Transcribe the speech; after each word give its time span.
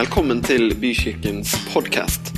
Velkommen 0.00 0.38
til 0.40 0.70
Bykirkens 0.80 1.50
podkast. 1.74 2.30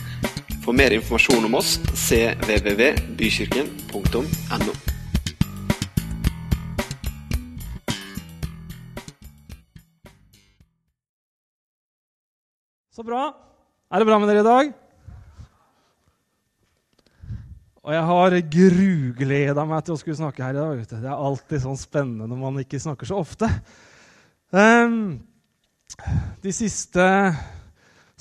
For 0.65 0.75
mer 0.75 0.91
informasjon 0.97 1.45
om 1.47 1.53
oss 1.61 1.77
cvvvbykirken.no. 1.95 4.73
Så 12.91 13.07
bra. 13.07 13.31
Er 13.31 14.03
det 14.03 14.11
bra 14.11 14.19
med 14.19 14.27
dere 14.33 14.43
i 14.43 14.51
dag? 14.51 14.75
Og 17.85 17.91
jeg 17.95 18.05
har 18.11 18.41
grugleda 18.59 19.63
meg 19.71 19.87
til 19.87 19.95
å 19.95 20.01
skulle 20.03 20.19
snakke 20.19 20.43
her 20.49 20.59
i 20.59 20.65
dag. 20.65 20.83
Det 20.83 20.99
er 21.05 21.15
alltid 21.15 21.63
sånn 21.69 21.79
spennende 21.79 22.27
når 22.27 22.39
man 22.43 22.59
ikke 22.67 22.83
snakker 22.83 23.07
så 23.07 23.23
ofte. 23.23 23.47
Um, 24.51 25.23
de 26.43 26.51
siste 26.51 27.07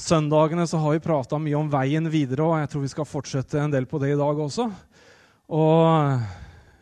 søndagene 0.01 0.65
så 0.67 0.79
har 0.81 0.95
vi 0.95 1.03
prata 1.03 1.37
mye 1.39 1.57
om 1.59 1.69
veien 1.71 2.07
videre, 2.11 2.45
og 2.45 2.59
jeg 2.59 2.69
tror 2.71 2.85
vi 2.85 2.91
skal 2.91 3.07
fortsette 3.07 3.59
en 3.61 3.73
del 3.73 3.85
på 3.89 3.99
det 4.01 4.13
i 4.15 4.19
dag 4.19 4.39
også. 4.45 4.65
Og 5.51 6.21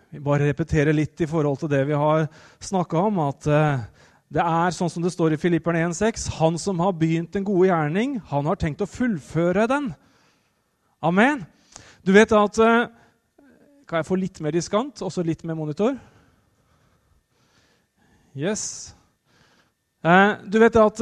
vi 0.10 0.22
bare 0.24 0.48
repeterer 0.50 0.96
litt 0.96 1.20
i 1.22 1.28
forhold 1.30 1.60
til 1.62 1.72
det 1.74 1.84
vi 1.90 1.98
har 1.98 2.28
snakka 2.64 3.02
om, 3.10 3.20
at 3.28 3.50
eh, 3.50 3.82
det 4.30 4.46
er 4.46 4.76
sånn 4.76 4.92
som 4.94 5.04
det 5.04 5.12
står 5.14 5.36
i 5.36 5.42
Filipperne 5.42 5.82
1,6.: 5.90 6.28
Han 6.40 6.58
som 6.62 6.80
har 6.82 6.96
begynt 6.98 7.36
en 7.36 7.48
gode 7.48 7.68
gjerning, 7.68 8.20
han 8.30 8.48
har 8.50 8.60
tenkt 8.62 8.86
å 8.86 8.90
fullføre 8.90 9.68
den. 9.70 9.92
Amen. 11.02 11.44
Du 12.06 12.14
vet 12.16 12.32
at 12.36 12.62
eh, 12.64 12.88
Kan 13.90 14.04
jeg 14.04 14.06
få 14.06 14.16
litt 14.22 14.38
mer 14.46 14.54
diskant? 14.54 15.02
Også 15.02 15.24
litt 15.26 15.42
mer 15.44 15.56
monitor? 15.58 15.96
Yes. 18.38 18.94
Eh, 20.06 20.36
du 20.46 20.60
vet 20.62 20.78
at 20.78 21.02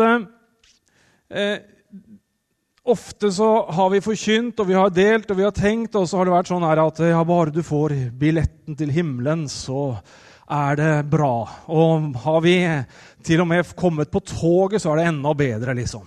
Ofte 2.88 3.32
så 3.36 3.48
har 3.76 3.90
vi 3.92 4.00
forkynt, 4.00 4.60
og 4.64 4.70
vi 4.70 4.76
har 4.78 4.94
delt 4.96 5.32
og 5.32 5.40
vi 5.40 5.44
har 5.44 5.56
tenkt, 5.56 5.96
og 6.00 6.06
så 6.08 6.20
har 6.20 6.28
det 6.28 6.36
vært 6.38 6.52
sånn 6.54 6.64
her 6.64 6.80
at 6.86 7.02
ja, 7.04 7.20
bare 7.28 7.52
du 7.52 7.60
får 7.66 7.96
billetten 8.16 8.78
til 8.80 8.94
himmelen, 8.96 9.44
så 9.52 9.98
er 10.48 10.78
det 10.80 10.94
bra. 11.12 11.34
Og 11.68 12.14
har 12.24 12.40
vi 12.46 12.56
til 13.28 13.44
og 13.44 13.50
med 13.50 13.74
kommet 13.76 14.12
på 14.14 14.22
toget, 14.24 14.80
så 14.80 14.94
er 14.94 15.02
det 15.02 15.10
enda 15.12 15.34
bedre, 15.36 15.76
liksom. 15.76 16.06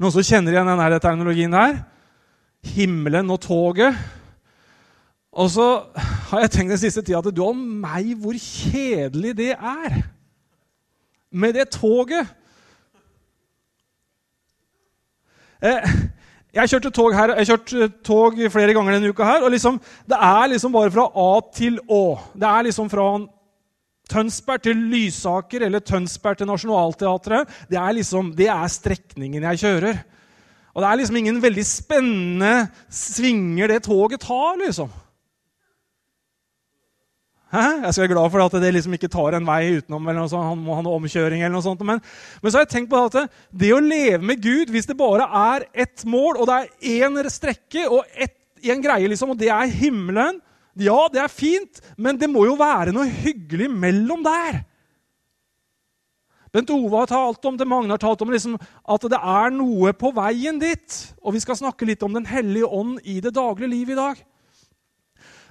Noen 0.00 0.14
som 0.16 0.26
kjenner 0.26 0.56
igjen 0.56 0.72
denne 0.72 0.98
terminologien 1.04 1.54
her? 1.54 1.78
Himmelen 2.74 3.30
og 3.30 3.38
toget. 3.44 3.94
Og 5.30 5.46
så 5.54 5.68
har 6.32 6.42
jeg 6.42 6.54
tenkt 6.56 6.74
den 6.74 6.82
siste 6.82 7.04
tida 7.06 7.20
at 7.22 7.30
du 7.30 7.42
og 7.44 7.54
meg, 7.54 8.16
hvor 8.18 8.34
kjedelig 8.34 9.36
det 9.38 9.52
er 9.54 10.00
med 11.30 11.54
det 11.54 11.70
toget. 11.70 12.26
Eh, 12.26 12.36
jeg 15.62 16.70
kjørte 16.72 16.90
tog 16.94 17.14
her, 17.14 17.34
jeg 17.40 17.50
kjørte 17.50 17.90
tog 18.06 18.38
flere 18.52 18.74
ganger 18.76 18.96
denne 18.96 19.10
uka. 19.12 19.24
her, 19.24 19.44
og 19.44 19.50
liksom, 19.50 19.80
Det 20.08 20.16
er 20.16 20.48
liksom 20.54 20.72
bare 20.72 20.90
fra 20.90 21.06
A 21.14 21.40
til 21.54 21.78
Å. 21.88 22.18
Det 22.34 22.48
er 22.48 22.66
liksom 22.68 22.90
fra 22.90 23.10
Tønsberg 24.10 24.62
til 24.62 24.80
Lysaker 24.90 25.62
eller 25.66 25.84
Tønsberg 25.86 26.38
til 26.38 26.48
Nationaltheatret. 26.50 27.48
Det 27.70 27.78
er 27.78 27.92
liksom, 27.94 28.32
det 28.34 28.48
er 28.50 28.66
strekningen 28.66 29.46
jeg 29.52 29.62
kjører. 29.62 30.00
Og 30.74 30.82
det 30.82 30.88
er 30.88 30.98
liksom 30.98 31.16
ingen 31.20 31.38
veldig 31.42 31.66
spennende 31.66 32.68
svinger 32.90 33.70
det 33.70 33.82
toget 33.86 34.22
tar, 34.22 34.58
liksom. 34.58 34.90
Hæ? 37.50 37.62
Jeg 37.82 37.94
skal 37.94 38.04
være 38.04 38.12
glad 38.12 38.30
for 38.30 38.44
at 38.44 38.56
det 38.62 38.74
liksom 38.76 38.92
ikke 38.94 39.10
tar 39.10 39.34
en 39.34 39.46
vei 39.46 39.78
utenom. 39.80 40.08
eller 40.08 40.20
noe 40.22 40.30
sånt. 40.30 40.46
Han 40.46 40.60
må 40.62 40.76
ha 40.78 40.84
noe 40.86 40.98
omkjøring 41.00 41.42
eller 41.42 41.56
noe 41.56 41.66
sånt. 41.66 41.82
Men, 41.86 41.98
men, 42.42 42.50
så 42.50 42.60
har 42.60 42.66
jeg 42.66 42.74
tenkt 42.76 42.92
på 42.92 43.00
at 43.08 43.32
det 43.50 43.72
å 43.74 43.80
leve 43.82 44.22
med 44.22 44.42
Gud, 44.42 44.70
hvis 44.70 44.86
det 44.86 44.98
bare 44.98 45.26
er 45.26 45.66
ett 45.74 46.04
mål, 46.06 46.38
og 46.38 46.46
det 46.46 46.60
er 46.60 47.02
én 47.02 47.18
strekke 47.30 47.88
og 47.90 48.06
én 48.62 48.84
greie, 48.84 49.08
liksom, 49.10 49.34
og 49.34 49.40
det 49.40 49.50
er 49.50 49.74
himmelen 49.80 50.38
Ja, 50.78 51.08
det 51.12 51.18
er 51.24 51.32
fint, 51.32 51.80
men 51.98 52.16
det 52.16 52.30
må 52.30 52.44
jo 52.46 52.54
være 52.56 52.94
noe 52.94 53.08
hyggelig 53.10 53.66
mellom 53.74 54.22
der. 54.22 54.62
Bent 56.54 56.70
Ove 56.70 57.02
har 57.02 57.10
talt 57.10 57.44
om 57.46 57.58
det, 57.58 57.66
Magne 57.66 57.94
har 57.94 58.00
talt 58.02 58.22
om 58.22 58.30
liksom, 58.30 58.56
at 58.58 59.04
det 59.10 59.18
er 59.18 59.52
noe 59.54 59.92
på 59.94 60.10
veien 60.14 60.58
dit. 60.58 60.96
Og 61.22 61.34
vi 61.34 61.42
skal 61.42 61.58
snakke 61.58 61.86
litt 61.86 62.02
om 62.02 62.14
Den 62.14 62.26
hellige 62.26 62.66
ånd 62.66 62.98
i 63.04 63.20
det 63.22 63.34
daglige 63.34 63.70
livet 63.70 63.94
i 63.94 64.00
dag. 64.00 64.22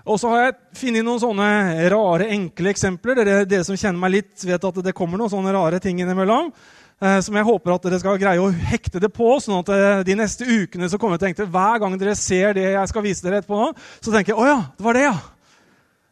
Og 0.08 0.20
så 0.20 0.32
har 0.32 0.44
jeg 0.44 0.58
funnet 0.80 1.06
noen 1.06 1.22
sånne 1.22 1.48
rare, 1.92 2.30
enkle 2.36 2.72
eksempler. 2.72 3.20
Dere, 3.20 3.40
dere, 3.50 3.66
som 3.68 3.78
kjenner 3.78 4.00
meg 4.00 4.14
litt, 4.16 4.46
vet 4.48 4.68
at 4.70 4.84
det 4.86 4.96
kommer 4.98 5.20
noen 5.20 5.32
sånne 5.32 5.54
rare 5.56 5.82
ting 5.84 6.00
innimellom. 6.00 6.54
Eh, 7.00 7.20
som 7.24 7.36
jeg 7.36 7.48
håper 7.48 7.72
at 7.72 7.86
dere 7.88 8.00
skal 8.02 8.20
greie 8.20 8.44
å 8.44 8.52
hekte 8.52 9.00
det 9.00 9.12
på, 9.16 9.28
sånn 9.40 9.62
at 9.62 9.70
eh, 9.72 10.02
de 10.08 10.18
neste 10.20 10.44
ukene 10.44 10.90
så 10.92 11.00
kommer 11.00 11.16
jeg 11.16 11.22
til 11.22 11.28
å 11.28 11.30
tenke 11.30 11.52
hver 11.54 11.80
gang 11.80 11.96
dere 12.00 12.16
ser 12.20 12.58
det 12.58 12.66
jeg 12.74 12.92
skal 12.92 13.06
vise 13.06 13.24
dere 13.24 13.40
etterpå, 13.40 13.60
nå, 13.60 13.70
så 14.04 14.12
tenker 14.12 14.34
jeg 14.34 14.42
å 14.42 14.48
ja, 14.50 14.58
det 14.76 14.84
var 14.84 14.98
det, 14.98 15.06
ja. 15.06 15.16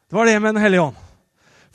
Det 0.07 0.15
var 0.15 0.29
det 0.29 0.37
med 0.39 0.55
Den 0.55 0.63
hellige 0.63 0.85
ånd. 0.87 1.03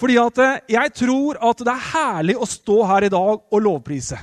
Fordi 0.01 0.17
at 0.23 0.41
eh, 0.41 0.61
jeg 0.79 0.95
tror 1.03 1.41
at 1.51 1.61
det 1.61 1.75
er 1.75 1.89
herlig 1.93 2.39
å 2.41 2.49
stå 2.49 2.79
her 2.89 3.05
i 3.05 3.13
dag 3.13 3.35
og 3.37 3.65
lovprise. 3.69 4.17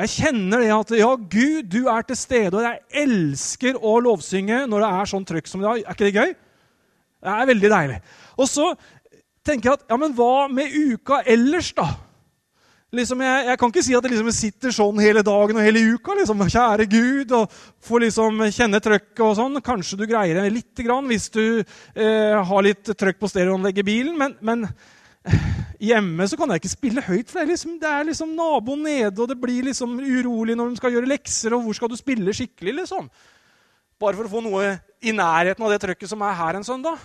Jeg 0.00 0.14
kjenner 0.16 0.64
det 0.64 0.72
at 0.74 0.92
ja, 0.96 1.12
Gud, 1.14 1.70
du 1.70 1.86
er 1.92 2.02
til 2.08 2.18
stede, 2.18 2.56
og 2.56 2.66
jeg 2.66 3.04
elsker 3.04 3.78
å 3.78 3.98
lovsynge 4.02 4.64
når 4.66 4.82
det 4.82 4.90
er 4.96 5.10
sånn 5.12 5.26
trøkk 5.28 5.50
som 5.50 5.62
i 5.62 5.68
dag. 5.68 5.82
Er 5.84 5.94
ikke 5.94 6.08
det 6.08 6.16
gøy? 6.16 6.34
Det 7.20 7.32
er 7.32 7.50
veldig 7.50 7.72
deilig. 7.72 7.98
Og 8.40 8.48
så 8.48 8.70
tenker 9.46 9.70
jeg 9.70 9.80
at 9.80 9.90
ja, 9.90 9.98
men 10.00 10.14
hva 10.16 10.46
med 10.52 10.72
uka 10.72 11.20
ellers, 11.28 11.72
da? 11.76 11.88
Liksom, 12.90 13.20
jeg, 13.22 13.42
jeg, 13.46 13.58
kan 13.60 13.70
ikke 13.70 13.82
si 13.86 13.92
at 13.94 14.06
jeg 14.06 14.12
liksom 14.16 14.30
sitter 14.34 14.72
sånn 14.74 14.98
hele 14.98 15.22
dagen 15.22 15.58
og 15.60 15.62
hele 15.62 15.82
uka. 15.94 16.16
Liksom, 16.18 16.40
Kjære 16.50 16.86
Gud, 16.90 17.34
og 17.38 17.60
får 17.86 18.04
liksom 18.06 18.42
kjenne 18.50 18.80
trøkket 18.82 19.22
og 19.26 19.36
sånn. 19.38 19.60
Kanskje 19.62 20.00
du 20.00 20.08
greier 20.10 20.40
det 20.40 20.48
lite 20.56 20.86
grann 20.86 21.06
hvis 21.10 21.28
du 21.30 21.44
eh, 21.60 22.34
har 22.34 22.66
litt 22.66 22.90
trøkk 22.90 23.20
på 23.20 23.30
stereoanlegget 23.30 23.84
i 23.84 23.86
bilen. 23.86 24.16
Men, 24.18 24.34
men 24.42 24.66
eh, 24.66 25.46
hjemme 25.92 26.26
så 26.26 26.38
kan 26.40 26.50
jeg 26.50 26.64
ikke 26.64 26.72
spille 26.72 27.06
høyt, 27.06 27.30
for 27.30 27.38
det 27.38 27.44
er 27.44 27.52
liksom, 27.52 27.78
det 27.78 27.92
er 27.94 28.08
liksom 28.10 28.34
naboen 28.34 28.82
nede, 28.88 29.14
og 29.14 29.30
det 29.30 29.38
blir 29.38 29.70
liksom 29.70 29.94
urolig 30.00 30.58
når 30.58 30.72
de 30.72 30.82
skal 30.82 30.96
gjøre 30.96 31.12
lekser, 31.14 31.54
og 31.54 31.68
hvor 31.68 31.78
skal 31.78 31.92
du 31.92 31.98
spille 32.00 32.34
skikkelig, 32.34 32.80
liksom? 32.82 33.06
Bare 34.00 34.16
for 34.16 34.24
å 34.24 34.32
få 34.32 34.40
noe 34.40 34.78
i 35.04 35.12
nærheten 35.12 35.64
av 35.64 35.72
det 35.74 35.80
trøkket 35.82 36.08
som 36.08 36.22
er 36.24 36.38
her 36.38 36.56
en 36.56 36.64
søndag. 36.64 37.00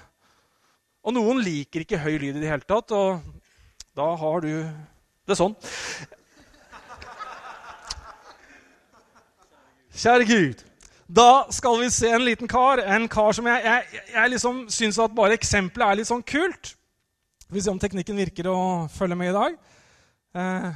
Og 1.03 1.11
noen 1.17 1.41
liker 1.44 1.83
ikke 1.83 2.00
høy 2.00 2.13
lyd 2.13 2.38
i 2.38 2.44
det 2.44 2.47
hele 2.47 2.63
tatt, 2.63 2.94
og 2.95 3.19
da 3.95 4.07
har 4.22 4.45
du 4.45 4.53
det 5.28 5.35
sånn. 5.35 5.57
Kjære 9.95 10.29
Gud. 10.29 10.63
Da 11.05 11.45
skal 11.53 11.78
vi 11.84 11.91
se 11.94 12.09
en 12.16 12.23
liten 12.23 12.50
kar. 12.50 12.79
En 12.79 13.09
kar 13.11 13.35
som 13.35 13.51
jeg, 13.51 13.61
jeg, 13.67 14.01
jeg 14.16 14.31
liksom 14.34 14.66
syns 14.72 15.00
at 15.03 15.13
bare 15.16 15.35
eksempelet 15.35 15.85
er 15.88 16.00
litt 16.00 16.09
sånn 16.09 16.23
kult. 16.23 16.73
Vi 17.50 17.59
får 17.59 17.67
se 17.67 17.75
om 17.75 17.79
teknikken 17.84 18.23
virker 18.23 18.47
å 18.50 18.59
følge 18.95 19.19
med 19.19 19.34
i 19.34 19.35
dag. 19.35 19.59
Eh, 20.35 20.72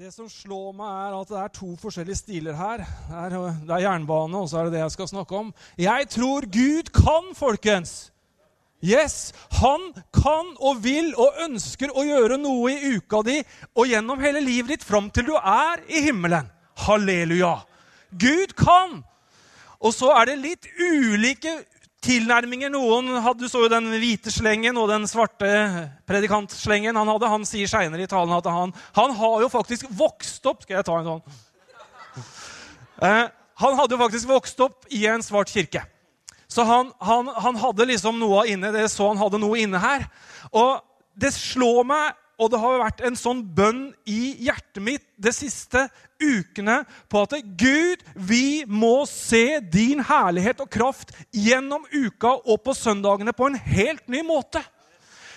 det 0.00 0.14
som 0.14 0.28
slår 0.32 0.70
meg, 0.72 0.88
er 0.88 1.14
at 1.18 1.28
det 1.28 1.36
er 1.36 1.50
to 1.52 1.66
forskjellige 1.76 2.16
stiler 2.22 2.54
her. 2.56 2.80
Det 2.80 3.18
er, 3.20 3.34
er, 3.68 3.82
jernbane, 3.82 4.38
og 4.38 4.46
så 4.48 4.56
er 4.56 4.68
det 4.68 4.78
det 4.78 4.80
jeg 4.80 4.94
skal 4.94 5.08
snakke 5.10 5.36
om. 5.36 5.50
Jeg 5.76 6.06
tror 6.14 6.46
Gud 6.48 6.88
kan, 6.96 7.26
folkens! 7.36 7.92
Yes, 8.80 9.34
Han 9.60 9.90
kan 10.16 10.54
og 10.56 10.80
vil 10.86 11.10
og 11.20 11.42
ønsker 11.44 11.92
å 11.92 12.06
gjøre 12.08 12.38
noe 12.40 12.72
i 12.72 12.94
uka 12.96 13.20
di 13.26 13.34
og 13.76 13.90
gjennom 13.90 14.24
hele 14.24 14.40
livet 14.40 14.72
ditt 14.72 14.86
fram 14.88 15.10
til 15.12 15.28
du 15.28 15.34
er 15.36 15.84
i 15.92 16.00
himmelen. 16.06 16.48
Halleluja! 16.86 17.58
Gud 18.16 18.56
kan! 18.56 19.02
Og 19.84 19.92
så 19.92 20.14
er 20.16 20.32
det 20.32 20.40
litt 20.40 20.70
ulike 20.80 21.58
tilnærminger. 22.04 22.72
Noen 22.72 23.12
hadde, 23.20 23.44
Du 23.44 23.48
så 23.48 23.64
jo 23.64 23.72
den 23.72 23.90
hvite 24.00 24.32
slengen 24.32 24.78
og 24.80 24.88
den 24.90 25.06
svarte 25.08 25.50
predikantslengen 26.08 26.96
han 26.96 27.12
hadde. 27.12 27.32
Han 27.32 27.46
sier 27.48 27.70
seinere 27.70 28.04
i 28.04 28.10
talen 28.10 28.34
at 28.36 28.48
han, 28.48 28.74
han, 28.96 29.14
har 29.16 29.40
jo 29.44 29.52
faktisk 29.52 29.88
vokst 29.90 30.46
opp 30.46 30.64
Skal 30.64 30.80
jeg 30.80 30.88
ta 30.88 30.98
en 30.98 31.10
sånn? 31.10 31.24
Eh, 33.00 33.26
han 33.60 33.76
hadde 33.78 33.96
jo 33.96 34.00
faktisk 34.00 34.28
vokst 34.28 34.60
opp 34.60 34.88
i 34.92 35.06
en 35.08 35.22
svart 35.24 35.52
kirke. 35.52 35.84
Så 36.50 36.64
han, 36.66 36.90
han, 37.00 37.28
han 37.30 37.58
hadde 37.60 37.86
liksom 37.88 38.18
noe 38.20 38.46
inne. 38.50 38.72
Det 38.74 38.88
så 38.90 39.06
han 39.12 39.20
hadde 39.20 39.40
noe 39.40 39.60
inne 39.60 39.80
her. 39.80 40.08
Og 40.50 40.80
det 41.20 41.30
slår 41.36 41.84
meg 41.86 42.19
og 42.40 42.48
det 42.48 42.60
har 42.62 42.80
vært 42.80 43.02
en 43.04 43.18
sånn 43.18 43.42
bønn 43.56 43.82
i 44.08 44.32
hjertet 44.46 44.80
mitt 44.80 45.04
de 45.20 45.32
siste 45.34 45.82
ukene 46.20 46.78
på 47.12 47.24
at 47.26 47.36
Gud, 47.60 48.00
vi 48.16 48.64
må 48.64 49.04
se 49.08 49.60
din 49.60 50.00
herlighet 50.08 50.62
og 50.64 50.70
kraft 50.72 51.12
gjennom 51.36 51.84
uka 51.92 52.38
og 52.40 52.62
på 52.64 52.74
søndagene 52.76 53.36
på 53.36 53.50
en 53.50 53.60
helt 53.60 54.08
ny 54.08 54.24
måte. 54.24 54.62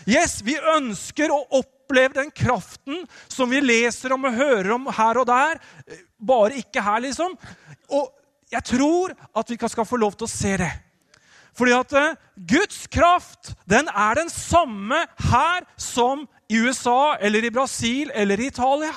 Yes, 0.07 0.41
Vi 0.43 0.55
ønsker 0.55 1.31
å 1.31 1.43
oppleve 1.59 2.21
den 2.21 2.31
kraften 2.35 3.03
som 3.31 3.51
vi 3.51 3.61
leser 3.63 4.15
om 4.15 4.27
og 4.27 4.39
hører 4.39 4.71
om 4.75 4.87
her 4.91 5.19
og 5.19 5.27
der. 5.27 5.59
Bare 6.19 6.59
ikke 6.59 6.83
her, 6.83 7.03
liksom. 7.03 7.35
Og 7.91 8.09
jeg 8.51 8.63
tror 8.67 9.13
at 9.35 9.51
vi 9.51 9.59
skal 9.59 9.87
få 9.87 9.99
lov 9.99 10.15
til 10.15 10.27
å 10.27 10.33
se 10.33 10.55
det. 10.59 10.71
Fordi 11.53 11.73
at 11.75 11.93
eh, 11.93 12.15
Guds 12.49 12.87
kraft 12.91 13.53
den 13.69 13.89
er 13.89 14.17
den 14.17 14.31
samme 14.33 15.03
her 15.29 15.65
som 15.77 16.25
i 16.47 16.59
USA 16.59 17.15
eller 17.15 17.45
i 17.45 17.51
Brasil 17.51 18.11
eller 18.13 18.39
i 18.39 18.47
Italia. 18.47 18.93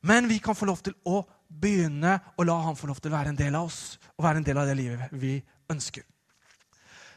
Men 0.00 0.28
vi 0.28 0.38
kan 0.38 0.56
få 0.56 0.66
lov 0.66 0.82
til 0.82 0.94
å 1.04 1.22
begynne 1.46 2.18
å 2.36 2.44
la 2.46 2.58
han 2.66 2.76
få 2.76 2.88
lov 2.90 3.00
til 3.00 3.12
å 3.12 3.16
være 3.16 3.32
en 3.32 3.38
del 3.38 3.54
av 3.54 3.68
oss 3.68 3.98
og 4.16 4.24
være 4.26 4.42
en 4.42 4.46
del 4.46 4.58
av 4.58 4.68
det 4.68 4.76
livet 4.78 5.14
vi 5.14 5.36
ønsker. 5.70 6.04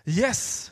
Yes! 0.05 0.71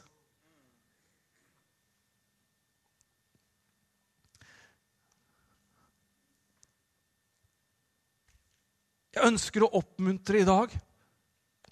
Jeg 9.13 9.29
ønsker 9.29 9.61
å 9.61 9.73
oppmuntre 9.77 10.39
i 10.41 10.45
dag 10.47 10.71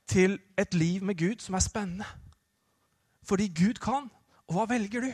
til 0.09 0.37
et 0.59 0.75
liv 0.77 1.01
med 1.01 1.17
Gud 1.17 1.41
som 1.41 1.57
er 1.57 1.63
spennende. 1.65 2.05
Fordi 3.25 3.47
Gud 3.49 3.81
kan. 3.81 4.09
Og 4.45 4.57
hva 4.57 4.67
velger 4.69 5.07
du? 5.07 5.11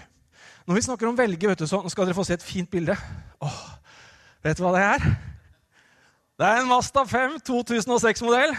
Når 0.67 0.75
vi 0.75 0.85
snakker 0.87 1.09
om 1.09 1.17
velge, 1.17 1.47
vet 1.47 1.59
du, 1.59 1.67
så 1.69 1.79
skal 1.89 2.07
dere 2.07 2.17
få 2.17 2.25
se 2.27 2.35
et 2.35 2.43
fint 2.43 2.69
bilde. 2.69 2.95
Åh, 3.43 3.61
vet 4.43 4.59
du 4.59 4.65
hva 4.65 4.73
det 4.75 4.83
er? 4.83 5.05
Det 6.37 6.45
er 6.47 6.59
en 6.61 6.69
Mazda 6.69 7.05
5 7.07 7.39
2006-modell. 7.47 8.51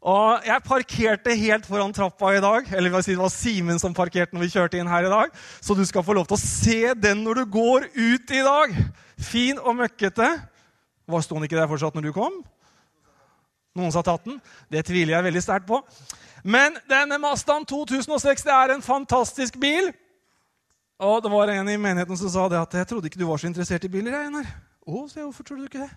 Og 0.00 0.46
jeg 0.48 0.64
parkerte 0.64 1.34
helt 1.36 1.66
foran 1.68 1.92
trappa 1.92 2.32
i 2.32 2.40
dag. 2.40 2.70
Eller 2.72 2.94
det 3.04 3.18
var 3.18 3.32
Simen 3.32 3.78
som 3.78 3.94
parkerte 3.94 4.32
når 4.32 4.46
vi 4.46 4.52
kjørte 4.54 4.80
inn 4.80 4.88
her 4.88 5.04
i 5.04 5.12
dag. 5.12 5.34
Så 5.60 5.76
du 5.76 5.84
skal 5.84 6.04
få 6.06 6.16
lov 6.16 6.26
til 6.30 6.38
å 6.38 6.40
se 6.40 6.94
den 6.96 7.20
når 7.26 7.42
du 7.42 7.52
går 7.52 7.90
ut 7.92 8.32
i 8.32 8.40
dag. 8.46 8.72
Fin 9.20 9.60
og 9.60 9.76
møkkete. 9.76 10.30
Var 11.10 11.26
Sto 11.26 11.36
den 11.36 11.44
ikke 11.44 11.60
der 11.60 11.68
fortsatt 11.68 11.98
når 11.98 12.08
du 12.08 12.14
kom? 12.16 12.40
Noen 13.76 13.92
har 13.92 14.06
tatt 14.06 14.24
den? 14.24 14.40
Det 14.72 14.86
tviler 14.88 15.18
jeg 15.18 15.28
veldig 15.28 15.42
sterkt 15.44 15.68
på. 15.68 15.82
Men 16.42 16.78
denne 16.88 17.20
Mazdaen 17.20 17.66
2006 17.68 18.46
det 18.48 18.54
er 18.56 18.72
en 18.74 18.82
fantastisk 18.82 19.60
bil. 19.60 19.92
Og 21.00 21.22
det 21.24 21.30
var 21.32 21.48
en 21.48 21.68
i 21.72 21.78
menigheten 21.80 22.18
som 22.20 22.28
sa 22.28 22.48
det 22.48 22.58
at 22.60 22.74
'jeg 22.74 22.86
trodde 22.88 23.06
ikke 23.08 23.18
du 23.18 23.26
var 23.26 23.38
så 23.38 23.46
interessert 23.46 23.84
i 23.84 23.88
biler'. 23.88 24.12
jeg, 24.12 24.26
Einar. 24.26 24.46
Å, 24.86 25.08
jeg, 25.08 25.24
hvorfor 25.24 25.44
tror 25.44 25.56
du 25.56 25.62
ikke 25.64 25.80
det? 25.80 25.90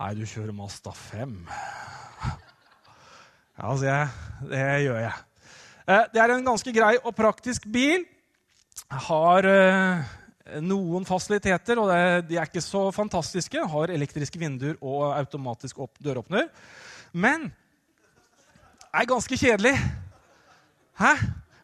Nei, 0.00 0.14
du 0.14 0.24
kjører 0.24 0.52
Mazda 0.52 0.90
5. 0.90 1.48
Ja, 3.60 3.76
sier 3.76 3.90
jeg, 3.92 4.08
det 4.48 4.84
gjør 4.86 5.00
jeg. 5.00 5.12
Eh, 5.86 6.04
det 6.14 6.20
er 6.22 6.32
en 6.32 6.44
ganske 6.44 6.72
grei 6.72 6.96
og 7.04 7.14
praktisk 7.14 7.66
bil. 7.68 8.06
Har 8.88 9.44
eh, 9.44 10.04
noen 10.60 11.04
fasiliteter, 11.04 11.76
og 11.78 11.92
de 12.24 12.38
er 12.38 12.48
ikke 12.48 12.64
så 12.64 12.90
fantastiske. 12.90 13.66
Har 13.68 13.92
elektriske 13.92 14.38
vinduer 14.38 14.78
og 14.80 15.12
automatisk 15.12 15.76
døråpner. 16.00 16.48
Men 17.12 17.52
er 18.94 19.04
ganske 19.04 19.36
kjedelig. 19.36 19.76
Hæ? 20.96 21.14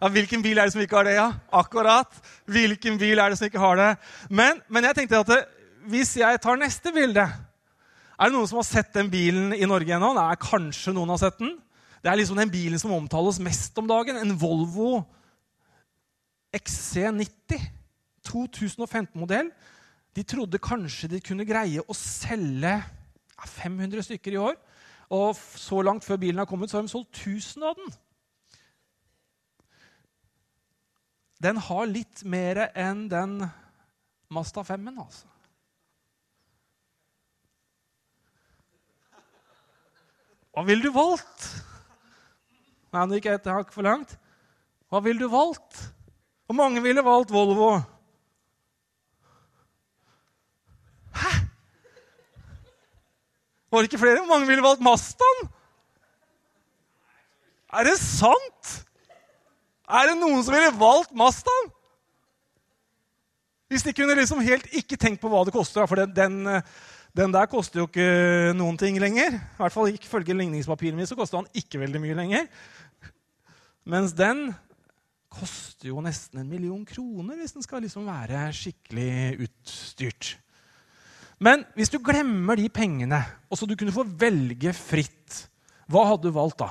Ja, 0.01 0.09
Hvilken 0.13 0.43
bil 0.45 0.59
er 0.59 0.69
det 0.69 0.75
som 0.75 0.83
ikke 0.83 0.99
har 0.99 1.09
det? 1.09 1.15
ja? 1.17 1.29
Akkurat. 1.53 2.13
Hvilken 2.45 2.99
bil 3.01 3.19
er 3.19 3.33
det 3.33 3.39
som 3.39 3.49
ikke 3.49 3.63
har 3.63 3.77
det? 3.81 3.91
Men, 4.29 4.61
men 4.69 4.85
jeg 4.85 4.99
tenkte 4.99 5.23
at 5.23 5.31
det, 5.31 5.43
hvis 5.89 6.17
jeg 6.19 6.41
tar 6.43 6.59
neste 6.59 6.91
bilde 6.93 7.23
Er 7.23 8.27
det 8.27 8.35
noen 8.35 8.49
som 8.51 8.59
har 8.59 8.67
sett 8.67 8.93
den 8.97 9.11
bilen 9.13 9.55
i 9.55 9.69
Norge 9.69 9.95
ennå? 9.97 10.13
Nei, 10.17 10.35
kanskje 10.41 10.95
noen 10.97 11.13
har 11.15 11.21
sett 11.21 11.39
den. 11.41 11.55
Det 12.03 12.11
er 12.11 12.19
liksom 12.21 12.39
den 12.41 12.53
bilen 12.53 12.81
som 12.81 12.95
omtales 12.97 13.41
mest 13.45 13.77
om 13.79 13.89
dagen. 13.89 14.17
En 14.21 14.37
Volvo 14.41 15.05
XC90. 16.57 17.73
2015-modell. 18.27 19.51
De 20.17 20.25
trodde 20.27 20.59
kanskje 20.63 21.11
de 21.13 21.21
kunne 21.25 21.47
greie 21.47 21.83
å 21.83 21.97
selge 21.97 22.73
500 23.37 24.07
stykker 24.09 24.35
i 24.35 24.41
år. 24.41 24.57
Og 25.15 25.37
så 25.37 25.83
langt 25.87 26.05
før 26.05 26.19
bilen 26.19 26.41
har 26.41 26.49
kommet, 26.51 26.71
så 26.71 26.81
har 26.81 26.87
de 26.87 26.91
solgt 26.91 27.21
1000 27.21 27.67
av 27.69 27.77
den. 27.79 27.93
Den 31.47 31.61
har 31.63 31.87
litt 31.87 32.25
mer 32.27 32.59
enn 32.75 33.05
den 33.07 33.39
Masta 34.35 34.65
5-en, 34.67 34.97
altså. 34.99 35.29
Hva 40.51 40.65
ville 40.67 40.89
du 40.89 40.91
valgt? 40.91 41.45
Nei, 42.91 43.05
det 43.07 43.21
gikk 43.21 43.29
et 43.31 43.47
hakk 43.53 43.71
for 43.75 43.87
langt. 43.87 44.17
Hva 44.91 45.03
ville 45.05 45.23
du 45.23 45.31
valgt? 45.31 45.85
Hvor 46.49 46.59
mange 46.59 46.83
ville 46.83 47.05
valgt 47.07 47.31
Volvo? 47.35 47.69
Hæ? 51.15 51.33
Var 53.71 53.85
det 53.85 53.91
ikke 53.93 54.03
flere? 54.03 54.25
Hvor 54.25 54.33
mange 54.33 54.51
ville 54.51 54.65
valgt 54.67 54.83
Mastaen? 54.83 55.47
Er 57.71 57.87
det 57.87 57.99
sant? 58.03 58.73
Er 59.87 60.11
det 60.11 60.19
noen 60.19 60.43
som 60.43 60.55
ville 60.55 60.75
valgt 60.75 61.15
Mazdaen? 61.17 61.71
Hvis 63.71 63.83
de 63.87 63.95
kunne 63.95 64.15
liksom 64.19 64.43
helt 64.47 64.67
ikke 64.79 64.99
tenkt 64.99 65.23
på 65.23 65.31
hva 65.31 65.43
det 65.47 65.55
koster. 65.55 65.87
For 65.91 65.99
den, 65.99 66.13
den, 66.15 66.61
den, 67.17 67.35
der 67.35 67.49
koster 67.51 67.83
jo 67.83 67.89
ikke 67.89 68.55
noen 68.59 68.79
ting 68.79 68.99
lenger. 69.03 69.39
I 69.39 69.59
hvert 69.59 69.75
fall 69.75 69.91
Ifølge 69.91 70.37
ligningspapirene 70.39 71.01
mine 71.01 71.11
så 71.11 71.19
koster 71.19 71.43
den 71.43 71.63
ikke 71.63 71.83
veldig 71.83 72.03
mye 72.03 72.19
lenger. 72.19 72.47
Mens 73.87 74.15
den 74.19 74.49
koster 75.31 75.91
jo 75.91 76.01
nesten 76.03 76.41
en 76.41 76.51
million 76.51 76.83
kroner 76.87 77.39
hvis 77.39 77.55
den 77.55 77.67
skal 77.67 77.83
liksom 77.85 78.07
være 78.09 78.49
skikkelig 78.57 79.47
utstyrt. 79.47 80.37
Men 81.43 81.67
hvis 81.77 81.93
du 81.93 81.99
glemmer 82.01 82.57
de 82.57 82.71
pengene, 82.73 83.19
og 83.51 83.59
så 83.59 83.69
du 83.69 83.77
kunne 83.77 83.93
få 83.93 84.07
velge 84.19 84.73
fritt, 84.73 85.43
hva 85.91 86.07
hadde 86.09 86.31
du 86.31 86.35
valgt 86.35 86.63
da? 86.63 86.71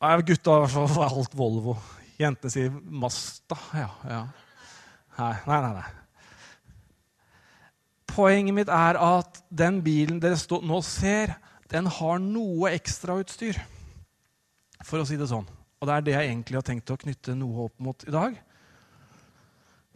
Nei, 0.00 0.22
Gutta 0.24 0.62
har 0.64 0.92
valgt 0.96 1.34
Volvo. 1.36 1.74
Jentene 2.20 2.52
sier 2.52 2.70
Masta. 2.72 3.56
Ja, 3.76 3.88
ja. 4.08 4.20
Nei, 5.18 5.34
nei, 5.44 5.72
nei. 5.76 5.88
Poenget 8.08 8.56
mitt 8.56 8.70
er 8.72 8.96
at 8.96 9.42
den 9.52 9.82
bilen 9.84 10.20
dere 10.22 10.38
nå 10.64 10.78
ser, 10.84 11.34
den 11.70 11.86
har 11.86 12.18
noe 12.20 12.72
ekstrautstyr. 12.72 13.60
For 14.88 15.02
å 15.02 15.06
si 15.06 15.18
det 15.20 15.28
sånn. 15.28 15.44
Og 15.80 15.88
det 15.88 15.94
er 15.94 16.06
det 16.06 16.14
jeg 16.16 16.30
egentlig 16.30 16.58
har 16.58 16.64
tenkt 16.66 16.92
å 16.92 16.98
knytte 17.00 17.36
noe 17.36 17.66
opp 17.68 17.76
mot 17.84 18.04
i 18.08 18.14
dag. 18.14 18.38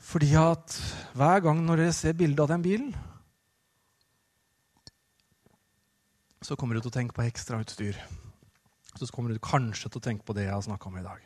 Fordi 0.05 0.31
at 0.37 0.77
hver 1.17 1.41
gang 1.47 1.65
når 1.65 1.81
dere 1.81 1.97
ser 1.97 2.17
bilde 2.17 2.45
av 2.45 2.53
den 2.53 2.65
bilen, 2.65 2.93
så 6.45 6.61
kommer 6.61 6.77
du 6.77 6.85
til 6.85 6.93
å 6.93 6.97
tenke 6.99 7.17
på 7.17 7.25
ekstrautstyr. 7.25 7.97
Så 8.94 9.11
kommer 9.11 9.35
du 9.35 9.43
kanskje 9.43 9.88
til 9.91 9.99
å 9.99 10.05
tenke 10.05 10.26
på 10.26 10.37
det 10.37 10.46
jeg 10.46 10.55
har 10.55 10.62
snakka 10.62 10.88
om 10.91 10.99
i 11.00 11.06
dag. 11.06 11.23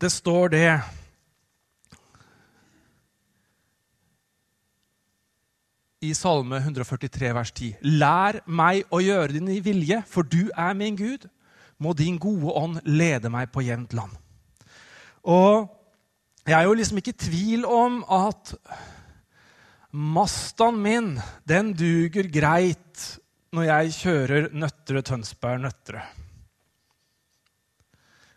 Det 0.00 0.08
står 0.12 0.48
det 0.54 0.68
i 6.00 6.14
Salme 6.16 6.56
143, 6.56 7.34
vers 7.36 7.52
10.: 7.52 7.74
Lær 8.00 8.40
meg 8.48 8.88
å 8.88 9.02
gjøre 9.04 9.36
din 9.36 9.50
vilje, 9.62 10.00
for 10.08 10.24
du 10.24 10.48
er 10.56 10.72
min 10.74 10.96
Gud. 10.96 11.28
Må 11.80 11.92
din 11.96 12.18
gode 12.20 12.52
ånd 12.56 12.80
lede 12.84 13.30
meg 13.32 13.52
på 13.52 13.62
jevnt 13.64 13.92
land. 13.96 14.16
Og 15.22 15.68
jeg 16.46 16.56
er 16.56 16.64
jo 16.64 16.76
liksom 16.76 16.98
ikke 17.00 17.12
i 17.12 17.20
tvil 17.28 17.66
om 17.68 18.00
at 18.08 18.54
Mastaen 19.90 20.78
min, 20.80 21.16
den 21.48 21.72
duger 21.74 22.28
greit 22.30 23.19
når 23.56 23.66
jeg 23.66 23.94
kjører 23.98 24.44
Nøtterøy-Tønsberg-Nøtterøy. 24.54 26.02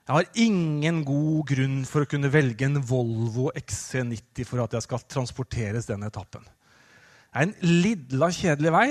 Jeg 0.03 0.17
har 0.17 0.39
ingen 0.41 1.03
god 1.08 1.43
grunn 1.48 1.75
for 1.88 2.03
å 2.03 2.10
kunne 2.10 2.32
velge 2.34 2.65
en 2.67 2.82
Volvo 2.84 3.51
XC90 3.55 4.48
for 4.50 4.63
at 4.65 4.74
jeg 4.75 4.84
skal 4.84 5.05
transporteres 5.08 5.88
den 5.88 6.03
etappen. 6.03 6.43
Det 6.43 7.39
er 7.39 7.46
en 7.48 7.53
lidla 7.63 8.27
kjedelig 8.34 8.74
vei 8.74 8.88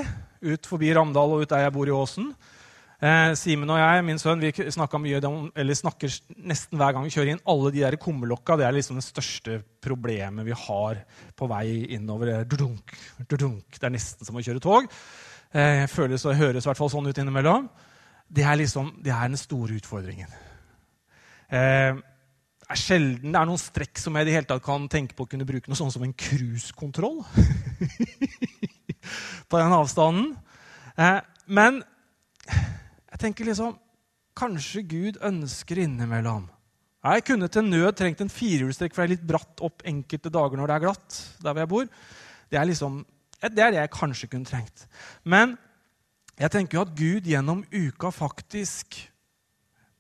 ut 0.53 0.69
forbi 0.71 0.93
Ramdal 0.97 1.35
og 1.35 1.45
ut 1.45 1.51
der 1.51 1.67
jeg 1.67 1.75
bor 1.75 1.91
i 1.91 1.95
Åsen. 1.95 2.31
Eh, 3.03 3.33
Simen 3.39 3.71
og 3.75 3.81
jeg, 3.83 4.07
min 4.07 4.23
sønn, 4.23 4.41
vi 4.41 4.55
mye 4.55 5.21
eller 5.59 5.79
snakker 5.79 6.17
nesten 6.39 6.79
hver 6.79 6.95
gang 6.95 7.05
vi 7.07 7.13
kjører 7.17 7.33
inn. 7.35 7.43
Alle 7.51 7.75
de 7.75 7.83
der 7.83 7.99
kummerlokka 7.99 8.57
det 8.61 8.69
er 8.69 8.79
liksom 8.79 9.03
det 9.03 9.07
største 9.09 9.59
problemet 9.83 10.47
vi 10.47 10.55
har 10.55 11.03
på 11.37 11.51
vei 11.51 11.67
innover. 11.99 12.47
Dudunk, 12.47 12.95
dudunk. 13.27 13.75
Det 13.75 13.91
er 13.91 13.95
nesten 13.99 14.25
som 14.25 14.39
å 14.39 14.47
kjøre 14.47 14.63
tog. 14.63 14.89
Eh, 15.53 15.85
føles 15.93 16.25
og 16.25 16.39
høres 16.39 16.65
i 16.65 16.71
hvert 16.71 16.81
fall 16.81 16.91
sånn 16.93 17.11
ut 17.11 17.19
innimellom. 17.21 17.69
Det 18.33 18.47
er, 18.47 18.57
liksom, 18.57 18.95
det 19.05 19.13
er 19.13 19.29
den 19.29 19.41
store 19.41 19.77
utfordringen. 19.77 20.31
Eh, 21.53 21.99
det 22.63 22.73
er 22.73 22.81
sjelden 22.81 23.35
det 23.35 23.37
er 23.37 23.49
noen 23.51 23.61
strekk 23.61 24.01
som 24.01 24.17
jeg 24.17 24.25
i 24.25 24.31
det 24.31 24.37
hele 24.39 24.49
tatt 24.49 24.65
kan 24.65 24.87
tenke 24.89 25.17
på 25.19 25.27
å 25.27 25.29
kunne 25.29 25.45
bruke 25.45 25.69
noe 25.69 25.77
sånn 25.77 25.93
som 25.93 26.07
en 26.07 26.15
cruisekontroll. 26.17 27.21
på 29.51 29.61
den 29.61 29.77
avstanden. 29.77 30.33
Eh, 30.97 31.21
men 31.53 31.83
jeg 32.49 33.21
tenker 33.21 33.49
liksom 33.49 33.77
Kanskje 34.39 34.81
Gud 34.89 35.19
ønsker 35.25 35.83
innimellom 35.83 36.47
Jeg 37.05 37.25
kunne 37.29 37.49
til 37.53 37.67
nød 37.67 37.99
trengt 37.99 38.23
en 38.25 38.33
firehjulstrekk, 38.33 38.95
for 38.95 39.03
det 39.03 39.05
er 39.05 39.15
litt 39.17 39.27
bratt 39.29 39.61
opp 39.65 39.85
enkelte 39.89 40.33
dager 40.33 40.57
når 40.57 40.71
det 40.71 40.77
er 40.77 40.85
glatt. 40.87 41.19
der 41.43 41.53
hvor 41.53 41.61
jeg 41.61 41.73
bor. 41.75 41.91
Det 42.49 42.59
er, 42.59 42.69
liksom, 42.71 43.03
det 43.51 43.63
er 43.63 43.75
det 43.75 43.81
jeg 43.81 43.95
kanskje 43.97 44.29
kunne 44.31 44.47
trengt. 44.47 44.87
Men 45.25 45.57
jeg 46.39 46.53
tenker 46.55 46.79
jo 46.79 46.85
at 46.87 46.95
Gud 46.97 47.27
gjennom 47.29 47.65
uka 47.73 48.13
faktisk 48.15 48.97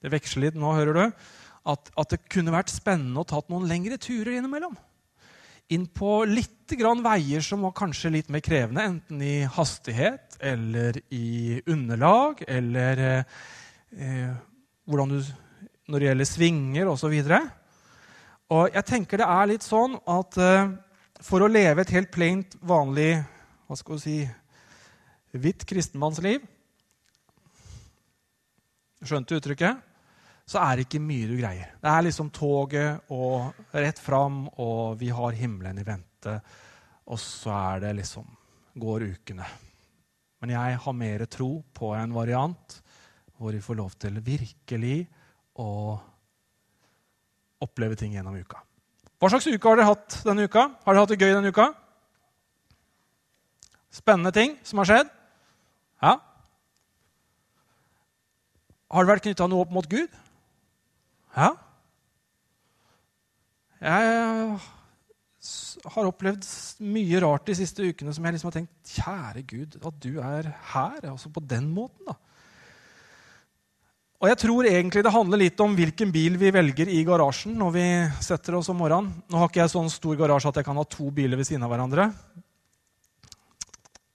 Det 0.02 0.10
veksler 0.10 0.48
litt 0.48 0.56
nå, 0.58 0.72
hører 0.74 0.96
du. 0.96 1.26
At, 1.70 1.92
at 1.94 2.10
det 2.10 2.24
kunne 2.32 2.54
vært 2.54 2.72
spennende 2.72 3.22
å 3.22 3.28
tatt 3.28 3.50
noen 3.52 3.68
lengre 3.70 3.98
turer 4.02 4.34
innimellom. 4.38 4.74
inn 5.70 5.86
på 5.86 6.24
litt 6.26 6.74
grann 6.76 7.04
veier 7.04 7.40
som 7.40 7.62
var 7.62 7.72
kanskje 7.72 8.10
litt 8.10 8.28
mer 8.28 8.42
krevende, 8.44 8.82
enten 8.82 9.22
i 9.22 9.44
hastighet 9.46 10.36
eller 10.40 10.98
i 11.14 11.62
underlag, 11.70 12.42
eller 12.48 13.24
eh, 13.94 14.34
hvordan 14.84 15.14
du 15.14 15.22
Når 15.86 15.98
det 15.98 16.06
gjelder 16.06 16.24
svinger 16.24 16.88
osv. 16.88 17.06
Og, 17.12 17.24
så 17.26 17.40
og 18.52 18.74
jeg 18.74 18.84
tenker 18.84 19.18
det 19.18 19.26
er 19.28 19.48
litt 19.50 19.64
sånn 19.64 19.96
at 20.08 20.36
eh, 20.40 20.70
for 21.22 21.44
å 21.44 21.50
leve 21.50 21.84
et 21.84 21.94
helt 21.94 22.10
plaint, 22.14 22.56
vanlig 22.60 23.14
hva 23.68 23.78
skal 23.78 23.96
vi 23.96 24.02
si, 24.02 24.16
hvitt 25.32 25.64
kristenmannsliv 25.68 26.42
Skjønte 29.02 29.34
uttrykket? 29.34 29.80
Så 30.46 30.60
er 30.62 30.76
det 30.76 30.84
ikke 30.84 31.00
mye 31.02 31.26
du 31.26 31.32
greier. 31.34 31.72
Det 31.82 31.90
er 31.90 32.04
liksom 32.06 32.28
toget 32.34 33.10
og 33.14 33.64
rett 33.74 33.98
fram, 33.98 34.44
og 34.62 34.94
vi 35.00 35.08
har 35.10 35.34
himmelen 35.34 35.80
i 35.82 35.86
vente. 35.86 36.36
Og 37.10 37.18
så 37.18 37.50
er 37.56 37.82
det 37.82 37.96
liksom 37.98 38.28
går 38.78 39.08
ukene. 39.16 39.48
Men 40.38 40.54
jeg 40.54 40.78
har 40.84 40.98
mer 40.98 41.26
tro 41.30 41.50
på 41.74 41.90
en 41.98 42.14
variant 42.14 42.78
hvor 43.38 43.54
vi 43.54 43.62
får 43.64 43.78
lov 43.78 43.98
til 43.98 44.22
virkelig 44.22 45.00
å 45.58 45.70
oppleve 47.66 47.98
ting 47.98 48.14
gjennom 48.14 48.38
uka. 48.38 48.62
Hva 49.22 49.28
slags 49.30 49.46
uke 49.46 49.70
har 49.70 49.78
dere 49.78 49.86
hatt 49.86 50.16
denne 50.26 50.48
uka? 50.50 50.64
Har 50.82 50.96
dere 50.96 51.02
hatt 51.04 51.10
det 51.14 51.20
gøy 51.22 51.30
denne 51.30 51.52
uka? 51.54 51.68
Spennende 53.94 54.32
ting 54.34 54.56
som 54.66 54.80
har 54.82 54.88
skjedd? 54.88 55.12
Ja. 56.02 56.16
Har 58.90 59.06
det 59.06 59.12
vært 59.12 59.28
knytta 59.28 59.46
noe 59.46 59.62
opp 59.62 59.70
mot 59.76 59.86
Gud? 59.86 60.10
Ja. 61.36 61.52
Jeg 63.78 64.58
har 65.94 66.10
opplevd 66.10 66.50
mye 66.90 67.22
rart 67.22 67.46
de 67.46 67.56
siste 67.62 67.86
ukene 67.86 68.10
som 68.14 68.26
jeg 68.26 68.34
liksom 68.34 68.50
har 68.50 68.58
tenkt 68.58 68.96
Kjære 68.96 69.46
Gud, 69.54 69.78
at 69.86 70.02
du 70.02 70.18
er 70.18 70.50
her. 70.74 70.98
Altså 71.14 71.30
på 71.30 71.46
den 71.46 71.70
måten, 71.70 72.10
da. 72.10 72.18
Og 74.22 74.28
jeg 74.30 74.38
tror 74.38 74.66
egentlig 74.70 75.02
det 75.02 75.10
handler 75.10 75.40
litt 75.40 75.60
om 75.64 75.72
hvilken 75.74 76.12
bil 76.14 76.36
vi 76.38 76.52
velger 76.54 76.86
i 76.94 77.00
garasjen 77.02 77.56
når 77.58 77.72
vi 77.74 77.86
setter 78.22 78.54
oss 78.54 78.68
om 78.70 78.78
morgenen. 78.78 79.10
Nå 79.26 79.40
har 79.40 79.50
ikke 79.50 79.64
jeg 79.64 79.72
sånn 79.72 79.90
stor 79.90 80.14
garasje 80.20 80.52
at 80.52 80.60
jeg 80.60 80.68
kan 80.68 80.78
ha 80.78 80.84
to 80.86 81.08
biler 81.10 81.40
ved 81.40 81.48
siden 81.48 81.64
av 81.66 81.72
hverandre. 81.72 82.06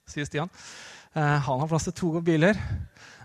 Sier 0.07 0.29
Stian. 0.29 0.47
Eh, 1.11 1.35
han 1.43 1.59
har 1.59 1.67
plass 1.67 1.89
til 1.89 1.97
to 1.99 2.13
biler. 2.23 2.55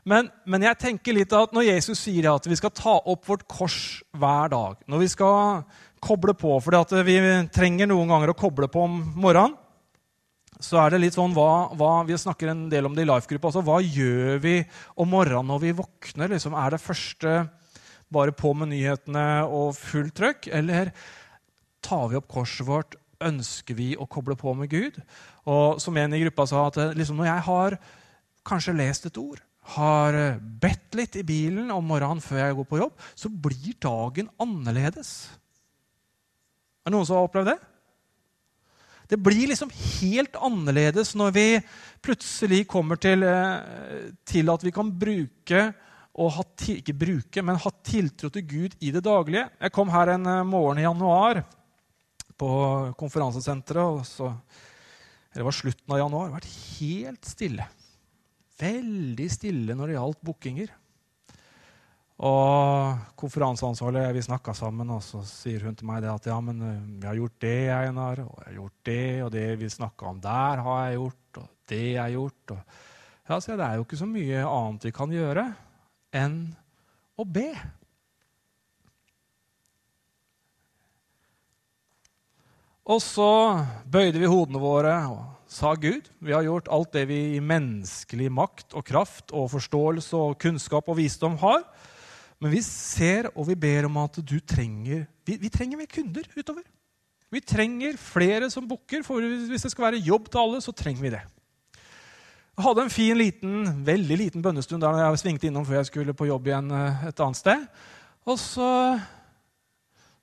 Men, 0.02 0.26
men, 0.42 0.66
jeg 0.66 0.80
tenker 0.82 1.14
litt 1.14 1.38
at 1.38 1.54
når 1.54 1.68
Jesus 1.68 2.02
sier 2.02 2.32
at 2.32 2.50
vi 2.50 2.58
skal 2.58 2.74
ta 2.74 2.96
opp 2.98 3.30
vårt 3.30 3.46
kors 3.46 3.78
hver 4.18 4.50
dag, 4.50 4.80
når 4.90 5.04
vi 5.04 5.10
skal 5.14 5.62
koble 6.02 6.34
på 6.34 6.56
For 6.64 7.06
vi 7.06 7.18
trenger 7.54 7.86
noen 7.86 8.10
ganger 8.10 8.32
å 8.32 8.38
koble 8.42 8.66
på 8.66 8.88
om 8.88 8.98
morgenen. 9.14 9.54
Så 10.62 10.78
er 10.78 10.94
det 10.94 11.00
litt 11.02 11.16
sånn, 11.16 11.34
hva, 11.34 11.72
hva, 11.78 12.04
Vi 12.06 12.16
snakker 12.18 12.52
en 12.52 12.68
del 12.70 12.86
om 12.86 12.94
det 12.94 13.04
i 13.04 13.10
Life-gruppa 13.10 13.50
også. 13.50 13.64
Hva 13.66 13.80
gjør 13.82 14.38
vi 14.44 14.56
om 14.94 15.10
morgenen 15.10 15.50
når 15.50 15.62
vi 15.64 15.74
våkner? 15.82 16.30
Liksom, 16.30 16.54
er 16.54 16.74
det 16.74 16.82
første 16.82 17.34
bare 18.12 18.34
på 18.36 18.52
med 18.54 18.70
nyhetene 18.70 19.26
og 19.48 19.74
fullt 19.78 20.14
trøkk? 20.20 20.50
Eller 20.54 20.92
tar 21.82 22.12
vi 22.12 22.20
opp 22.20 22.30
korset 22.30 22.68
vårt? 22.68 22.98
Ønsker 23.22 23.78
vi 23.78 23.92
å 23.98 24.06
koble 24.10 24.38
på 24.38 24.54
med 24.58 24.70
Gud? 24.70 25.00
Og 25.50 25.82
som 25.82 25.98
en 25.98 26.14
i 26.14 26.22
gruppa 26.22 26.46
sa, 26.46 26.68
at 26.70 26.78
liksom, 26.98 27.18
når 27.18 27.32
jeg 27.32 27.46
har 27.48 27.78
kanskje 28.46 28.78
lest 28.78 29.10
et 29.10 29.18
ord 29.18 29.42
har 29.76 30.16
eh, 30.18 30.38
bedt 30.38 30.96
litt 30.98 31.18
i 31.18 31.26
bilen 31.26 31.70
om 31.74 31.86
morgenen 31.86 32.22
før 32.22 32.40
jeg 32.42 32.56
går 32.58 32.68
på 32.70 32.80
jobb, 32.80 33.04
så 33.14 33.30
blir 33.30 33.76
dagen 33.82 34.30
annerledes. 34.42 35.12
Er 36.82 36.90
det 36.90 36.96
noen 36.96 37.06
som 37.06 37.20
har 37.20 37.28
opplevd 37.28 37.52
det? 37.52 37.58
Det 39.12 39.18
blir 39.20 39.50
liksom 39.50 39.70
helt 40.00 40.36
annerledes 40.40 41.12
når 41.18 41.34
vi 41.36 41.46
plutselig 42.04 42.62
kommer 42.70 43.00
til, 43.00 43.24
eh, 43.28 44.08
til 44.24 44.48
at 44.48 44.64
vi 44.64 44.72
kan 44.72 44.88
bruke 44.88 45.66
og 46.12 46.32
ha, 46.36 46.44
ikke 46.74 46.96
bruke, 46.96 47.44
men 47.44 47.60
ha 47.60 47.72
tiltro 47.84 48.28
til 48.32 48.46
Gud 48.48 48.76
i 48.80 48.90
det 48.92 49.04
daglige. 49.04 49.46
Jeg 49.60 49.72
kom 49.76 49.92
her 49.92 50.14
en 50.14 50.26
eh, 50.26 50.42
morgen 50.48 50.80
i 50.80 50.88
januar 50.88 51.44
på 52.40 52.50
konferansesenteret. 52.98 54.08
så, 54.08 54.32
Det 55.32 55.44
var 55.44 55.60
slutten 55.60 55.92
av 55.92 56.02
januar. 56.02 56.26
Det 56.26 56.32
har 56.32 56.40
vært 56.40 56.58
helt 56.80 57.32
stille 57.36 57.68
veldig 58.62 59.28
stille 59.32 59.76
når 59.76 59.90
det 59.90 59.98
gjaldt 59.98 60.24
bookinger. 60.26 60.72
Og 62.22 63.00
konferanseansvarlig 63.18 64.04
vi 64.14 64.22
snakka 64.22 64.54
sammen, 64.54 64.92
og 64.94 65.00
så 65.02 65.24
sier 65.26 65.64
hun 65.66 65.74
til 65.74 65.88
meg 65.88 66.04
at 66.06 66.28
ja, 66.30 66.36
men 66.44 66.60
eh, 66.62 66.84
vi 67.02 67.08
har 67.08 67.18
gjort 67.18 67.38
det, 67.42 67.58
Einar, 67.74 68.22
og 68.22 68.36
jeg 68.38 68.46
har 68.46 68.58
gjort 68.60 68.78
det, 68.86 69.06
og 69.24 69.30
det 69.34 69.46
vi 69.58 69.70
snakka 69.74 70.10
om 70.12 70.22
der, 70.22 70.62
har 70.62 70.80
jeg 70.84 71.00
gjort, 71.00 71.40
og 71.42 71.48
det 71.72 71.82
jeg 71.82 71.98
har 71.98 72.14
gjort. 72.14 72.54
Og, 72.54 72.80
ja, 73.26 73.40
så 73.42 73.58
det 73.58 73.66
er 73.66 73.74
jo 73.74 73.86
ikke 73.88 74.00
så 74.04 74.10
mye 74.12 74.46
annet 74.46 74.86
vi 74.86 74.94
kan 74.94 75.18
gjøre 75.18 75.46
enn 76.22 76.38
å 77.18 77.26
be. 77.26 77.48
Og 82.86 82.98
så 83.02 83.30
bøyde 83.90 84.22
vi 84.22 84.30
hodene 84.30 84.62
våre 84.62 84.94
og 85.10 85.22
sa 85.50 85.74
Gud. 85.74 86.06
Vi 86.22 86.34
har 86.34 86.46
gjort 86.46 86.70
alt 86.70 86.94
det 86.94 87.08
vi 87.10 87.22
i 87.34 87.42
menneskelig 87.42 88.30
makt 88.30 88.78
og 88.78 88.86
kraft 88.86 89.34
og 89.34 89.50
forståelse 89.56 90.18
og 90.18 90.38
kunnskap 90.42 90.86
og 90.86 91.02
visdom 91.02 91.34
har. 91.42 91.64
Men 92.42 92.50
vi 92.50 92.62
ser 92.66 93.30
og 93.36 93.46
vi 93.46 93.56
ber 93.58 93.86
om 93.86 94.00
at 94.02 94.18
du 94.18 94.38
trenger 94.40 95.06
Vi, 95.22 95.36
vi 95.38 95.50
trenger 95.52 95.78
mer 95.78 95.86
kunder 95.86 96.26
utover. 96.34 96.64
Vi 97.32 97.40
trenger 97.40 97.94
flere 97.96 98.50
som 98.52 98.66
booker, 98.68 99.04
for 99.06 99.22
hvis 99.22 99.62
det 99.62 99.70
skal 99.72 99.86
være 99.86 100.02
jobb 100.02 100.26
til 100.28 100.40
alle, 100.42 100.58
så 100.60 100.74
trenger 100.76 101.00
vi 101.00 101.12
det. 101.14 101.22
Jeg 102.52 102.64
hadde 102.66 102.82
en 102.84 102.92
fin, 102.92 103.16
liten, 103.16 103.70
veldig 103.86 104.18
liten 104.20 104.42
bønnestund 104.44 104.82
der 104.82 104.98
jeg 105.00 105.20
svingte 105.22 105.48
innom 105.48 105.64
før 105.64 105.78
jeg 105.78 105.88
skulle 105.88 106.16
på 106.18 106.26
jobb 106.28 106.50
igjen 106.50 106.68
eh, 106.76 107.06
et 107.08 107.22
annet 107.24 107.38
sted. 107.38 107.62
Og 108.28 108.36
så 108.36 108.68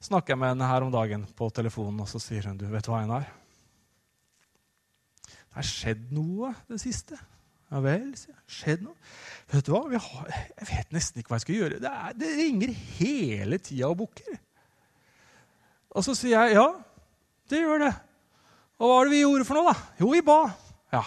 snakker 0.03 0.35
jeg 0.35 0.41
med 0.43 0.53
henne 0.53 0.69
her 0.69 0.85
om 0.85 0.93
dagen 0.93 1.25
på 1.39 1.49
telefonen, 1.55 2.03
og 2.03 2.11
så 2.11 2.21
sier 2.21 2.45
hun 2.51 2.59
du, 2.59 2.67
vet 2.69 2.85
du 2.85 2.91
hva, 2.93 3.01
Einar? 3.01 3.25
Det 5.25 5.57
har 5.57 5.65
skjedd 5.71 6.05
noe 6.13 6.53
det 6.69 6.77
siste. 6.83 7.17
Ja 7.69 7.81
vel, 7.85 8.05
sier 8.17 8.33
jeg. 8.33 8.43
Skjedd 8.49 8.85
noe? 8.85 8.95
Vet 9.49 9.65
du 9.65 9.73
hva? 9.73 9.83
Jeg 9.93 10.67
vet 10.69 10.93
nesten 10.93 11.21
ikke 11.21 11.33
hva 11.33 11.39
jeg 11.39 11.45
skal 11.45 11.57
gjøre. 11.57 11.81
Det, 11.81 11.89
er, 11.89 12.15
det 12.17 12.29
ringer 12.37 12.73
hele 12.97 13.59
tida 13.61 13.89
og 13.89 13.99
bukker. 14.01 14.37
Og 15.93 16.05
så 16.05 16.15
sier 16.17 16.37
jeg 16.37 16.57
ja, 16.57 16.67
det 17.49 17.61
gjør 17.61 17.85
det. 17.87 17.93
Og 18.79 18.85
hva 18.85 18.99
var 18.99 19.07
det 19.09 19.13
vi 19.13 19.23
gjorde 19.23 19.47
for 19.47 19.59
noe, 19.59 19.73
da? 19.73 19.95
Jo, 20.01 20.11
vi 20.13 20.21
ba. 20.25 20.39
Ja. 20.93 21.03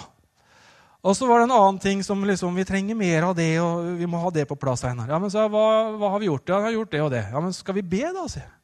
Og 1.02 1.16
så 1.18 1.26
var 1.26 1.40
det 1.40 1.48
en 1.48 1.54
annen 1.56 1.78
ting 1.82 2.02
som 2.06 2.20
liksom, 2.26 2.54
vi 2.54 2.66
trenger 2.66 2.98
mer 2.98 3.26
av 3.26 3.34
det, 3.34 3.56
og 3.58 3.96
vi 3.98 4.06
må 4.10 4.20
ha 4.22 4.30
det 4.34 4.44
på 4.50 4.58
plass. 4.58 4.84
Einar. 4.86 5.10
Ja, 5.10 5.18
men 5.22 5.32
så, 5.34 5.48
hva, 5.50 5.64
hva, 5.98 6.12
har 6.14 6.22
vi 6.22 6.28
gjort? 6.28 6.46
Ja, 6.46 6.60
vi 6.62 6.70
har 6.70 6.76
gjort 6.76 6.92
det 6.92 7.00
og 7.02 7.10
det. 7.14 7.22
Ja, 7.32 7.42
men 7.42 7.56
skal 7.56 7.78
vi 7.78 7.86
be, 7.94 8.04
da? 8.14 8.26
sier 8.30 8.44
jeg. 8.44 8.54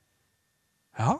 Ja. 0.99 1.17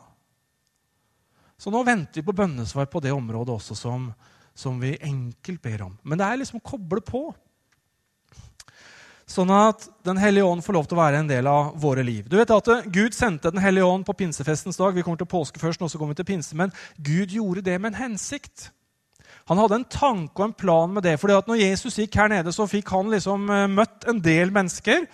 Så 1.59 1.75
nå 1.75 1.83
venter 1.87 2.21
vi 2.21 2.27
på 2.27 2.37
bønnesvar 2.39 2.87
på 2.91 3.03
det 3.03 3.11
området 3.15 3.57
også 3.57 3.75
som, 3.79 4.13
som 4.59 4.81
vi 4.83 4.97
enkelt 5.01 5.63
ber 5.63 5.85
om. 5.87 5.99
Men 6.03 6.19
det 6.19 6.27
er 6.27 6.41
liksom 6.41 6.59
å 6.59 6.67
koble 6.67 7.03
på. 7.05 7.29
Sånn 9.29 9.51
at 9.53 9.85
Den 10.07 10.17
hellige 10.17 10.49
ånd 10.49 10.65
får 10.65 10.75
lov 10.75 10.89
til 10.89 10.97
å 10.97 11.03
være 11.03 11.21
en 11.21 11.29
del 11.29 11.47
av 11.51 11.75
våre 11.79 12.03
liv. 12.03 12.25
Du 12.31 12.39
vet 12.39 12.51
at 12.51 12.71
Gud 12.89 13.15
sendte 13.15 13.53
Den 13.53 13.63
hellige 13.63 13.87
ånd 13.87 14.07
på 14.09 14.17
pinsefestens 14.17 14.81
dag. 14.81 14.97
Vi 14.97 15.05
kommer 15.05 15.21
til 15.21 15.31
påske 15.31 15.61
først, 15.61 15.83
og 15.85 15.93
så 15.93 16.01
kommer 16.01 16.17
vi 16.17 16.23
til 16.23 16.31
pinse, 16.33 16.57
Men 16.57 16.73
Gud 16.97 17.31
gjorde 17.37 17.63
det 17.63 17.79
med 17.81 17.93
en 17.93 18.03
hensikt. 18.09 18.71
Han 19.49 19.61
hadde 19.61 19.79
en 19.79 19.85
tanke 19.85 20.43
og 20.43 20.49
en 20.49 20.57
plan 20.57 20.93
med 20.93 21.03
det. 21.03 21.19
fordi 21.21 21.37
at 21.37 21.47
når 21.47 21.63
Jesus 21.63 21.99
gikk 21.99 22.17
her 22.17 22.29
nede, 22.29 22.53
så 22.53 22.67
fikk 22.67 22.89
han 22.89 23.11
liksom 23.11 23.51
eh, 23.51 23.67
møtt 23.69 24.09
en 24.09 24.21
del 24.21 24.51
mennesker. 24.51 25.07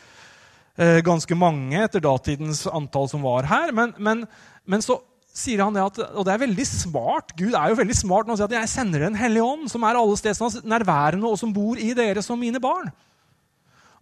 Eh, 0.77 1.01
ganske 1.07 1.35
mange 1.35 1.85
etter 1.85 2.01
datidens 2.01 2.67
antall 2.67 3.09
som 3.09 3.23
var 3.23 3.47
her. 3.47 3.73
Men, 3.73 3.95
men, 3.99 4.25
men 4.67 4.83
så 4.83 4.99
sier 5.35 5.65
han 5.65 5.75
det 5.75 5.83
at, 5.83 5.99
og 6.15 6.27
det 6.27 6.35
er 6.35 6.45
veldig 6.45 6.67
smart, 6.69 7.33
Gud 7.35 7.57
er 7.59 7.73
jo 7.73 7.79
veldig 7.81 7.97
smart 7.99 8.29
når 8.29 8.37
han 8.37 8.41
sier 8.41 8.53
at 8.53 8.61
jeg 8.61 8.71
sender 8.71 9.03
Den 9.09 9.19
hellige 9.19 9.47
ånd, 9.47 9.67
som 9.73 9.83
er 9.83 9.99
alle 9.99 10.21
steder 10.21 10.63
nærværende, 10.63 11.27
og 11.27 11.41
som 11.41 11.53
bor 11.55 11.81
i 11.81 11.91
dere 11.97 12.23
som 12.23 12.39
mine 12.39 12.63
barn. 12.63 12.93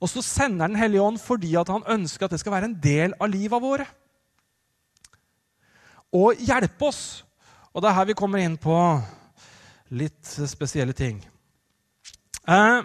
Og 0.03 0.11
så 0.13 0.23
sender 0.25 0.69
Den 0.69 0.77
hellige 0.77 1.03
ånd 1.03 1.19
fordi 1.23 1.55
at 1.57 1.73
han 1.73 1.87
ønsker 1.97 2.27
at 2.27 2.37
det 2.37 2.43
skal 2.43 2.53
være 2.53 2.71
en 2.71 2.79
del 2.85 3.17
av 3.17 3.33
livet 3.33 3.65
våre. 3.65 3.89
Og 6.13 6.37
hjelpe 6.37 6.91
oss. 6.91 7.25
Og 7.73 7.81
det 7.81 7.89
er 7.89 7.97
her 7.97 8.11
vi 8.11 8.19
kommer 8.19 8.43
inn 8.43 8.59
på 8.61 8.77
litt 9.97 10.35
spesielle 10.51 10.93
ting. 10.97 11.23
Eh, 12.45 12.83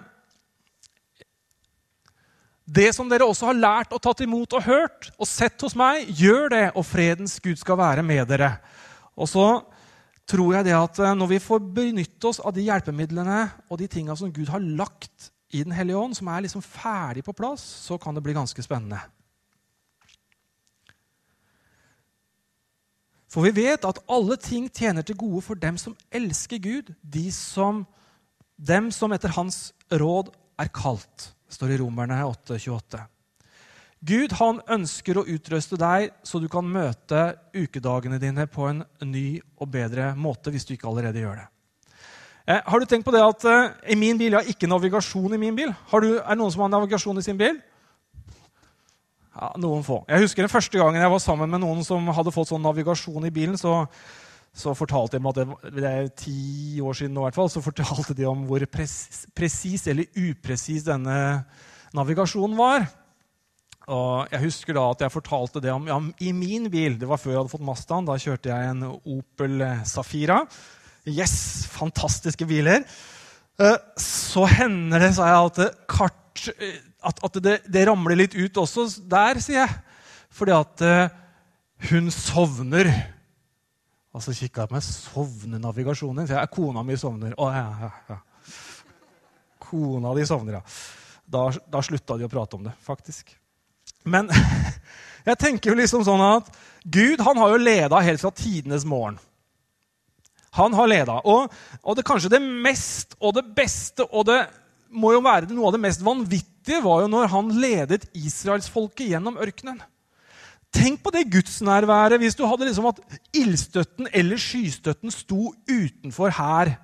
det 2.68 2.90
som 2.96 3.08
dere 3.08 3.26
også 3.28 3.48
har 3.48 3.58
lært 3.58 3.94
og 3.96 4.02
tatt 4.04 4.22
imot 4.26 4.58
og 4.58 4.66
hørt 4.66 5.08
og 5.16 5.30
sett 5.30 5.62
hos 5.64 5.76
meg, 5.80 6.10
gjør 6.12 6.52
det, 6.52 6.66
og 6.76 6.84
fredens 6.84 7.38
Gud 7.44 7.56
skal 7.60 7.80
være 7.80 8.04
med 8.04 8.28
dere. 8.28 8.58
Og 9.16 9.30
så 9.32 9.48
tror 10.28 10.58
jeg 10.58 10.68
det 10.68 10.76
at 10.76 11.00
eh, 11.00 11.16
når 11.16 11.32
vi 11.32 11.40
får 11.40 11.64
benytte 11.78 12.28
oss 12.28 12.42
av 12.44 12.52
de 12.56 12.66
hjelpemidlene 12.68 13.46
og 13.72 13.80
de 13.80 13.88
tinga 13.88 14.18
som 14.20 14.34
Gud 14.36 14.52
har 14.52 14.60
lagt 14.60 15.32
i 15.56 15.62
Den 15.64 15.72
hellige 15.72 15.96
ånd, 15.96 16.12
som 16.18 16.28
er 16.28 16.44
liksom 16.44 16.60
ferdig 16.60 17.24
på 17.24 17.32
plass, 17.32 17.64
så 17.88 17.96
kan 17.96 18.12
det 18.12 18.20
bli 18.26 18.36
ganske 18.36 18.60
spennende. 18.66 19.00
For 23.32 23.48
vi 23.48 23.54
vet 23.64 23.88
at 23.88 24.02
alle 24.12 24.36
ting 24.44 24.68
tjener 24.68 25.08
til 25.08 25.16
gode 25.16 25.40
for 25.46 25.56
dem 25.56 25.80
som 25.80 25.96
elsker 26.12 26.60
Gud, 26.60 26.92
de 27.00 27.30
som, 27.32 27.86
dem 28.60 28.92
som 28.92 29.16
etter 29.16 29.32
hans 29.40 29.70
råd 29.88 30.34
er 30.60 30.72
kalt. 30.76 31.30
Det 31.48 31.56
står 31.56 31.74
i 31.74 31.78
Romerne 31.80 32.20
8,28. 32.28 33.06
Gud 34.08 34.34
han 34.38 34.60
ønsker 34.70 35.18
å 35.18 35.26
utruste 35.26 35.78
deg 35.80 36.12
så 36.28 36.40
du 36.42 36.46
kan 36.52 36.68
møte 36.70 37.32
ukedagene 37.56 38.20
dine 38.22 38.46
på 38.52 38.68
en 38.70 38.84
ny 39.02 39.40
og 39.58 39.72
bedre 39.74 40.12
måte 40.20 40.54
hvis 40.54 40.68
du 40.68 40.76
ikke 40.76 40.90
allerede 40.92 41.24
gjør 41.24 41.40
det. 41.40 41.48
Eh, 42.48 42.62
har 42.64 42.80
du 42.80 42.86
tenkt 42.88 43.08
på 43.08 43.16
det 43.16 43.24
at 43.24 43.48
eh, 43.50 43.72
i 43.92 43.98
min 44.00 44.20
bil, 44.20 44.32
Jeg 44.32 44.40
har 44.40 44.52
ikke 44.54 44.70
navigasjon 44.70 45.34
i 45.34 45.42
min 45.42 45.56
bil. 45.56 45.74
Du, 45.92 46.14
er 46.20 46.30
det 46.30 46.38
noen 46.40 46.54
som 46.54 46.64
har 46.64 46.72
navigasjon 46.72 47.18
i 47.20 47.26
sin 47.26 47.40
bil? 47.40 47.58
Ja, 49.38 49.50
Noen 49.60 49.84
få. 49.86 50.04
Jeg 50.08 50.24
husker 50.24 50.46
den 50.46 50.54
første 50.54 50.80
gangen 50.80 51.02
jeg 51.02 51.12
var 51.12 51.22
sammen 51.22 51.52
med 51.52 51.62
noen 51.62 51.84
som 51.86 52.08
hadde 52.14 52.34
fått 52.34 52.50
sånn 52.54 52.64
navigasjon 52.64 53.28
i 53.28 53.34
bilen. 53.34 53.58
så, 53.58 53.86
så 54.58 54.74
fortalte 54.78 55.18
de 55.18 55.22
om 55.22 55.30
at 55.30 55.38
det, 55.38 55.74
det, 55.76 55.90
er 55.90 56.08
ti 56.18 56.80
år 56.82 56.98
siden 56.98 57.14
nå, 57.14 57.26
hvert 57.28 57.38
fall, 57.38 57.52
så 57.54 57.62
fortalte 57.62 58.16
de 58.18 58.26
om 58.30 58.46
hvor 58.50 58.64
presis, 58.72 59.28
presis 59.38 59.86
eller 59.92 60.10
upresis 60.18 60.88
denne 60.88 61.18
navigasjonen 61.98 62.58
var. 62.58 62.88
Og 63.88 64.34
jeg 64.34 64.44
husker 64.44 64.76
da 64.76 64.88
at 64.92 65.04
jeg 65.06 65.14
fortalte 65.14 65.62
det 65.64 65.72
om 65.72 65.86
ja, 65.88 66.00
i 66.26 66.34
min 66.36 66.68
bil. 66.74 66.98
Det 67.00 67.08
var 67.08 67.22
før 67.22 67.32
jeg 67.32 67.40
hadde 67.40 67.54
fått 67.54 67.68
Mazdaen. 67.70 68.10
Da 68.10 68.18
kjørte 68.20 68.52
jeg 68.52 68.72
en 68.74 68.82
Opel 68.98 69.64
Safira. 69.88 70.42
Yes, 71.08 71.38
fantastiske 71.72 72.48
biler. 72.50 72.84
Eh, 73.58 73.78
så 74.02 74.44
hender 74.58 75.06
det, 75.06 75.14
sa 75.16 75.30
jeg, 75.32 75.54
at 75.54 75.80
kart 75.90 76.50
eh, 76.58 76.82
at, 77.08 77.22
at 77.24 77.40
det, 77.44 77.56
det, 77.70 77.86
ramler 77.88 78.20
litt 78.20 78.36
ut 78.36 78.60
også 78.60 78.90
der, 79.08 79.40
sier 79.40 79.62
jeg. 79.62 79.78
Fordi 80.36 80.54
at 80.54 80.84
uh, 80.84 81.14
hun 81.90 82.12
sovner. 82.14 82.90
Og 84.16 84.24
så 84.24 84.34
kikka 84.34 84.64
jeg 84.64 84.72
på 84.72 84.78
meg. 84.78 84.86
Sovnenavigasjonen? 84.86 86.28
Så 86.28 86.38
jeg, 86.38 86.52
kona 86.54 86.84
mi 86.86 86.98
sovner. 87.00 87.36
Å, 87.38 87.50
ja, 87.54 87.68
ja, 87.84 87.92
ja. 88.12 88.20
Kona 89.68 90.14
di 90.16 90.26
sovner, 90.28 90.60
ja. 90.60 90.64
Da, 91.28 91.50
da 91.68 91.84
slutta 91.84 92.16
de 92.18 92.26
å 92.28 92.32
prate 92.32 92.56
om 92.56 92.64
det, 92.68 92.74
faktisk. 92.86 93.34
Men 94.08 94.30
jeg 95.28 95.40
tenker 95.42 95.74
jo 95.74 95.80
liksom 95.80 96.06
sånn 96.08 96.24
at 96.24 96.48
Gud 96.88 97.22
han 97.26 97.40
har 97.42 97.52
jo 97.52 97.60
leda 97.60 98.00
helt 98.04 98.24
fra 98.24 98.32
tidenes 98.32 98.88
morgen. 98.88 99.20
Han 100.58 100.74
har 100.74 100.90
leda. 100.90 101.20
Og, 101.28 101.52
og 101.84 101.98
det 101.98 102.08
kanskje 102.08 102.32
det 102.32 102.42
mest 102.42 103.18
og 103.20 103.36
det 103.38 103.44
beste 103.58 104.08
og 104.08 104.26
det 104.30 104.40
må 104.88 105.12
jo 105.12 105.22
være 105.26 105.52
noe 105.52 105.68
av 105.68 105.76
det 105.76 105.84
mest 105.84 106.04
vanvittige 106.06 106.80
var 106.86 107.04
jo 107.04 107.12
når 107.12 107.30
han 107.34 107.52
ledet 107.60 108.08
israelsfolket 108.16 109.12
gjennom 109.12 109.40
ørkenen. 109.44 109.82
Tenk 110.78 111.02
på 111.02 111.10
det 111.14 111.26
gudsnærværet 111.34 112.20
hvis 112.22 112.36
du 112.38 112.44
hadde 112.46 112.68
liksom 112.68 112.92
at 112.92 113.00
ildstøtten 113.36 114.10
eller 114.14 114.38
skystøtten 114.42 115.14
sto 115.14 115.50
utenfor 115.66 116.34
her, 116.38 116.76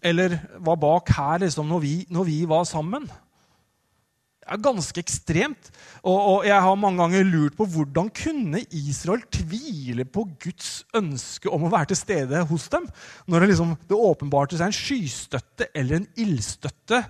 eller 0.00 0.38
var 0.64 0.78
bak 0.80 1.12
her 1.12 1.42
liksom, 1.44 1.68
når, 1.68 1.82
vi, 1.82 1.94
når 2.12 2.24
vi 2.28 2.36
var 2.48 2.64
sammen 2.68 3.04
Det 3.04 4.46
er 4.54 4.62
ganske 4.62 5.02
ekstremt. 5.02 5.70
Og, 6.04 6.16
og, 6.16 6.46
jeg 6.46 6.62
har 6.62 6.78
mange 6.80 7.02
ganger 7.02 7.28
lurt 7.28 7.56
på 7.58 7.66
hvordan 7.66 8.08
kunne 8.14 8.62
Israel 8.70 9.24
tvile 9.34 10.06
på 10.06 10.24
Guds 10.44 10.86
ønske 10.96 11.50
om 11.52 11.66
å 11.66 11.72
være 11.72 11.90
til 11.92 12.00
stede 12.00 12.44
hos 12.46 12.68
dem, 12.72 12.86
når 13.26 13.42
det, 13.42 13.50
liksom, 13.52 13.76
det 13.90 13.98
åpenbarte 13.98 14.56
seg 14.56 14.70
en 14.70 14.80
skystøtte 14.80 15.68
eller 15.74 16.00
en 16.00 16.08
ildstøtte 16.16 17.02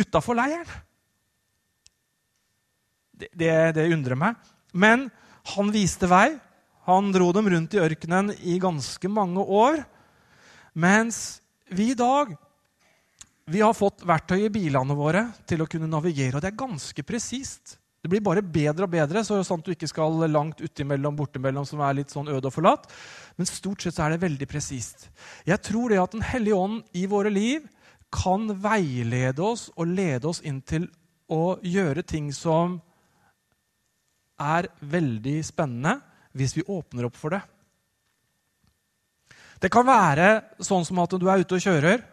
utafor 0.00 0.40
leiren. 0.40 0.66
Det, 3.20 3.28
det, 3.36 3.54
det 3.76 3.90
undrer 3.92 4.18
meg. 4.18 4.38
Men 4.72 5.10
han 5.54 5.72
viste 5.74 6.08
vei. 6.10 6.38
Han 6.88 7.10
dro 7.14 7.30
dem 7.36 7.48
rundt 7.52 7.74
i 7.76 7.82
ørkenen 7.82 8.32
i 8.40 8.58
ganske 8.62 9.10
mange 9.12 9.42
år. 9.44 9.82
Mens 10.72 11.40
vi 11.70 11.90
i 11.92 11.98
dag 11.98 12.32
vi 13.50 13.62
har 13.64 13.74
fått 13.74 14.04
verktøy 14.06 14.44
i 14.46 14.52
bilene 14.52 14.94
våre 14.94 15.24
til 15.48 15.62
å 15.62 15.68
kunne 15.70 15.88
navigere, 15.90 16.36
og 16.36 16.42
det 16.44 16.52
er 16.52 16.60
ganske 16.60 17.02
presist. 17.02 17.80
Det 18.00 18.08
blir 18.08 18.22
bare 18.24 18.44
bedre 18.46 18.86
og 18.86 18.92
bedre, 18.92 19.24
så 19.26 19.40
at 19.42 19.64
du 19.66 19.72
ikke 19.74 19.88
skal 19.90 20.22
langt 20.30 20.62
utimellom, 20.62 21.16
bortimellom, 21.18 21.66
som 21.68 21.82
er 21.84 21.98
litt 21.98 22.14
sånn 22.14 22.30
øde 22.30 22.48
og 22.48 22.54
forlatt. 22.54 22.86
Men 23.36 23.48
stort 23.50 23.82
sett 23.82 23.96
så 23.96 24.06
er 24.06 24.14
det 24.14 24.22
veldig 24.22 24.48
presist. 24.48 25.08
Jeg 25.44 25.60
tror 25.66 25.90
det 25.90 26.00
at 26.00 26.14
Den 26.14 26.24
hellige 26.24 26.56
ånd 26.56 26.82
i 26.94 27.04
våre 27.10 27.32
liv 27.32 27.66
kan 28.10 28.48
veilede 28.62 29.42
oss 29.42 29.68
og 29.76 29.90
lede 29.90 30.30
oss 30.30 30.40
inn 30.46 30.62
til 30.62 30.88
å 31.30 31.58
gjøre 31.62 32.02
ting 32.02 32.32
som 32.34 32.80
er 34.40 34.68
veldig 34.80 35.38
spennende, 35.46 35.98
hvis 36.36 36.54
vi 36.56 36.66
åpner 36.66 37.08
opp 37.08 37.18
for 37.18 37.34
det. 37.34 37.40
Det 39.60 39.68
kan 39.72 39.84
være 39.84 40.28
sånn 40.64 40.86
som 40.88 41.02
at 41.02 41.14
du 41.20 41.26
er 41.28 41.42
ute 41.42 41.58
og 41.58 41.64
kjører. 41.64 42.04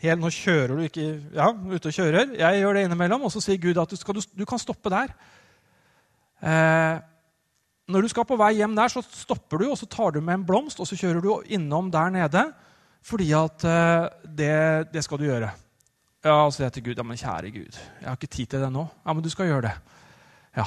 Helt, 0.00 0.20
nå 0.20 0.30
kjører 0.32 0.76
du 0.76 0.84
ikke 0.86 1.04
ja, 1.36 1.50
ute 1.52 1.90
og 1.90 1.96
kjører. 1.96 2.32
Jeg 2.36 2.62
gjør 2.62 2.76
det 2.76 2.86
innimellom. 2.86 3.26
Og 3.28 3.32
så 3.32 3.42
sier 3.44 3.60
Gud 3.60 3.78
at 3.80 3.92
du, 3.92 3.96
skal, 4.00 4.16
du, 4.16 4.24
du 4.40 4.44
kan 4.48 4.60
stoppe 4.60 4.92
der. 4.92 5.12
Eh, 6.40 6.96
når 7.92 8.04
du 8.04 8.12
skal 8.12 8.26
på 8.28 8.38
vei 8.40 8.54
hjem 8.58 8.76
der, 8.76 8.92
så 8.92 9.02
stopper 9.04 9.62
du 9.62 9.68
og 9.70 9.78
så 9.80 9.88
tar 9.90 10.16
du 10.16 10.20
med 10.20 10.40
en 10.40 10.46
blomst 10.48 10.80
og 10.82 10.88
så 10.88 10.98
kjører 10.98 11.22
du 11.24 11.30
innom 11.52 11.92
der 11.92 12.12
nede. 12.14 12.44
Fordi 13.06 13.28
at 13.38 13.64
eh, 13.68 14.08
det, 14.26 14.56
det, 14.92 15.04
skal 15.04 15.20
du 15.20 15.28
gjøre. 15.28 15.52
Ja, 16.26 16.40
og 16.42 16.52
Så 16.52 16.58
sier 16.58 16.66
jeg 16.66 16.78
til 16.78 16.88
Gud 16.88 17.00
ja, 17.00 17.06
men 17.06 17.20
kjære 17.20 17.52
Gud, 17.54 17.76
jeg 18.00 18.08
har 18.08 18.18
ikke 18.18 18.32
tid 18.32 18.52
til 18.52 18.64
det 18.64 18.72
nå. 18.74 18.88
Ja, 19.04 19.12
men 19.12 19.22
du 19.22 19.30
skal 19.30 19.52
gjøre 19.52 19.68
det. 19.68 19.74
Ja. 20.56 20.64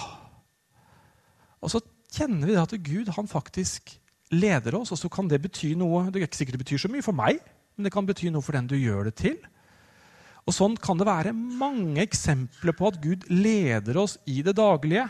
Og 1.59 1.73
så 1.73 1.81
kjenner 2.15 2.49
vi 2.49 2.57
at 2.59 2.75
Gud 2.85 3.11
han 3.15 3.29
faktisk 3.29 3.95
leder 4.33 4.77
oss, 4.77 4.91
og 4.93 4.99
så 5.01 5.09
kan 5.11 5.29
det 5.29 5.41
bety 5.43 5.73
noe. 5.77 6.07
Det 6.09 6.21
er 6.21 6.27
ikke 6.27 6.41
sikkert 6.41 6.59
det 6.59 6.65
betyr 6.65 6.83
så 6.85 6.91
mye 6.91 7.05
for 7.05 7.17
meg, 7.17 7.39
men 7.75 7.87
det 7.87 7.93
kan 7.93 8.07
bety 8.07 8.29
noe 8.33 8.45
for 8.45 8.57
den 8.57 8.69
du 8.69 8.77
gjør 8.77 9.09
det 9.09 9.15
til. 9.21 9.39
Og 10.49 10.55
Sånn 10.55 10.77
kan 10.81 10.97
det 10.97 11.05
være 11.09 11.33
mange 11.33 12.01
eksempler 12.01 12.73
på 12.77 12.89
at 12.89 12.99
Gud 13.03 13.27
leder 13.29 13.99
oss 14.01 14.17
i 14.29 14.39
det 14.45 14.55
daglige. 14.57 15.05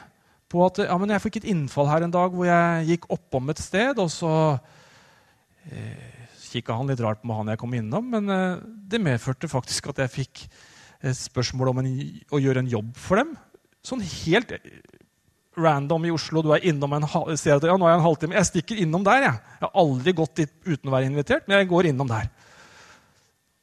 På 0.49 0.65
at 0.65 0.81
ja, 0.81 0.97
men 0.97 1.09
'Jeg 1.09 1.21
fikk 1.21 1.37
et 1.37 1.51
innfall 1.51 1.87
her 1.87 2.03
en 2.03 2.11
dag 2.11 2.33
hvor 2.33 2.45
jeg 2.45 2.87
gikk 2.87 3.05
oppom 3.13 3.49
et 3.49 3.61
sted', 3.61 3.99
og 4.01 4.09
så 4.09 4.59
eh, 5.69 6.09
kikka 6.49 6.73
han 6.73 6.89
litt 6.89 7.03
rart 7.05 7.21
på 7.21 7.37
han 7.37 7.51
jeg 7.53 7.61
kom 7.61 7.73
innom, 7.77 8.09
men 8.09 8.29
eh, 8.33 8.57
det 8.89 9.01
medførte 9.01 9.47
faktisk 9.47 9.91
at 9.91 10.01
jeg 10.03 10.15
fikk 10.15 10.49
eh, 11.03 11.13
spørsmål 11.13 11.69
om 11.69 11.83
en, 11.83 11.91
å 12.33 12.41
gjøre 12.41 12.65
en 12.65 12.73
jobb 12.73 12.97
for 12.97 13.21
dem. 13.21 13.35
Sånn 13.85 14.01
helt 14.01 14.51
random 15.59 16.05
i 16.07 16.11
Oslo. 16.13 16.43
Du 16.45 16.53
er 16.55 16.65
innom 16.69 16.93
en, 16.97 17.07
ser 17.37 17.57
at, 17.57 17.65
ja, 17.67 17.77
nå 17.77 17.87
er 17.87 17.93
jeg 17.93 17.99
en 17.99 18.05
halvtime. 18.07 18.37
Jeg 18.39 18.49
stikker 18.49 18.83
innom 18.83 19.05
der. 19.05 19.25
Jeg, 19.25 19.41
jeg 19.55 19.65
har 19.65 19.81
aldri 19.83 20.13
gått 20.17 20.37
dit 20.41 20.53
uten 20.67 20.91
å 20.91 20.95
være 20.95 21.09
invitert, 21.11 21.47
men 21.47 21.59
jeg 21.59 21.69
går 21.71 21.91
innom 21.91 22.09
der. 22.09 22.29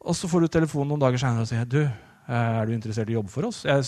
Og 0.07 0.15
så 0.15 0.31
får 0.31 0.45
du 0.45 0.53
telefon 0.55 0.87
noen 0.89 1.03
dager 1.03 1.19
seinere 1.21 1.47
og 1.47 1.51
sier 1.51 1.67
du, 1.67 1.81
er 2.27 2.67
du 2.67 2.75
interessert 2.75 3.11
i 3.11 3.15
å 3.15 3.21
jobbe 3.21 3.33
for 3.33 3.49
oss. 3.49 3.63
Jeg, 3.67 3.87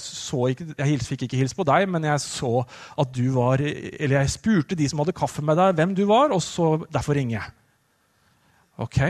ikke, 0.55 0.66
jeg 0.79 1.03
fikk 1.07 1.27
ikke 1.27 1.40
hilse 1.40 1.59
på 1.59 1.66
deg, 1.66 1.87
men 1.90 2.07
jeg 2.07 2.23
så 2.23 2.53
at 2.99 3.12
du 3.14 3.25
var 3.35 3.62
Eller 3.62 4.21
jeg 4.21 4.35
spurte 4.35 4.79
de 4.79 4.87
som 4.90 5.03
hadde 5.03 5.16
kaffe 5.16 5.42
med 5.42 5.59
deg, 5.59 5.77
hvem 5.79 5.94
du 5.99 6.05
var, 6.11 6.35
og 6.35 6.42
så 6.44 6.77
derfor 6.87 7.18
ringer 7.18 7.40
jeg. 7.40 7.55
Ok. 8.79 9.01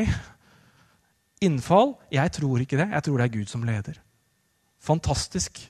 Innfall? 1.45 1.95
Jeg 2.13 2.33
tror 2.39 2.65
ikke 2.65 2.81
det. 2.81 2.89
Jeg 2.93 3.05
tror 3.05 3.21
det 3.21 3.27
er 3.29 3.35
Gud 3.37 3.51
som 3.53 3.67
leder. 3.69 4.01
Fantastisk. 4.81 5.61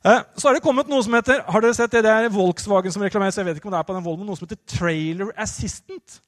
Eh, 0.00 0.22
så 0.36 0.48
har 0.48 0.56
det 0.56 0.64
kommet 0.64 0.88
noe 0.88 1.04
som 1.04 1.12
heter 1.12 1.42
har 1.44 1.60
dere 1.60 1.76
sett 1.76 1.92
det, 1.92 2.00
det 2.06 2.12
er 2.12 2.32
Volkswagen 2.32 2.92
som 2.92 3.02
reklamerer, 3.04 3.34
så 3.34 3.42
jeg 3.42 3.50
vet 3.50 3.58
ikke 3.60 3.68
om 3.68 3.74
det 3.74 3.80
er 3.82 3.88
på 3.88 3.96
den 3.96 4.04
volden, 4.04 4.24
noe 4.28 4.38
som 4.38 4.46
heter 4.46 4.60
Trailer 4.78 5.32
Assistant. 5.36 6.20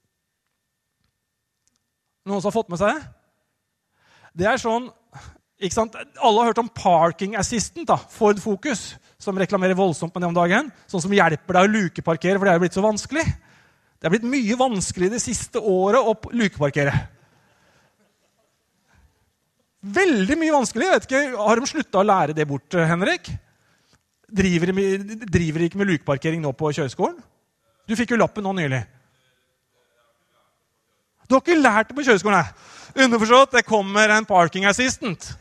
Noen 2.28 2.42
som 2.42 2.50
har 2.50 2.58
fått 2.58 2.68
med 2.72 2.82
seg 2.82 2.92
det? 2.92 3.06
Det 4.42 4.48
er 4.48 4.61
sånn 4.61 4.90
ikke 5.62 5.76
sant? 5.76 5.94
Alle 6.18 6.42
har 6.42 6.50
hørt 6.50 6.61
om 6.61 6.68
Parking 6.74 7.37
Assistant, 7.38 7.87
da, 7.88 7.96
Ford 8.11 8.40
Focus, 8.42 8.96
som 9.22 9.38
reklamerer 9.38 9.78
voldsomt 9.78 10.12
med 10.14 10.24
det 10.24 10.28
om 10.32 10.37
dagen. 10.37 10.70
Sånn 10.90 11.04
som 11.04 11.14
hjelper 11.14 11.54
deg 11.56 11.68
å 11.68 11.70
lukeparkere, 11.70 12.35
for 12.35 12.48
det 12.48 12.54
er 12.56 12.62
blitt 12.64 12.76
så 12.76 12.82
vanskelig. 12.85 13.24
Det 14.02 14.08
er 14.08 14.14
blitt 14.16 14.26
mye 14.26 14.58
vanskeligere 14.58 15.14
det 15.14 15.22
siste 15.22 15.62
året 15.62 16.02
å 16.02 16.16
lukeparkere. 16.35 16.96
Veldig 19.82 20.38
mye 20.40 20.56
vanskelig. 20.56 20.88
Jeg 20.88 20.96
vet 20.96 21.08
ikke, 21.08 21.22
Har 21.38 21.58
de 21.62 21.70
slutta 21.70 22.02
å 22.02 22.06
lære 22.06 22.35
det 22.35 22.48
bort, 22.50 22.74
Henrik? 22.74 23.30
Driver 24.33 24.73
driver 25.29 25.66
ikke 25.66 25.79
med 25.79 25.90
lukeparkering 25.90 26.40
nå 26.42 26.55
på 26.57 26.73
kjøreskolen? 26.73 27.18
Du 27.88 27.97
fikk 27.99 28.14
jo 28.14 28.21
lappen 28.21 28.45
nå 28.47 28.55
nylig. 28.57 28.81
Du 31.29 31.37
har 31.37 31.42
ikke 31.42 31.61
lært 31.61 31.90
det 31.90 31.97
på 31.97 32.05
kjøreskolen? 32.07 32.53
Underforstått, 32.92 33.55
det 33.57 33.66
kommer 33.68 34.12
en 34.12 34.29
parking 34.29 34.66
assistant. 34.68 35.33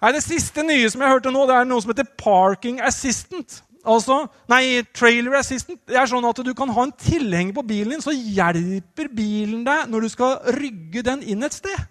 Nei, 0.00 0.12
Det 0.12 0.22
siste 0.24 0.64
nye 0.64 0.88
som 0.88 1.02
jeg 1.02 1.12
hørte 1.12 1.32
nå, 1.32 1.44
det 1.48 1.56
er 1.56 1.66
noe 1.68 1.82
som 1.82 1.92
heter 1.92 2.08
parking 2.20 2.80
assistant. 2.80 3.60
Altså, 3.80 4.26
nei, 4.48 4.82
trailer 4.96 5.38
assistant. 5.38 5.80
Det 5.88 5.96
er 5.96 6.08
sånn 6.08 6.24
at 6.28 6.40
Du 6.44 6.52
kan 6.56 6.72
ha 6.72 6.84
en 6.84 6.92
tilhenger 6.92 7.54
på 7.56 7.64
bilen 7.64 7.94
din, 7.94 8.04
så 8.04 8.12
hjelper 8.12 9.08
bilen 9.12 9.64
deg 9.64 9.88
når 9.88 10.04
du 10.04 10.08
skal 10.12 10.38
rygge 10.56 11.04
den 11.04 11.22
inn 11.22 11.44
et 11.44 11.56
sted. 11.56 11.88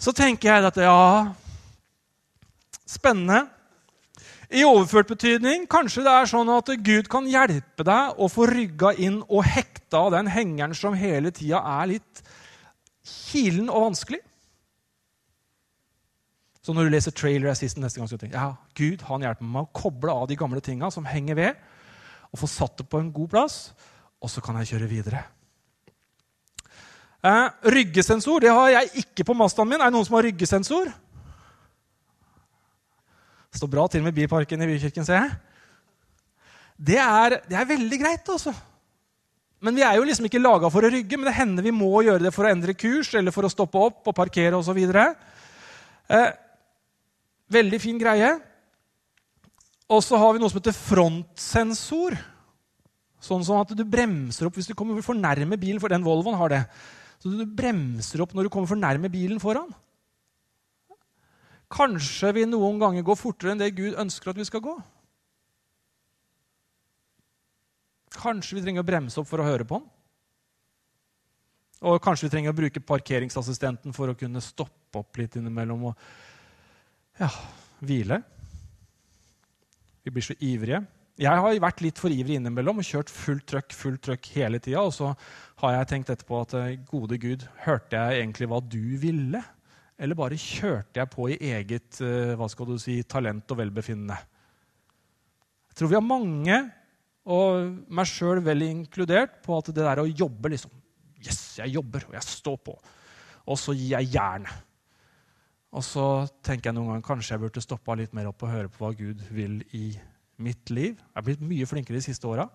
Så 0.00 0.12
tenker 0.16 0.48
jeg 0.48 0.64
at 0.64 0.76
ja 0.80 1.32
Spennende. 2.90 3.44
I 4.50 4.64
overført 4.66 5.12
betydning 5.12 5.68
kanskje 5.70 6.02
det 6.02 6.10
er 6.10 6.26
sånn 6.26 6.48
at 6.50 6.72
Gud 6.82 7.06
kan 7.10 7.28
hjelpe 7.30 7.86
deg 7.86 8.18
å 8.18 8.26
få 8.30 8.48
rygga 8.50 8.90
inn 8.98 9.20
og 9.28 9.44
hekta 9.46 10.00
av 10.08 10.10
den 10.16 10.30
hengeren 10.32 10.74
som 10.74 10.96
hele 10.98 11.30
tida 11.34 11.62
er 11.78 11.92
litt 11.92 12.22
kilen 13.06 13.70
og 13.70 13.86
vanskelig. 13.90 14.18
Så 16.60 16.74
når 16.74 16.88
du 16.88 16.92
leser 16.92 17.14
Trailer 17.16 17.52
Assistant 17.52 17.86
neste 17.86 18.02
gang, 18.02 18.08
så 18.10 18.18
tenker 18.20 18.36
ja, 18.36 18.50
Gud 18.76 19.04
han 19.08 19.22
hjelper 19.24 19.46
meg 19.54 19.68
å 19.68 19.80
koble 19.80 20.12
av 20.12 20.26
de 20.28 20.36
gamle 20.38 20.60
tinga 20.64 20.90
som 20.92 21.06
henger 21.08 21.38
ved, 21.38 21.60
og 22.30 22.42
få 22.42 22.50
satt 22.50 22.82
det 22.82 22.88
på 22.90 23.00
en 23.00 23.12
god 23.14 23.30
plass, 23.32 23.60
og 24.20 24.30
så 24.30 24.42
kan 24.44 24.58
jeg 24.60 24.74
kjøre 24.74 24.90
videre. 24.90 25.22
Eh, 27.22 27.46
ryggesensor 27.74 28.42
det 28.44 28.52
har 28.52 28.68
jeg 28.74 29.04
ikke 29.04 29.26
på 29.28 29.36
Mazdaen 29.36 29.68
min. 29.68 29.80
Er 29.80 29.88
det 29.88 29.96
noen 29.96 30.06
som 30.08 30.18
har 30.18 30.26
ryggesensor? 30.28 30.92
Det 33.50 33.58
står 33.58 33.70
bra 33.72 33.86
til 33.90 34.04
med 34.04 34.14
bilparken 34.14 34.62
i 34.62 34.68
Bykirken, 34.70 35.06
ser 35.06 35.24
jeg. 35.24 35.30
Det 36.80 36.98
er, 37.02 37.40
det 37.50 37.56
er 37.58 37.68
veldig 37.68 37.98
greit, 38.00 38.28
altså. 38.30 38.54
Men 39.60 39.76
vi 39.76 39.84
er 39.84 39.98
jo 39.98 40.06
liksom 40.08 40.28
ikke 40.30 40.40
laga 40.40 40.70
for 40.72 40.86
å 40.86 40.90
rygge, 40.92 41.18
men 41.18 41.28
det 41.28 41.36
hender 41.36 41.66
vi 41.66 41.74
må 41.74 41.90
gjøre 42.06 42.24
det 42.24 42.32
for 42.32 42.48
å 42.48 42.52
endre 42.52 42.76
kurs 42.78 43.10
eller 43.18 43.34
for 43.34 43.44
å 43.44 43.52
stoppe 43.52 43.82
opp 43.90 44.08
og 44.08 44.16
parkere 44.16 44.56
osv. 44.56 44.78
Eh, 44.80 46.30
veldig 47.52 47.80
fin 47.82 48.00
greie. 48.00 48.30
Og 49.90 50.00
så 50.06 50.16
har 50.22 50.32
vi 50.32 50.40
noe 50.40 50.48
som 50.48 50.62
heter 50.62 50.76
frontsensor. 50.76 52.16
Sånn 53.20 53.44
som 53.44 53.60
at 53.60 53.74
du 53.76 53.84
bremser 53.84 54.48
opp 54.48 54.56
hvis 54.56 54.70
du 54.70 54.76
kommer 54.78 55.02
for 55.04 55.18
nærme 55.18 55.58
bilen, 55.60 55.82
for 55.82 55.92
den 55.92 56.06
Volvoen 56.06 56.38
har 56.40 56.54
det. 56.54 56.62
Så 57.20 57.28
du 57.34 57.44
bremser 57.44 58.22
opp 58.24 58.32
når 58.32 58.48
du 58.48 58.54
kommer 58.54 58.70
for 58.70 58.80
nærme 58.80 59.10
bilen 59.12 59.42
foran. 59.42 59.68
Kanskje 61.70 62.32
vi 62.34 62.48
noen 62.48 62.80
ganger 62.82 63.04
går 63.06 63.18
fortere 63.18 63.54
enn 63.54 63.60
det 63.62 63.70
Gud 63.76 63.98
ønsker 64.00 64.32
at 64.32 64.40
vi 64.40 64.46
skal 64.48 64.62
gå. 64.64 64.74
Kanskje 68.20 68.58
vi 68.58 68.64
trenger 68.64 68.82
å 68.82 68.88
bremse 68.88 69.20
opp 69.22 69.28
for 69.30 69.42
å 69.42 69.46
høre 69.46 69.66
på 69.68 69.78
ham? 69.78 69.86
Og 71.86 72.00
kanskje 72.04 72.26
vi 72.26 72.32
trenger 72.34 72.52
å 72.52 72.58
bruke 72.58 72.82
parkeringsassistenten 72.84 73.94
for 73.96 74.10
å 74.10 74.16
kunne 74.18 74.42
stoppe 74.44 75.00
opp 75.00 75.16
litt 75.16 75.38
innimellom 75.38 75.86
og 75.92 76.02
ja, 77.20 77.30
hvile. 77.80 78.18
Vi 80.04 80.12
blir 80.12 80.26
så 80.26 80.36
ivrige. 80.44 80.82
Jeg 81.20 81.40
har 81.44 81.62
vært 81.62 81.82
litt 81.84 82.00
for 82.00 82.12
ivrig 82.12 82.38
innimellom 82.40 82.80
og 82.80 82.86
kjørt 82.86 83.12
fullt 83.12 83.46
trøkk 83.52 83.74
fullt 83.76 84.02
trøkk 84.08 84.28
hele 84.34 84.60
tida. 84.60 84.82
Og 84.82 84.92
så 84.96 85.12
har 85.62 85.74
jeg 85.76 85.90
tenkt 85.92 86.12
etterpå 86.12 86.42
at 86.42 86.54
gode 86.90 87.20
Gud, 87.20 87.46
hørte 87.64 87.96
jeg 87.96 88.22
egentlig 88.24 88.48
hva 88.50 88.60
du 88.64 88.82
ville? 89.00 89.42
Eller 90.00 90.16
bare 90.16 90.38
kjørte 90.40 91.00
jeg 91.02 91.12
på 91.12 91.28
i 91.28 91.38
eget 91.52 92.00
eh, 92.04 92.32
hva 92.38 92.48
skal 92.48 92.70
du 92.70 92.78
si, 92.80 93.00
talent 93.04 93.52
og 93.52 93.60
velbefinnende? 93.60 94.16
Jeg 95.70 95.76
tror 95.78 95.90
vi 95.90 95.98
har 95.98 96.04
mange, 96.04 96.56
og 97.30 97.92
meg 97.92 98.08
sjøl 98.08 98.40
vel 98.44 98.64
inkludert, 98.64 99.42
på 99.44 99.58
at 99.60 99.68
det 99.70 99.84
der 99.84 100.02
å 100.02 100.08
jobbe 100.08 100.54
liksom, 100.54 100.72
Yes, 101.20 101.58
jeg 101.58 101.74
jobber, 101.74 102.06
og 102.08 102.14
jeg 102.16 102.24
står 102.24 102.54
på. 102.64 102.74
Og 103.52 103.58
så 103.60 103.74
gir 103.76 103.90
jeg 103.98 104.14
jernet. 104.14 104.62
Og 105.70 105.84
så 105.84 106.04
tenker 106.42 106.70
jeg 106.70 106.78
noen 106.78 106.94
ganger 106.94 107.04
kanskje 107.06 107.34
jeg 107.34 107.42
burde 107.44 107.62
stoppa 107.62 107.94
litt 107.98 108.14
mer 108.16 108.30
opp 108.30 108.40
og 108.42 108.50
høre 108.50 108.70
på 108.72 108.80
hva 108.82 108.90
Gud 108.96 109.20
vil 109.30 109.60
i 109.76 109.90
mitt 110.40 110.72
liv. 110.72 110.96
Jeg 110.96 111.20
er 111.20 111.26
blitt 111.26 111.44
mye 111.44 111.68
flinkere 111.68 112.00
de 112.00 112.06
siste 112.08 112.26
åra. 112.26 112.48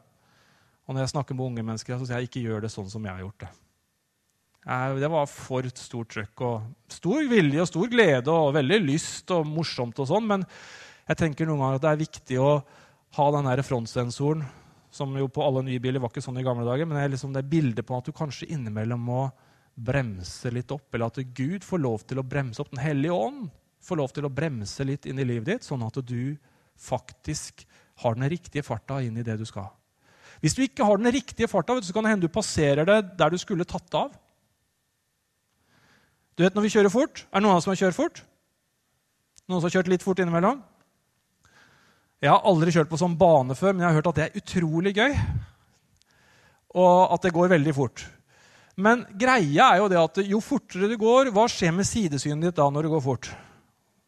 Og 0.85 0.93
når 0.97 1.05
jeg 1.05 1.13
snakker 1.13 1.37
med 1.37 1.45
unge 1.45 1.63
mennesker, 1.69 1.95
så 2.01 2.09
sier 2.09 2.19
jeg 2.23 2.31
ikke 2.31 2.43
gjør 2.43 2.65
det 2.65 2.73
sånn 2.73 2.89
som 2.91 3.05
jeg 3.05 3.13
har 3.13 3.23
gjort 3.23 3.45
det. 3.45 3.51
Det 4.65 5.09
var 5.13 5.27
for 5.29 5.67
stort 5.77 6.09
trøkk 6.09 6.41
og 6.41 6.63
stor 6.89 7.27
vilje 7.29 7.61
og 7.61 7.67
stor 7.69 7.89
glede 7.91 8.33
og 8.33 8.55
veldig 8.55 8.79
lyst 8.81 9.29
og 9.35 9.45
morsomt. 9.45 9.99
og 9.99 10.07
sånn, 10.09 10.25
Men 10.25 10.45
jeg 11.07 11.17
tenker 11.17 11.45
noen 11.45 11.59
ganger 11.59 11.75
at 11.75 11.81
det 11.81 11.91
er 11.91 12.05
viktig 12.05 12.39
å 12.41 12.63
ha 13.15 13.25
den 13.31 13.45
der 13.45 13.61
frontsensoren, 13.61 14.41
som 14.89 15.13
jo 15.15 15.27
på 15.27 15.43
alle 15.45 15.61
nye 15.61 15.79
biler 15.79 16.01
var 16.01 16.09
ikke 16.09 16.23
sånn 16.23 16.39
i 16.39 16.43
gamle 16.43 16.65
dager, 16.65 16.87
men 16.87 16.97
det 16.97 17.03
er 17.03 17.13
liksom 17.13 17.35
det 17.35 17.45
bildet 17.45 17.85
på 17.85 17.97
at 17.97 18.05
du 18.05 18.11
kanskje 18.15 18.49
innimellom 18.49 19.05
må 19.05 19.29
bremse 19.75 20.49
litt 20.49 20.71
opp, 20.71 20.87
eller 20.95 21.11
at 21.11 21.21
Gud 21.35 21.63
får 21.63 21.83
lov 21.83 22.03
til 22.07 22.19
å 22.19 22.25
bremse 22.25 22.63
opp. 22.63 22.71
Den 22.71 22.81
hellige 22.81 23.13
ånd 23.13 23.49
får 23.85 24.01
lov 24.01 24.13
til 24.15 24.25
å 24.25 24.33
bremse 24.33 24.87
litt 24.87 25.05
inn 25.05 25.19
i 25.19 25.27
livet 25.27 25.45
ditt, 25.45 25.67
sånn 25.67 25.83
at 25.85 25.99
du 26.01 26.37
faktisk 26.79 27.67
har 28.01 28.17
den 28.17 28.31
riktige 28.31 28.65
farta 28.65 28.97
inn 29.03 29.19
i 29.19 29.23
det 29.23 29.37
du 29.37 29.45
skal. 29.45 29.69
Hvis 30.41 30.55
du 30.57 30.63
ikke 30.65 30.87
har 30.87 30.97
den 30.97 31.13
riktige 31.13 31.47
farta, 31.51 31.77
så 31.83 31.93
kan 31.93 32.03
det 32.03 32.15
hende 32.15 32.27
du 32.27 32.33
passerer 32.33 32.87
det 32.87 33.17
der 33.19 33.29
du 33.29 33.37
skulle 33.37 33.67
tatt 33.67 33.93
av. 33.93 34.15
Du 36.35 36.43
vet 36.43 36.55
når 36.55 36.65
vi 36.65 36.71
kjører 36.73 36.91
fort? 36.91 37.23
Er 37.31 37.39
det 37.39 37.45
noen 37.45 37.55
av 37.55 37.61
oss 37.61 37.67
som 37.67 37.71
har 37.71 37.79
kjørt 37.79 37.97
fort? 37.97 38.23
Noen 39.47 39.61
som 39.61 39.69
har 39.69 39.75
kjørt 39.77 39.91
litt 39.93 40.03
fort 40.03 40.19
innimellom? 40.19 40.59
Jeg 42.23 42.31
har 42.31 42.43
aldri 42.47 42.73
kjørt 42.75 42.89
på 42.91 42.99
sånn 42.99 43.15
bane 43.19 43.55
før, 43.55 43.73
men 43.73 43.85
jeg 43.85 43.89
har 43.91 43.97
hørt 43.99 44.09
at 44.11 44.19
det 44.19 44.25
er 44.25 44.39
utrolig 44.41 44.95
gøy. 44.97 45.15
Og 46.75 47.13
at 47.15 47.23
det 47.23 47.33
går 47.35 47.51
veldig 47.53 47.73
fort. 47.77 48.03
Men 48.75 49.05
greia 49.15 49.69
er 49.71 49.79
jo 49.79 49.89
det 49.91 49.99
at 50.01 50.19
jo 50.27 50.41
fortere 50.43 50.89
du 50.91 50.97
går, 50.99 51.31
hva 51.35 51.45
skjer 51.51 51.71
med 51.75 51.87
sidesynet 51.87 52.49
ditt 52.49 52.57
da 52.57 52.67
når 52.71 52.87
du 52.87 52.95
går 52.95 53.03
fort? 53.05 53.29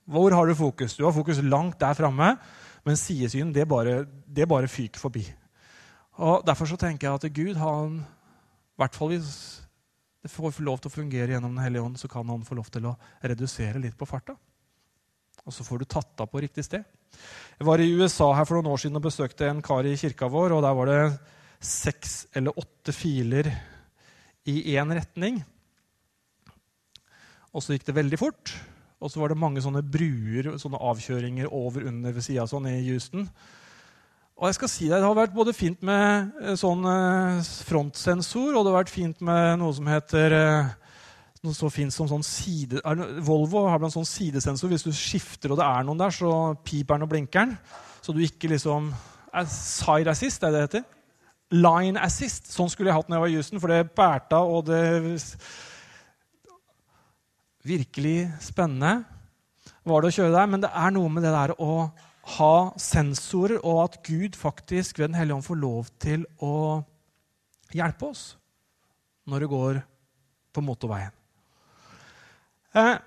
Hvor 0.07 0.35
har 0.35 0.47
du 0.47 0.55
fokus? 0.55 0.97
Du 0.97 1.05
har 1.05 1.15
fokus 1.15 1.39
langt 1.43 1.79
der 1.79 1.95
framme, 1.95 2.33
men 2.87 2.99
sidesyn 2.99 3.53
det 3.55 3.67
bare, 3.67 4.01
det 4.07 4.47
bare 4.47 4.71
fyker 4.71 4.99
forbi. 4.99 5.23
Og 6.17 6.43
Derfor 6.47 6.67
så 6.67 6.79
tenker 6.79 7.07
jeg 7.07 7.15
at 7.15 7.33
Gud, 7.35 7.55
han, 7.61 8.01
i 8.01 8.81
hvert 8.81 8.95
fall 8.95 9.13
hvis 9.13 9.31
det 10.23 10.31
får 10.33 10.59
lov 10.65 10.81
til 10.81 10.89
å 10.89 10.95
fungere 10.97 11.33
gjennom 11.35 11.55
Den 11.55 11.63
hellige 11.63 11.85
ånd, 11.85 11.99
så 11.99 12.09
kan 12.11 12.27
han 12.29 12.45
få 12.45 12.57
lov 12.57 12.69
til 12.73 12.89
å 12.89 12.97
redusere 13.21 13.81
litt 13.81 13.97
på 13.97 14.07
farta. 14.09 14.35
Og 15.45 15.53
så 15.55 15.63
får 15.63 15.79
du 15.79 15.85
tatt 15.87 16.23
av 16.23 16.27
på 16.31 16.41
riktig 16.43 16.65
sted. 16.65 16.83
Jeg 17.57 17.67
var 17.67 17.79
i 17.79 17.91
USA 17.95 18.31
her 18.35 18.47
for 18.47 18.57
noen 18.57 18.73
år 18.73 18.81
siden 18.83 18.99
og 18.99 19.05
besøkte 19.05 19.47
en 19.47 19.61
kar 19.63 19.87
i 19.87 19.95
kirka 19.99 20.27
vår. 20.27 20.57
og 20.57 20.63
Der 20.65 20.75
var 20.75 20.89
det 20.91 21.01
seks 21.63 22.25
eller 22.35 22.57
åtte 22.59 22.93
filer 22.93 23.47
i 24.47 24.75
én 24.75 24.91
retning. 24.93 25.39
Og 27.55 27.63
så 27.63 27.75
gikk 27.75 27.87
det 27.87 27.95
veldig 27.95 28.19
fort. 28.19 28.51
Og 28.97 29.13
så 29.13 29.21
var 29.21 29.31
det 29.31 29.39
mange 29.39 29.61
sånne 29.61 29.85
bruer, 29.85 30.55
sånne 30.57 30.81
avkjøringer 30.89 31.51
over 31.53 31.85
under 31.87 32.15
ved 32.15 32.25
sida 32.25 32.47
sånn 32.49 32.67
i 32.69 32.79
Houston. 32.89 33.27
Og 34.37 34.51
jeg 34.51 34.57
skal 34.59 34.69
si 34.69 34.85
deg, 34.85 34.99
Det 35.01 35.07
har 35.07 35.17
vært 35.17 35.33
både 35.33 35.53
fint 35.55 35.79
med 35.85 36.33
eh, 36.43 36.57
sånn 36.59 36.83
eh, 36.85 37.47
frontsensor, 37.65 38.51
og 38.53 38.61
det 38.61 38.69
har 38.69 38.83
vært 38.83 38.93
fint 38.93 39.23
med 39.25 39.57
noe 39.57 39.73
som 39.73 39.89
heter 39.89 40.35
eh, 40.37 40.69
noe 41.45 41.57
så 41.57 41.69
fint 41.73 41.93
som 41.93 42.09
sånn 42.09 42.25
side, 42.25 42.81
Volvo 43.25 43.63
har 43.69 43.81
blant 43.81 43.95
sånn 43.95 44.05
sidesensor. 44.05 44.69
Hvis 44.69 44.85
du 44.85 44.91
skifter 44.93 45.53
og 45.53 45.59
det 45.61 45.65
er 45.65 45.87
noen 45.87 46.01
der, 46.01 46.13
så 46.13 46.31
piper 46.65 46.97
den 46.97 47.07
og 47.07 47.11
blinker 47.13 47.45
den. 47.45 47.57
Så 48.01 48.13
du 48.13 48.21
ikke 48.25 48.51
liksom 48.53 48.91
Side 49.37 50.09
assist, 50.09 50.41
er 50.41 50.53
det 50.53 50.57
det 50.57 50.65
heter? 50.65 50.85
Line 51.53 52.01
assist. 52.01 52.47
Sånn 52.49 52.71
skulle 52.71 52.89
jeg 52.89 52.97
hatt 52.97 53.09
når 53.11 53.17
jeg 53.17 53.23
var 53.23 53.29
i 53.29 53.35
Houston, 53.35 53.61
for 53.61 53.73
det 53.73 53.91
bærte 53.97 54.39
og 54.41 54.63
det 54.69 54.81
Virkelig 57.67 58.31
spennende 58.41 59.01
var 59.87 60.01
det 60.01 60.09
å 60.09 60.15
kjøre 60.15 60.33
der, 60.33 60.49
men 60.49 60.63
det 60.63 60.71
er 60.71 60.93
noe 60.95 61.11
med 61.11 61.25
det 61.27 61.33
der 61.35 61.53
å 61.59 61.89
ha 62.35 62.55
sensorer, 62.81 63.61
og 63.63 63.83
at 63.85 63.93
Gud 64.03 64.35
faktisk 64.35 64.99
ved 64.99 65.07
Den 65.07 65.15
hellige 65.15 65.35
ånd 65.37 65.45
får 65.45 65.55
lov 65.61 65.85
til 66.01 66.25
å 66.43 66.83
hjelpe 67.75 68.05
oss 68.11 68.37
når 69.27 69.39
det 69.43 69.49
går 69.51 69.81
på 70.55 70.61
motorveien. 70.63 71.11
Eh, 72.75 72.97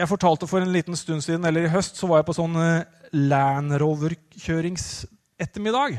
jeg 0.00 0.08
fortalte 0.08 0.46
for 0.48 0.60
en 0.64 0.72
liten 0.72 0.96
stund 0.96 1.22
siden, 1.24 1.44
eller 1.44 1.62
i 1.66 1.72
høst 1.72 1.96
så 1.98 2.06
var 2.08 2.16
jeg 2.20 2.28
på 2.30 2.38
sånn 2.38 2.56
eh, 2.60 2.84
Land 3.12 3.72
Rover-kjøringsettermiddag. 3.80 5.92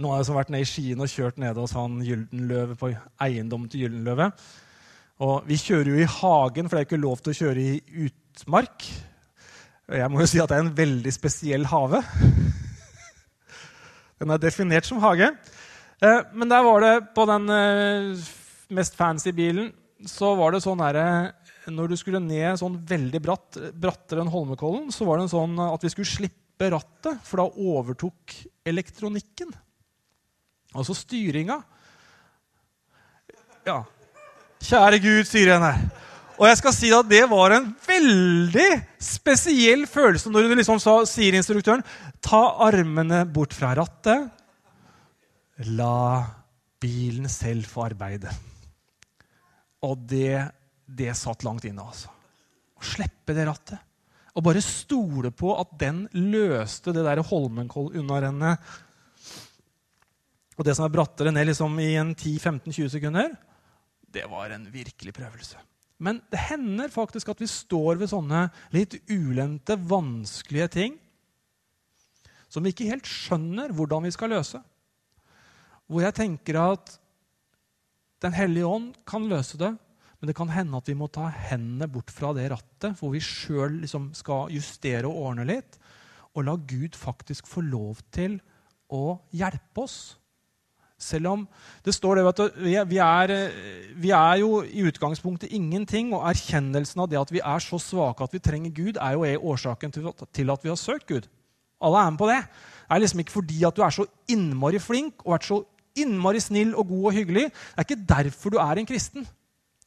Nå 0.00 0.06
har 0.10 0.18
jeg 0.20 0.34
vært 0.34 0.50
nede 0.50 0.62
i 0.66 0.68
Skien 0.68 1.00
og 1.02 1.10
kjørt 1.10 1.38
nede 1.38 1.60
hos 1.60 1.72
han 1.76 2.02
Gyldenløve 2.02 2.74
på 2.78 2.86
eiendommen 3.22 3.68
til 3.70 3.80
Gyldenløve. 3.84 4.26
Og 5.22 5.46
vi 5.46 5.56
kjører 5.60 5.88
jo 5.92 5.98
i 6.02 6.12
hagen, 6.16 6.66
for 6.66 6.74
det 6.74 6.80
er 6.82 6.88
ikke 6.88 7.04
lov 7.04 7.18
til 7.22 7.30
å 7.30 7.38
kjøre 7.38 7.60
i 7.62 7.82
utmark. 8.08 8.78
Jeg 9.92 10.08
må 10.08 10.22
jo 10.22 10.28
si 10.30 10.40
at 10.40 10.48
det 10.48 10.56
er 10.56 10.64
en 10.64 10.76
veldig 10.76 11.12
spesiell 11.12 11.66
hage. 11.68 12.00
Den 14.20 14.32
er 14.32 14.40
definert 14.40 14.88
som 14.88 15.02
hage. 15.02 15.28
Eh, 16.00 16.20
men 16.32 16.48
der 16.48 16.62
var 16.64 16.80
det 16.82 16.92
på 17.16 17.24
den 17.28 17.50
eh, 17.52 18.28
mest 18.74 18.96
fancy 18.98 19.32
bilen 19.36 19.70
så 20.08 20.34
var 20.36 20.52
det 20.52 20.62
sånn 20.64 20.82
her, 20.82 21.32
Når 21.70 21.88
du 21.88 21.96
skulle 21.96 22.20
ned 22.20 22.58
sånn 22.60 22.76
veldig 22.84 23.20
bratt, 23.24 23.58
brattere 23.72 24.20
enn 24.20 24.32
Holmenkollen, 24.32 24.90
så 24.92 25.06
var 25.08 25.20
det 25.20 25.30
sånn 25.32 25.56
at 25.64 25.84
vi 25.84 25.92
skulle 25.92 26.10
slippe 26.10 26.68
rattet, 26.74 27.22
for 27.24 27.40
da 27.40 27.46
overtok 27.48 28.34
elektronikken. 28.68 29.52
Altså 30.74 30.96
styringa. 30.98 31.56
Ja. 33.64 33.78
Kjære 34.64 35.00
Gud, 35.00 35.24
sier 35.28 35.54
en 35.54 35.64
her. 35.64 35.80
Og 36.34 36.48
jeg 36.48 36.58
skal 36.58 36.74
si 36.74 36.90
at 36.94 37.08
det 37.10 37.22
var 37.30 37.54
en 37.54 37.68
veldig 37.86 38.68
spesiell 39.02 39.84
følelse 39.90 40.32
når 40.32 40.48
du 40.48 40.56
liksom 40.58 40.80
sa, 40.82 40.96
sier 41.06 41.36
instruktøren 41.38 41.84
ta 42.24 42.42
armene 42.66 43.22
bort 43.30 43.54
fra 43.54 43.74
rattet. 43.78 44.30
La 45.78 46.24
bilen 46.82 47.30
selv 47.30 47.68
få 47.70 47.86
arbeide. 47.86 48.32
Og 49.84 50.00
det, 50.10 50.40
det 50.86 51.12
satt 51.16 51.44
langt 51.46 51.66
inne, 51.68 51.84
altså. 51.84 52.10
Å 52.74 52.86
slippe 52.94 53.36
det 53.36 53.46
rattet. 53.46 53.78
Og 54.34 54.42
bare 54.42 54.64
stole 54.64 55.30
på 55.30 55.52
at 55.54 55.76
den 55.78 56.08
løste 56.16 56.90
det 56.96 57.04
der 57.06 57.22
Holmenkoll-unnarennet 57.22 58.74
og 60.54 60.66
det 60.66 60.74
som 60.76 60.86
er 60.86 60.94
brattere 60.94 61.32
ned 61.34 61.48
liksom 61.48 61.78
i 61.82 61.94
en 61.98 62.12
10-15-20 62.14 62.90
sekunder, 62.92 63.32
det 64.14 64.26
var 64.30 64.52
en 64.54 64.68
virkelig 64.70 65.14
prøvelse. 65.16 65.58
Men 66.02 66.20
det 66.32 66.40
hender 66.50 66.90
faktisk 66.92 67.30
at 67.30 67.40
vi 67.42 67.48
står 67.50 68.00
ved 68.00 68.10
sånne 68.10 68.48
litt 68.74 68.96
ulendte, 69.12 69.76
vanskelige 69.78 70.68
ting 70.74 70.98
som 72.54 72.62
vi 72.62 72.70
ikke 72.70 72.86
helt 72.86 73.08
skjønner 73.08 73.72
hvordan 73.74 74.04
vi 74.06 74.12
skal 74.14 74.30
løse. 74.30 74.60
Hvor 75.90 76.04
jeg 76.04 76.16
tenker 76.20 76.60
at 76.62 77.00
Den 78.22 78.32
hellige 78.32 78.64
ånd 78.64 78.94
kan 79.04 79.26
løse 79.28 79.58
det, 79.60 79.68
men 80.16 80.30
det 80.30 80.36
kan 80.38 80.48
hende 80.48 80.78
at 80.78 80.86
vi 80.88 80.94
må 80.96 81.10
ta 81.12 81.26
hendene 81.28 81.84
bort 81.92 82.08
fra 82.14 82.30
det 82.32 82.46
rattet, 82.48 82.94
hvor 82.96 83.10
vi 83.12 83.20
sjøl 83.20 83.74
liksom 83.82 84.06
skal 84.16 84.48
justere 84.54 85.10
og 85.10 85.18
ordne 85.26 85.44
litt, 85.44 85.76
og 86.32 86.46
la 86.46 86.54
Gud 86.56 86.96
faktisk 86.96 87.50
få 87.50 87.60
lov 87.66 88.00
til 88.14 88.38
å 88.88 89.18
hjelpe 89.36 89.84
oss 89.84 89.98
selv 91.04 91.30
om 91.30 91.44
det 91.84 91.94
står 91.94 92.18
det, 92.18 92.24
du, 92.38 92.44
vi 92.64 92.98
er, 92.98 93.34
vi 94.00 94.10
er, 94.10 94.36
jo 94.40 94.62
i 94.64 94.84
utgangspunktet 94.88 95.52
ingenting, 95.52 96.14
og 96.16 96.24
erkjennelsen 96.30 97.04
av 97.04 97.10
det 97.12 97.20
at 97.20 97.32
vi 97.34 97.42
er 97.44 97.62
så 97.62 97.78
svake 97.82 98.24
at 98.24 98.34
vi 98.34 98.42
trenger 98.42 98.74
Gud, 98.74 98.96
er 98.96 99.18
jo 99.18 99.52
årsaken 99.52 99.94
til 99.94 100.54
at 100.56 100.64
vi 100.64 100.72
har 100.72 100.80
søkt 100.80 101.06
Gud. 101.10 101.28
Alle 101.84 102.00
er 102.00 102.10
med 102.10 102.20
på 102.20 102.30
det. 102.30 102.40
Det 102.84 102.96
er 102.96 103.04
liksom 103.04 103.22
ikke 103.22 103.36
fordi 103.38 103.62
at 103.66 103.76
du 103.76 103.84
er 103.84 103.94
så 103.94 104.06
innmari 104.30 104.80
flink 104.80 105.24
og 105.24 105.36
vært 105.36 105.48
så 105.48 105.60
innmari 105.98 106.42
snill 106.42 106.74
og 106.74 106.88
god 106.90 107.08
og 107.10 107.16
hyggelig. 107.18 107.48
Det 107.52 107.78
er 107.78 107.86
ikke 107.86 108.06
derfor 108.08 108.54
du 108.54 108.60
er 108.62 108.80
en 108.80 108.88
kristen. 108.88 109.26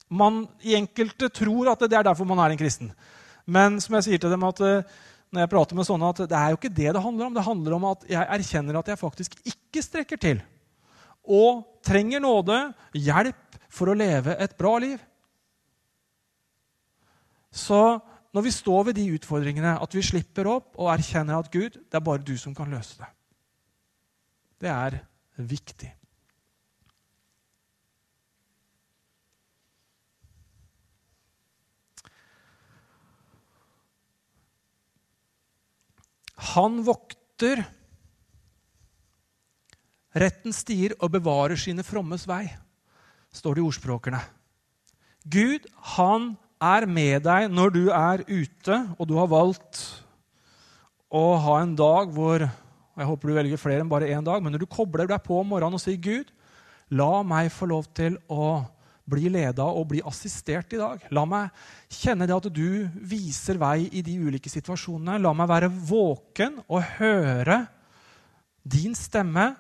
Man 0.07 0.45
i 0.63 0.75
enkelte 0.77 1.29
tror 1.29 1.73
at 1.73 1.83
det 1.83 1.97
er 1.97 2.07
derfor 2.07 2.27
man 2.27 2.39
er 2.39 2.53
en 2.53 2.59
kristen. 2.59 2.91
Men 3.45 3.81
som 3.83 3.97
jeg 3.97 4.07
sier 4.07 4.21
til 4.23 4.31
dem 4.31 4.43
at 4.47 4.61
eh, 4.63 4.83
når 5.31 5.43
jeg 5.43 5.51
prater 5.51 5.75
med 5.75 5.87
sånne, 5.87 6.11
at 6.11 6.21
det 6.29 6.37
er 6.37 6.53
jo 6.53 6.59
ikke 6.59 6.71
det 6.71 6.93
det 6.95 7.03
handler 7.03 7.27
om. 7.27 7.33
Det 7.35 7.43
handler 7.43 7.75
om 7.75 7.87
at 7.89 8.05
jeg 8.09 8.29
erkjenner 8.37 8.79
at 8.79 8.91
jeg 8.91 8.99
faktisk 9.01 9.35
ikke 9.43 9.83
strekker 9.83 10.21
til 10.23 10.43
og 11.27 11.65
trenger 11.85 12.23
nåde, 12.23 12.57
hjelp 12.95 13.59
for 13.69 13.91
å 13.91 13.97
leve 13.97 14.35
et 14.39 14.55
bra 14.57 14.77
liv. 14.81 15.01
Så 17.51 17.99
når 18.35 18.45
vi 18.45 18.53
står 18.53 18.89
ved 18.89 18.97
de 18.99 19.05
utfordringene, 19.17 19.77
at 19.81 19.95
vi 19.95 20.03
slipper 20.05 20.49
opp 20.51 20.75
og 20.77 20.91
erkjenner 20.93 21.39
at 21.39 21.51
Gud, 21.53 21.77
det 21.79 21.99
er 21.99 22.03
bare 22.05 22.23
du 22.23 22.35
som 22.39 22.55
kan 22.55 22.69
løse 22.71 22.99
det. 22.99 23.09
Det 24.61 24.73
er 24.73 24.99
viktig. 25.37 25.93
Han 36.57 36.81
vokter 36.85 37.63
Retten 40.17 40.55
stier 40.55 40.95
og 40.97 41.11
bevarer 41.13 41.59
sine 41.59 41.85
frommes 41.85 42.25
vei, 42.29 42.45
står 43.33 43.57
det 43.57 43.61
i 43.61 43.67
ordspråkene. 43.67 44.21
Gud, 45.27 45.67
han 45.97 46.31
er 46.63 46.87
med 46.89 47.25
deg 47.27 47.51
når 47.53 47.73
du 47.75 47.83
er 47.93 48.23
ute, 48.25 48.79
og 48.97 49.09
du 49.09 49.17
har 49.19 49.29
valgt 49.29 49.83
å 51.13 51.25
ha 51.43 51.59
en 51.61 51.75
dag 51.77 52.09
hvor 52.15 52.47
og 52.97 53.03
Jeg 53.03 53.09
håper 53.11 53.29
du 53.29 53.35
velger 53.37 53.59
flere 53.61 53.83
enn 53.83 53.89
bare 53.91 54.07
én 54.09 54.25
dag, 54.25 54.41
men 54.41 54.55
når 54.55 54.63
du 54.63 54.71
kobler 54.73 55.05
deg 55.05 55.21
på 55.21 55.35
om 55.37 55.51
morgenen 55.51 55.77
og 55.77 55.81
sier, 55.83 55.99
'Gud, 56.01 56.31
la 56.89 57.21
meg 57.21 57.51
få 57.53 57.67
lov 57.69 57.85
til 57.93 58.17
å 58.25 58.65
bli 59.05 59.29
leda 59.29 59.67
og 59.69 59.91
bli 59.91 60.01
assistert 60.01 60.73
i 60.73 60.79
dag.' 60.81 61.05
La 61.13 61.21
meg 61.29 61.53
kjenne 61.93 62.25
det 62.25 62.33
at 62.33 62.49
du 62.49 62.89
viser 62.97 63.61
vei 63.61 63.85
i 63.93 64.01
de 64.01 64.17
ulike 64.17 64.49
situasjonene. 64.49 65.21
La 65.21 65.29
meg 65.37 65.45
være 65.45 65.69
våken 65.69 66.57
og 66.65 66.81
høre 66.97 67.67
din 68.65 68.97
stemme 68.97 69.51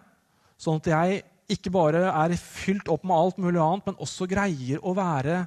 Sånn 0.57 0.81
at 0.81 0.89
jeg 0.89 1.21
ikke 1.53 1.71
bare 1.71 2.01
er 2.09 2.35
fylt 2.41 2.89
opp 2.91 3.05
med 3.07 3.15
alt 3.15 3.39
mulig 3.39 3.61
annet, 3.61 3.85
men 3.87 4.03
også 4.03 4.27
greier 4.29 4.83
å 4.83 4.95
være 4.97 5.45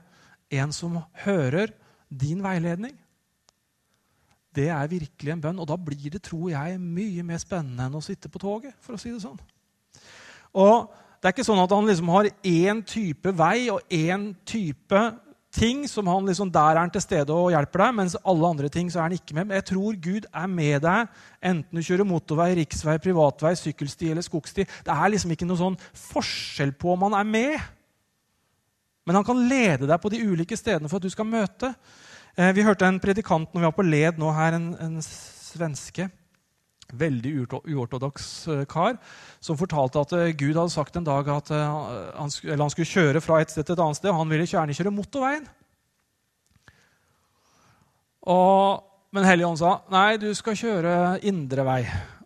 en 0.60 0.72
som 0.74 0.96
hører 1.24 1.74
din 2.08 2.40
veiledning. 2.42 2.94
Det 4.50 4.66
er 4.72 4.90
virkelig 4.90 5.34
en 5.34 5.42
bønn, 5.42 5.60
og 5.62 5.68
da 5.70 5.76
blir 5.78 6.10
det 6.10 6.24
tror 6.26 6.48
jeg, 6.50 6.80
mye 6.80 7.22
mer 7.26 7.38
spennende 7.42 7.86
enn 7.86 7.98
å 7.98 8.02
sitte 8.02 8.30
på 8.32 8.40
toget. 8.42 8.74
for 8.80 8.96
å 8.96 8.98
si 8.98 9.12
Det 9.12 9.20
sånn. 9.22 9.38
Og 10.58 10.90
det 11.20 11.28
er 11.28 11.34
ikke 11.34 11.46
sånn 11.46 11.62
at 11.62 11.70
han 11.70 11.86
liksom 11.86 12.08
har 12.10 12.30
én 12.42 12.82
type 12.82 13.34
vei 13.36 13.68
og 13.70 13.84
én 13.92 14.32
type 14.48 15.02
ting 15.54 15.88
som 15.88 16.06
han 16.06 16.26
liksom, 16.26 16.50
Der 16.52 16.76
er 16.76 16.80
han 16.80 16.90
til 16.90 17.02
stede 17.02 17.34
og 17.34 17.50
hjelper 17.50 17.84
deg, 17.84 17.96
mens 17.98 18.16
alle 18.24 18.50
andre 18.54 18.68
ting 18.68 18.90
så 18.90 19.00
er 19.00 19.08
han 19.08 19.16
ikke 19.16 19.34
med. 19.34 19.48
Men 19.48 19.58
jeg 19.58 19.66
tror 19.72 19.98
Gud 20.02 20.28
er 20.30 20.46
med 20.46 20.82
deg 20.84 21.08
enten 21.42 21.80
du 21.80 21.82
kjører 21.82 22.06
motorvei, 22.06 22.52
riksvei, 22.60 22.98
privatvei, 23.02 23.54
sykkelsti 23.58 24.12
eller 24.12 24.26
skogsti. 24.26 24.66
Det 24.86 24.94
er 24.94 25.12
liksom 25.12 25.34
ikke 25.34 25.48
noe 25.48 25.60
sånn 25.60 25.78
forskjell 26.12 26.72
på 26.78 26.94
om 26.94 27.08
han 27.08 27.18
er 27.20 27.28
med. 27.28 27.68
Men 29.06 29.18
han 29.18 29.26
kan 29.26 29.42
lede 29.50 29.88
deg 29.90 29.98
på 30.02 30.12
de 30.12 30.22
ulike 30.22 30.58
stedene 30.58 30.90
for 30.90 31.00
at 31.00 31.08
du 31.08 31.10
skal 31.10 31.26
møte. 31.26 31.72
Eh, 32.36 32.52
vi 32.54 32.64
hørte 32.66 32.86
en 32.86 33.00
predikant 33.02 33.50
når 33.50 33.62
vi 33.62 33.68
var 33.68 33.76
på 33.76 33.86
led 33.88 34.20
nå 34.20 34.30
her, 34.36 34.54
en, 34.58 34.72
en 34.78 34.98
svenske. 35.02 36.06
Veldig 36.98 37.32
uortodoks 37.60 38.26
eh, 38.50 38.62
kar 38.70 38.96
som 39.42 39.58
fortalte 39.58 40.02
at 40.02 40.14
eh, 40.16 40.32
Gud 40.34 40.56
hadde 40.56 40.72
sagt 40.72 40.96
en 40.98 41.06
dag 41.06 41.28
at 41.30 41.52
eh, 41.54 41.80
han, 42.16 42.32
han 42.50 42.72
skulle 42.72 42.90
kjøre 42.90 43.22
fra 43.24 43.40
et 43.40 43.52
sted 43.52 43.66
til 43.66 43.76
et 43.76 43.82
annet 43.84 44.00
sted, 44.00 44.10
og 44.12 44.22
han 44.22 44.32
ville 44.32 44.48
gjerne 44.48 44.76
kjøre 44.76 44.94
motorveien. 44.94 45.46
Og, 48.30 48.82
men 49.16 49.28
Helligånd 49.28 49.60
sa 49.60 49.76
nei, 49.92 50.18
du 50.20 50.28
skal 50.36 50.58
kjøre 50.58 50.96
indre 51.30 51.64
vei. 51.66 51.80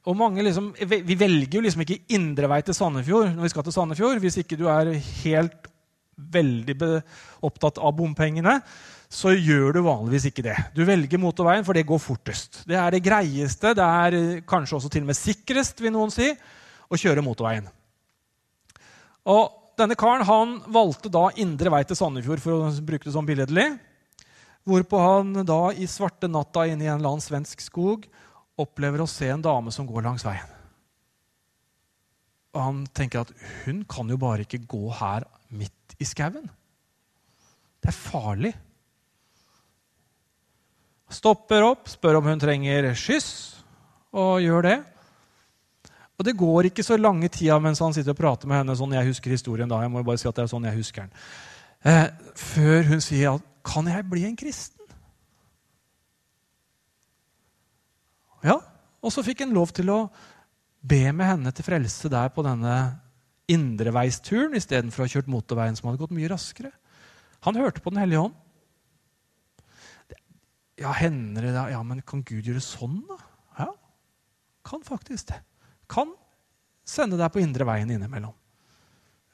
Og 0.04 0.16
mange 0.18 0.42
liksom, 0.44 0.72
Vi 0.76 1.16
velger 1.16 1.56
jo 1.56 1.62
liksom 1.64 1.84
ikke 1.84 2.02
indre 2.16 2.48
vei 2.50 2.58
til 2.66 2.76
Sandefjord 2.76 3.30
når 3.32 3.46
vi 3.46 3.52
skal 3.54 3.64
til 3.64 3.76
Sandefjord, 3.76 4.20
hvis 4.20 4.42
ikke 4.42 4.58
du 4.60 4.66
er 4.68 4.90
helt 5.24 5.70
veldig 6.14 6.76
opptatt 7.44 7.80
av 7.82 7.94
bompengene 7.96 8.58
så 9.14 9.30
gjør 9.30 9.76
du 9.76 9.84
vanligvis 9.86 10.26
ikke 10.30 10.42
det. 10.42 10.56
Du 10.74 10.82
velger 10.86 11.20
motorveien, 11.22 11.64
for 11.66 11.76
det 11.76 11.86
går 11.86 12.00
fortest. 12.02 12.64
Det 12.66 12.74
er 12.78 12.96
det 12.96 13.04
greieste, 13.04 13.74
det 13.78 13.84
er 13.84 14.16
kanskje 14.48 14.80
også 14.80 14.90
til 14.90 15.04
og 15.04 15.12
med 15.12 15.18
sikrest, 15.18 15.82
vil 15.84 15.94
noen 15.94 16.10
si 16.10 16.32
å 16.90 16.98
kjøre 16.98 17.22
motorveien. 17.22 17.68
Og 19.30 19.52
denne 19.78 19.96
karen 19.98 20.26
han 20.26 20.56
valgte 20.74 21.12
da 21.14 21.28
indre 21.40 21.70
vei 21.74 21.84
til 21.86 21.98
Sandefjord, 21.98 22.42
for 22.42 22.56
å 22.56 22.72
bruke 22.82 23.06
det 23.06 23.14
som 23.14 23.26
billedlig. 23.26 23.68
Hvorpå 24.66 24.98
han 24.98 25.44
da 25.46 25.60
i 25.76 25.86
svarte 25.90 26.30
natta 26.30 26.66
inne 26.66 26.86
i 26.86 26.90
en 26.90 26.98
eller 26.98 27.14
annen 27.14 27.24
svensk 27.24 27.62
skog 27.62 28.08
opplever 28.60 29.02
å 29.02 29.10
se 29.10 29.30
en 29.30 29.42
dame 29.44 29.70
som 29.74 29.86
går 29.86 30.06
langs 30.06 30.26
veien. 30.26 30.50
Og 32.54 32.62
han 32.62 32.84
tenker 32.94 33.24
at 33.24 33.32
hun 33.64 33.82
kan 33.90 34.10
jo 34.10 34.18
bare 34.18 34.46
ikke 34.46 34.62
gå 34.70 34.86
her 34.98 35.26
midt 35.54 35.98
i 35.98 36.06
skauen. 36.06 36.46
Det 37.82 37.90
er 37.90 37.98
farlig. 37.98 38.54
Stopper 41.14 41.62
opp, 41.62 41.86
spør 41.90 42.18
om 42.18 42.28
hun 42.32 42.42
trenger 42.42 42.90
skyss, 42.98 43.30
og 44.14 44.42
gjør 44.42 44.66
det. 44.66 44.76
Og 46.14 46.26
det 46.26 46.36
går 46.38 46.70
ikke 46.70 46.84
så 46.86 46.98
lange 46.98 47.30
tida 47.32 47.56
mens 47.62 47.82
han 47.82 47.94
sitter 47.94 48.14
og 48.14 48.20
prater 48.20 48.50
med 48.50 48.62
henne, 48.62 48.76
sånn 48.78 48.94
jeg 48.94 49.10
husker 49.10 49.34
historien 49.34 49.70
da, 49.70 49.80
jeg 49.82 49.90
må 49.90 50.02
jo 50.02 50.08
bare 50.10 50.20
si 50.22 50.28
at 50.30 50.36
det 50.36 50.44
er 50.44 50.52
sånn 50.52 50.68
jeg 50.68 50.78
husker 50.78 51.06
den, 51.06 51.16
eh, 51.90 52.06
før 52.38 52.90
hun 52.92 53.02
sier 53.02 53.34
at 53.34 53.42
'Kan 53.64 53.86
jeg 53.88 54.10
bli 54.10 54.24
en 54.26 54.36
kristen?' 54.36 54.74
Ja, 58.44 58.60
og 59.02 59.12
så 59.12 59.24
fikk 59.24 59.40
han 59.40 59.54
lov 59.54 59.72
til 59.72 59.88
å 59.88 60.10
be 60.82 61.12
med 61.12 61.26
henne 61.26 61.52
til 61.52 61.64
frelse 61.64 62.10
der 62.12 62.28
på 62.28 62.44
denne 62.44 63.00
indreveisturen 63.48 64.54
istedenfor 64.54 65.00
å 65.00 65.06
ha 65.08 65.12
kjørt 65.14 65.32
motorveien, 65.32 65.76
som 65.76 65.88
hadde 65.88 66.02
gått 66.02 66.12
mye 66.16 66.28
raskere. 66.28 66.72
Han 67.40 67.56
hørte 67.56 67.80
på 67.80 67.90
Den 67.90 68.00
hellige 68.00 68.20
ånd. 68.20 68.34
Ja, 70.80 70.90
hender 70.98 71.46
det? 71.46 71.52
Ja, 71.70 71.82
men 71.86 72.02
kan 72.02 72.24
Gud 72.26 72.46
gjøre 72.48 72.62
sånn, 72.62 73.00
da? 73.08 73.18
Ja, 73.60 73.68
kan 74.66 74.82
faktisk 74.86 75.30
det 75.30 75.40
kan 75.90 76.10
sende 76.84 77.18
deg 77.20 77.32
på 77.32 77.42
indre 77.42 77.66
veien 77.68 77.90
innimellom. 77.92 78.34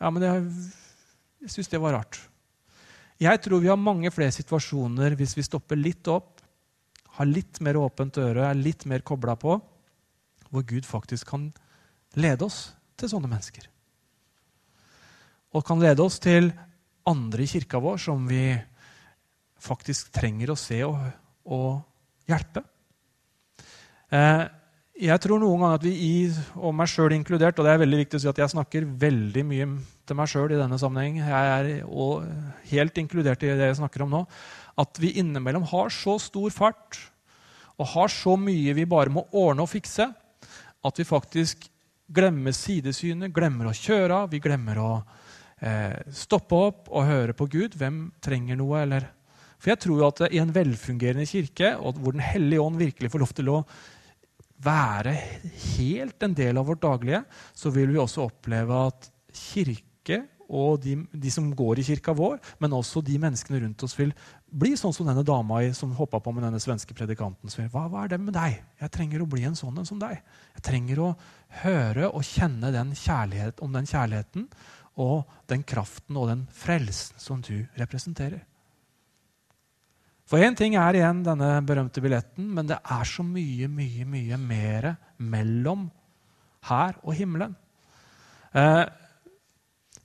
Ja, 0.00 0.11
men 0.11 0.22
det, 0.22 0.31
jeg 1.44 1.55
syns 1.55 1.70
det 1.72 1.81
var 1.83 1.96
rart. 1.98 2.18
Jeg 3.20 3.42
tror 3.44 3.61
vi 3.61 3.68
har 3.68 3.81
mange 3.81 4.11
flere 4.14 4.33
situasjoner 4.33 5.16
hvis 5.18 5.37
vi 5.37 5.44
stopper 5.44 5.79
litt 5.79 6.09
opp, 6.09 6.38
har 7.18 7.29
litt 7.29 7.61
mer 7.64 7.76
åpent 7.76 8.16
øre, 8.22 8.46
er 8.48 8.57
litt 8.57 8.87
mer 8.88 9.05
kobla 9.05 9.35
på, 9.37 9.59
hvor 10.50 10.64
Gud 10.66 10.88
faktisk 10.88 11.29
kan 11.35 11.50
lede 12.16 12.46
oss 12.46 12.70
til 12.98 13.11
sånne 13.12 13.29
mennesker. 13.31 13.66
Og 15.53 15.66
kan 15.66 15.83
lede 15.83 16.03
oss 16.03 16.18
til 16.22 16.48
andre 17.11 17.44
i 17.44 17.50
kirka 17.50 17.81
vår 17.83 18.00
som 18.00 18.24
vi 18.31 18.55
faktisk 19.61 20.12
trenger 20.14 20.55
å 20.55 20.59
se 20.59 20.81
og, 20.87 20.96
og 21.46 21.81
hjelpe. 22.31 22.62
Eh, 24.11 24.46
jeg 25.00 25.22
tror 25.22 25.40
noen 25.40 25.62
ganger 25.62 25.79
at 25.79 25.87
vi 25.87 26.29
og 26.59 26.74
meg 26.76 26.90
sjøl 26.92 27.14
inkludert, 27.16 27.57
og 27.57 27.64
det 27.64 27.72
er 27.72 27.81
veldig 27.81 28.00
viktig 28.03 28.18
å 28.18 28.22
si 28.22 28.29
at 28.29 28.40
jeg 28.42 28.53
snakker 28.53 28.88
veldig 29.00 29.44
mye 29.48 29.68
til 30.05 30.18
meg 30.18 30.29
sjøl 30.29 30.53
i 30.53 30.59
denne 30.59 30.76
sammenheng, 30.81 31.20
jeg 31.22 31.53
er 31.55 31.70
helt 32.72 33.00
inkludert 33.00 33.46
i 33.46 33.55
det 33.55 33.70
jeg 33.70 33.79
snakker 33.79 34.05
om 34.05 34.12
nå, 34.12 34.24
at 34.81 35.00
vi 35.00 35.14
innimellom 35.22 35.64
har 35.70 35.92
så 35.94 36.18
stor 36.20 36.53
fart 36.53 36.98
og 37.81 37.88
har 37.94 38.12
så 38.12 38.35
mye 38.37 38.74
vi 38.76 38.85
bare 38.88 39.12
må 39.12 39.24
ordne 39.31 39.64
og 39.64 39.72
fikse, 39.72 40.11
at 40.85 41.00
vi 41.00 41.07
faktisk 41.09 41.64
glemmer 42.11 42.53
sidesynet, 42.57 43.33
glemmer 43.33 43.70
å 43.70 43.76
kjøre 43.76 44.24
av, 44.24 44.31
vi 44.33 44.42
glemmer 44.42 44.81
å 44.83 44.90
eh, 45.62 45.96
stoppe 46.12 46.59
opp 46.59 46.90
og 46.90 47.07
høre 47.07 47.37
på 47.37 47.46
Gud. 47.53 47.76
Hvem 47.79 48.03
trenger 48.24 48.59
noe? 48.59 48.83
Eller? 48.83 49.07
For 49.61 49.75
jeg 49.75 49.83
tror 49.85 50.01
jo 50.01 50.09
at 50.09 50.23
i 50.33 50.40
en 50.40 50.55
velfungerende 50.55 51.29
kirke, 51.29 51.75
hvor 51.77 52.16
Den 52.16 52.25
hellige 52.25 52.62
ånd 52.64 52.81
virkelig 52.81 53.12
får 53.12 53.25
lov 53.25 53.35
til 53.37 53.53
å 53.53 53.62
være 54.61 55.14
helt 55.77 56.23
en 56.25 56.35
del 56.37 56.59
av 56.61 56.68
vårt 56.68 56.83
daglige, 56.83 57.23
så 57.57 57.73
vil 57.73 57.92
vi 57.92 58.01
også 58.01 58.27
oppleve 58.29 58.83
at 58.88 59.09
kirke 59.33 60.23
og 60.51 60.81
de, 60.83 60.96
de, 61.14 61.31
som 61.31 61.46
går 61.55 61.79
i 61.79 61.85
kirka 61.87 62.12
vår, 62.16 62.40
men 62.59 62.75
også 62.75 63.03
de 63.07 63.14
menneskene 63.23 63.61
rundt 63.62 63.85
oss, 63.87 63.94
vil 63.94 64.11
bli 64.51 64.73
sånn 64.79 64.94
som 64.96 65.07
denne 65.07 65.23
dama 65.23 65.61
som 65.77 65.92
hoppa 65.94 66.18
på 66.18 66.33
med 66.35 66.42
denne 66.42 66.59
svenske 66.62 66.96
predikanten. 66.96 67.53
Hva, 67.70 67.85
hva, 67.87 68.03
er 68.03 68.11
det 68.11 68.18
med 68.25 68.35
deg? 68.35 68.59
Jeg 68.83 68.94
trenger 68.96 69.23
å 69.23 69.29
bli 69.31 69.44
en 69.46 69.59
sånn 69.59 69.79
en 69.79 69.87
som 69.87 70.01
deg. 70.03 70.18
Jeg 70.57 70.66
trenger 70.66 71.05
å 71.05 71.12
høre 71.62 72.11
og 72.11 72.27
kjenne 72.27 72.73
den 72.75 72.90
om 73.62 73.79
den 73.79 73.87
kjærligheten 73.87 74.49
og 75.01 75.31
den 75.49 75.62
kraften 75.62 76.18
og 76.18 76.33
den 76.33 76.46
frelsen 76.51 77.23
som 77.23 77.44
du 77.46 77.62
representerer. 77.79 78.42
For 80.31 80.38
én 80.38 80.55
ting 80.55 80.77
er 80.79 80.95
igjen 80.95 81.25
denne 81.27 81.57
berømte 81.66 82.03
billetten, 82.03 82.47
men 82.55 82.69
det 82.69 82.79
er 82.79 83.09
så 83.09 83.25
mye, 83.27 83.66
mye, 83.66 84.05
mye 84.07 84.38
mer 84.38 84.93
mellom 85.19 85.88
her 86.69 86.95
og 87.03 87.16
himmelen. 87.19 87.57
Eh, 88.55 88.85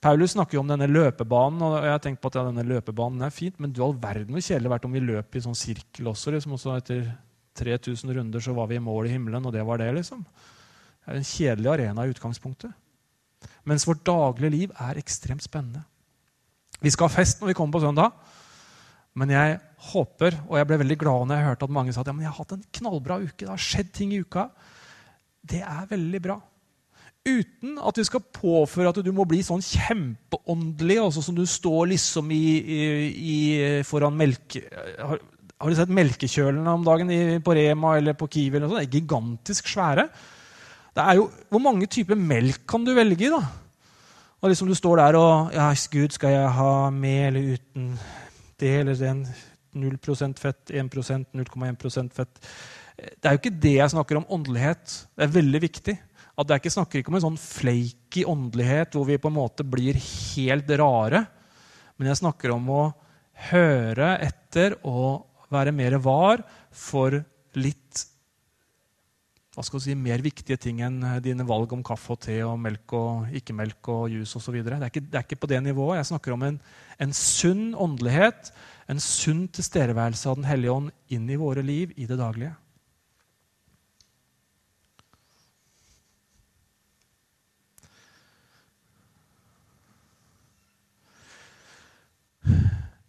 Paulus 0.02 0.34
snakker 0.34 0.58
jo 0.58 0.64
om 0.64 0.72
denne 0.72 0.90
løpebanen. 0.90 1.62
og 1.62 1.76
jeg 1.78 1.94
har 1.94 2.02
tenkt 2.02 2.22
på 2.22 2.30
at 2.30 2.40
ja, 2.40 2.46
denne 2.48 2.66
løpebanen 2.66 3.22
er 3.22 3.34
fint, 3.34 3.60
Men 3.60 3.72
du 3.72 3.84
all 3.84 3.94
verden 3.94 4.34
hvor 4.34 4.42
kjedelig 4.42 4.70
vært 4.70 4.86
om 4.86 4.98
vi 4.98 5.00
løp 5.00 5.36
i 5.36 5.42
sånn 5.46 5.58
sirkel 5.58 6.08
også. 6.10 6.32
liksom, 6.32 6.58
også 6.58 6.78
Etter 6.78 7.06
3000 7.56 8.14
runder 8.14 8.40
så 8.40 8.54
var 8.54 8.68
vi 8.68 8.76
i 8.76 8.84
mål 8.84 9.08
i 9.08 9.14
himmelen, 9.16 9.46
og 9.46 9.54
det 9.54 9.66
var 9.66 9.78
det. 9.78 9.94
liksom. 9.94 10.26
Det 11.06 11.14
er 11.14 11.22
en 11.22 11.30
kjedelig 11.30 11.72
arena 11.72 12.06
i 12.06 12.14
utgangspunktet. 12.14 12.74
Mens 13.64 13.86
vårt 13.88 14.04
daglige 14.06 14.50
liv 14.50 14.72
er 14.80 14.98
ekstremt 14.98 15.44
spennende. 15.44 15.84
Vi 16.82 16.90
skal 16.90 17.08
ha 17.08 17.16
fest 17.16 17.42
når 17.42 17.48
vi 17.48 17.54
kommer 17.54 17.78
på 17.78 17.86
søndag. 17.86 18.12
Men 19.16 19.30
jeg 19.30 19.60
håper, 19.92 20.40
og 20.50 20.58
jeg 20.60 20.68
ble 20.70 20.82
veldig 20.82 20.98
glad 21.02 21.30
når 21.30 21.40
jeg 21.40 21.48
hørte 21.50 21.68
at 21.68 21.76
mange 21.78 21.94
sa 21.94 22.04
at 22.04 22.10
ja, 22.12 22.18
jeg 22.24 22.32
har 22.32 22.40
hatt 22.40 22.56
en 22.56 22.66
knallbra 22.80 23.20
uke. 23.24 23.44
Det 23.44 23.52
har 23.52 23.62
skjedd 23.62 23.94
ting 23.96 24.14
i 24.16 24.22
uka. 24.24 24.50
Det 25.46 25.62
er 25.62 25.88
veldig 25.90 26.22
bra. 26.24 26.40
Uten 27.26 27.80
at 27.82 27.98
vi 27.98 28.06
skal 28.06 28.22
påføre 28.36 28.92
at 28.92 29.00
du 29.02 29.10
må 29.16 29.26
bli 29.26 29.40
sånn 29.46 29.64
kjempeåndelig, 29.66 31.00
altså 31.02 31.24
som 31.26 31.38
du 31.38 31.46
står 31.50 31.90
liksom 31.96 32.30
i, 32.34 32.46
i, 33.10 33.38
foran 33.88 34.18
melke... 34.18 34.62
Har, 35.00 35.24
har, 35.56 35.72
du 35.72 35.78
sett 35.80 35.94
melkekjølene 35.96 36.76
om 36.78 36.86
dagen 36.86 37.10
på 37.42 37.56
Rema 37.58 37.96
eller 37.98 38.18
på 38.20 38.30
Kiwi? 38.30 38.60
Eller 38.60 38.70
sånt? 38.70 38.84
Det 38.84 38.86
er 38.86 39.00
gigantisk 39.00 39.72
svære. 39.74 40.06
Det 40.96 41.04
er 41.04 41.18
jo, 41.18 41.30
Hvor 41.50 41.64
mange 41.64 41.90
typer 41.92 42.20
melk 42.20 42.62
kan 42.70 42.86
du 42.86 42.94
velge 42.94 43.26
i? 43.26 43.34
da? 43.34 43.42
Og 44.42 44.52
liksom 44.52 44.70
Du 44.70 44.78
står 44.78 45.02
der 45.02 45.18
og 45.18 45.56
ja, 45.56 45.72
Gud, 45.92 46.14
skal 46.14 46.36
jeg 46.36 46.54
ha 46.60 46.90
med 46.94 47.28
eller 47.32 47.56
uten 47.56 47.90
det 48.60 48.80
eller 48.80 48.96
den? 48.96 49.26
0% 49.76 50.42
fett, 50.42 50.72
1% 50.72 51.36
0,1% 51.36 52.16
fett. 52.16 52.42
Det 52.96 53.28
er 53.28 53.36
jo 53.36 53.42
ikke 53.42 53.58
det 53.68 53.76
jeg 53.78 53.94
snakker 53.94 54.20
om 54.20 54.28
åndelighet. 54.38 54.98
Det 55.16 55.28
er 55.28 55.36
veldig 55.36 55.62
viktig 55.68 55.96
at 56.36 56.52
jeg 56.52 56.62
ikke 56.62 56.74
snakker 56.74 57.00
ikke 57.00 57.12
om 57.14 57.18
en 57.20 57.26
sånn 57.30 57.40
flaky 57.40 58.26
åndelighet 58.28 58.96
hvor 58.96 59.08
vi 59.08 59.20
på 59.22 59.32
en 59.32 59.38
måte 59.38 59.68
blir 59.68 60.00
helt 60.00 60.72
rare. 60.82 61.26
Men 61.96 62.12
jeg 62.12 62.20
snakker 62.20 62.56
om 62.56 62.68
å 62.72 62.84
høre 63.52 64.16
etter 64.24 64.78
og 64.88 65.48
være 65.54 65.76
mer 65.76 65.98
var 66.04 66.44
for 66.76 67.22
litt 67.60 68.04
hva 69.56 69.64
skal 69.64 69.80
si, 69.80 69.94
mer 69.96 70.20
viktige 70.20 70.58
ting 70.60 70.82
enn 70.84 71.00
dine 71.24 71.46
valg 71.48 71.72
om 71.72 71.84
kaffe 71.86 72.12
og 72.12 72.20
te 72.26 72.36
og 72.44 72.58
melk 72.60 72.92
og 72.98 73.38
ikke-melk 73.40 73.88
og 73.94 74.10
juice 74.12 74.36
osv. 74.36 74.58
Det, 74.60 74.74
er 74.76 74.92
det 74.98 75.16
er 75.16 75.24
ikke 75.24 75.40
på 75.40 75.48
det 75.48 75.62
nivået. 75.64 76.02
Jeg 76.02 76.10
snakker 76.12 76.36
om 76.36 76.44
en, 76.44 76.58
en 77.00 77.16
sunn 77.16 77.70
åndelighet, 77.72 78.52
en 78.92 79.00
sunn 79.00 79.46
tilstedeværelse 79.56 80.28
av 80.28 80.42
Den 80.42 80.50
hellige 80.50 80.76
ånd 80.76 80.92
inn 81.08 81.32
i 81.32 81.40
våre 81.40 81.64
liv 81.64 81.96
i 81.96 82.08
det 82.10 82.20
daglige. 82.20 82.52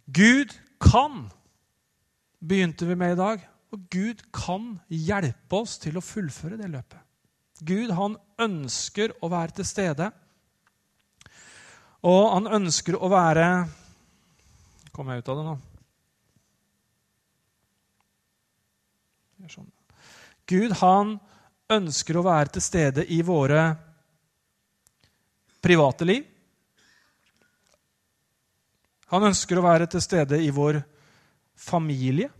Gud 0.07 0.55
kan, 0.79 1.27
begynte 2.39 2.87
vi 2.87 2.95
med 2.95 3.17
i 3.17 3.19
dag. 3.19 3.43
Og 3.75 3.83
Gud 3.91 4.21
kan 4.35 4.77
hjelpe 4.87 5.59
oss 5.59 5.75
til 5.81 5.97
å 5.99 6.03
fullføre 6.03 6.59
det 6.59 6.69
løpet. 6.71 7.01
Gud 7.67 7.91
han 7.97 8.15
ønsker 8.39 9.15
å 9.23 9.29
være 9.33 9.57
til 9.59 9.67
stede. 9.67 10.11
Og 12.07 12.23
han 12.35 12.47
ønsker 12.61 12.97
å 12.99 13.09
være 13.11 13.49
Kommer 14.93 15.13
jeg 15.13 15.21
ut 15.21 15.27
av 15.29 15.37
det 15.37 15.43
nå? 15.45 15.55
Sånn. 19.53 19.67
Gud 20.49 20.73
han 20.79 21.11
ønsker 21.69 22.17
å 22.17 22.23
være 22.25 22.55
til 22.55 22.63
stede 22.65 23.03
i 23.13 23.19
våre 23.21 23.67
private 25.61 26.07
liv. 26.07 26.25
Han 29.13 29.27
ønsker 29.29 29.59
å 29.59 29.67
være 29.67 29.87
til 29.91 30.03
stede 30.03 30.41
i 30.41 30.49
vår 30.55 30.81
familie. 31.53 32.31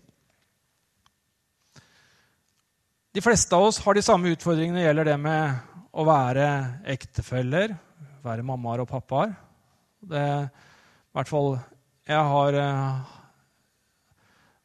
De 3.18 3.22
fleste 3.26 3.56
av 3.56 3.64
oss 3.66 3.80
har 3.82 3.98
de 3.98 4.02
samme 4.06 4.30
utfordringene 4.30 4.78
når 4.78 4.84
det 4.84 4.86
gjelder 4.86 5.08
det 5.08 5.14
med 5.18 5.78
å 5.98 6.04
være 6.06 6.50
ektefeller, 6.94 7.72
være 8.22 8.44
mammaer 8.46 8.84
og 8.84 8.92
pappaer. 8.92 9.32
Det, 10.06 10.22
I 10.22 11.18
hvert 11.18 11.32
fall 11.32 11.50
Jeg 12.06 12.28
har 12.30 12.58
uh, 12.62 13.16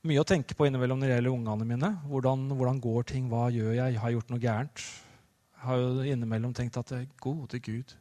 mye 0.05 0.21
å 0.21 0.27
tenke 0.29 0.53
på 0.53 0.69
innimellom 0.69 1.01
når 1.01 1.09
det 1.09 1.17
gjelder 1.17 1.33
ungene 1.39 1.69
mine. 1.71 1.91
Hvordan, 2.11 2.45
hvordan, 2.53 2.83
går 2.85 3.09
ting? 3.15 3.33
Hva 3.33 3.47
gjør 3.57 3.73
jeg? 3.73 3.97
Har 4.03 4.13
jeg 4.13 4.19
gjort 4.19 4.35
noe 4.35 4.45
gærent? 4.45 4.85
Jeg 5.57 5.65
har 5.71 5.81
jo 5.81 6.07
innimellom 6.13 6.53
tenkt 6.53 6.77
at 6.77 6.93
gode 7.25 7.63
Gud 7.65 7.97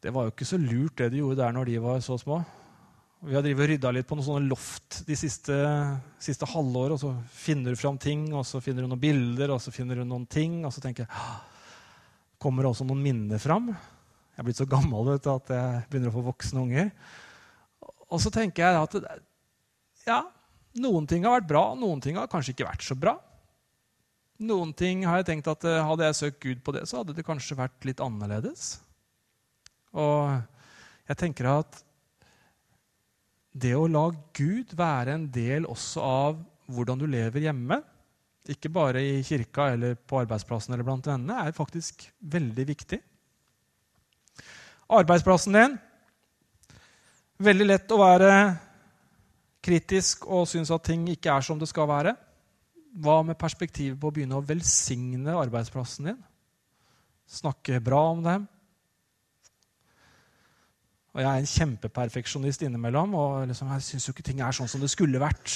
Det 0.00 0.14
var 0.14 0.24
jo 0.24 0.32
ikke 0.32 0.48
så 0.48 0.56
lurt, 0.56 0.96
det 1.02 1.12
de 1.12 1.20
gjorde 1.20 1.42
der 1.42 1.52
når 1.52 1.68
de 1.68 1.80
var 1.84 2.00
så 2.00 2.16
små. 2.16 2.40
Vi 3.20 3.34
har 3.34 3.42
rydda 3.42 3.90
litt 3.90 4.06
på 4.06 4.14
noen 4.14 4.26
sånne 4.28 4.46
loft 4.46 5.00
de 5.08 5.16
siste, 5.18 5.54
siste 6.22 6.46
halvåret. 6.46 6.94
Og 6.94 7.00
så 7.02 7.10
finner 7.34 7.74
du 7.74 7.80
fram 7.80 7.98
ting, 7.98 8.28
og 8.30 8.44
så 8.46 8.60
finner 8.62 8.84
du 8.84 8.92
noen 8.92 9.02
bilder, 9.02 9.50
og 9.50 9.62
så 9.62 9.74
finner 9.74 9.98
du 9.98 10.04
noen 10.06 10.26
ting. 10.30 10.60
Og 10.66 10.74
så 10.74 10.82
tenker 10.84 11.06
jeg 11.06 11.38
Kommer 12.38 12.62
det 12.62 12.70
også 12.70 12.84
noen 12.86 13.00
minner 13.02 13.40
fram? 13.42 13.72
Jeg 13.72 14.38
er 14.38 14.46
blitt 14.46 14.60
så 14.60 14.68
gammel 14.70 15.08
vet 15.08 15.24
at 15.26 15.48
jeg 15.50 15.78
begynner 15.90 16.12
å 16.12 16.14
få 16.14 16.20
voksne 16.28 16.60
unger. 16.62 16.92
Og 18.06 18.20
så 18.22 18.30
tenker 18.30 18.62
jeg 18.62 18.78
at 18.78 18.94
ja, 20.06 20.20
noen 20.78 21.08
ting 21.10 21.26
har 21.26 21.40
vært 21.40 21.48
bra, 21.50 21.62
noen 21.74 21.98
ting 22.04 22.14
har 22.14 22.30
kanskje 22.30 22.54
ikke 22.54 22.68
vært 22.68 22.86
så 22.86 22.94
bra. 22.94 23.16
Noen 24.38 24.70
ting 24.78 25.02
har 25.02 25.18
jeg 25.18 25.26
tenkt 25.32 25.50
at 25.50 25.66
eh, 25.66 25.82
Hadde 25.82 26.06
jeg 26.06 26.18
søkt 26.20 26.38
Gud 26.44 26.62
på 26.62 26.76
det, 26.76 26.84
så 26.86 27.00
hadde 27.00 27.16
det 27.16 27.26
kanskje 27.26 27.58
vært 27.58 27.88
litt 27.88 27.98
annerledes. 28.04 28.76
Og 29.98 30.38
jeg 31.10 31.18
tenker 31.18 31.50
at 31.56 31.82
det 33.60 33.74
å 33.76 33.88
la 33.90 34.06
Gud 34.36 34.74
være 34.78 35.16
en 35.16 35.26
del 35.34 35.66
også 35.68 36.04
av 36.04 36.38
hvordan 36.68 37.00
du 37.00 37.06
lever 37.10 37.48
hjemme, 37.48 37.80
ikke 38.48 38.70
bare 38.72 39.02
i 39.04 39.18
kirka 39.26 39.72
eller 39.74 39.96
på 39.98 40.22
arbeidsplassen 40.22 40.72
eller 40.74 40.86
blant 40.86 41.08
vennene, 41.08 41.42
er 41.44 41.56
faktisk 41.56 42.06
veldig 42.32 42.64
viktig. 42.68 43.00
Arbeidsplassen 44.88 45.58
din 45.58 45.76
Veldig 47.38 47.66
lett 47.68 47.92
å 47.94 48.00
være 48.00 48.30
kritisk 49.62 50.24
og 50.26 50.48
synes 50.50 50.72
at 50.74 50.82
ting 50.88 51.04
ikke 51.12 51.30
er 51.30 51.44
som 51.46 51.60
det 51.60 51.68
skal 51.70 51.86
være. 51.86 52.16
Hva 52.98 53.20
med 53.22 53.38
perspektivet 53.38 53.94
på 54.00 54.10
å 54.10 54.14
begynne 54.16 54.40
å 54.40 54.42
velsigne 54.42 55.36
arbeidsplassen 55.38 56.08
din? 56.10 56.16
Snakke 57.30 57.78
bra 57.84 58.00
om 58.10 58.24
dem, 58.24 58.48
og 61.14 61.22
jeg 61.22 61.28
er 61.28 61.40
en 61.40 61.50
kjempeperfeksjonist 61.50 62.62
innimellom. 62.66 63.14
og 63.14 63.48
liksom, 63.48 63.70
Jeg 63.72 63.82
syns 63.82 64.08
jo 64.08 64.12
ikke 64.12 64.26
ting 64.26 64.40
er 64.44 64.54
sånn 64.54 64.68
som 64.68 64.80
det 64.80 64.90
skulle 64.92 65.20
vært. 65.20 65.54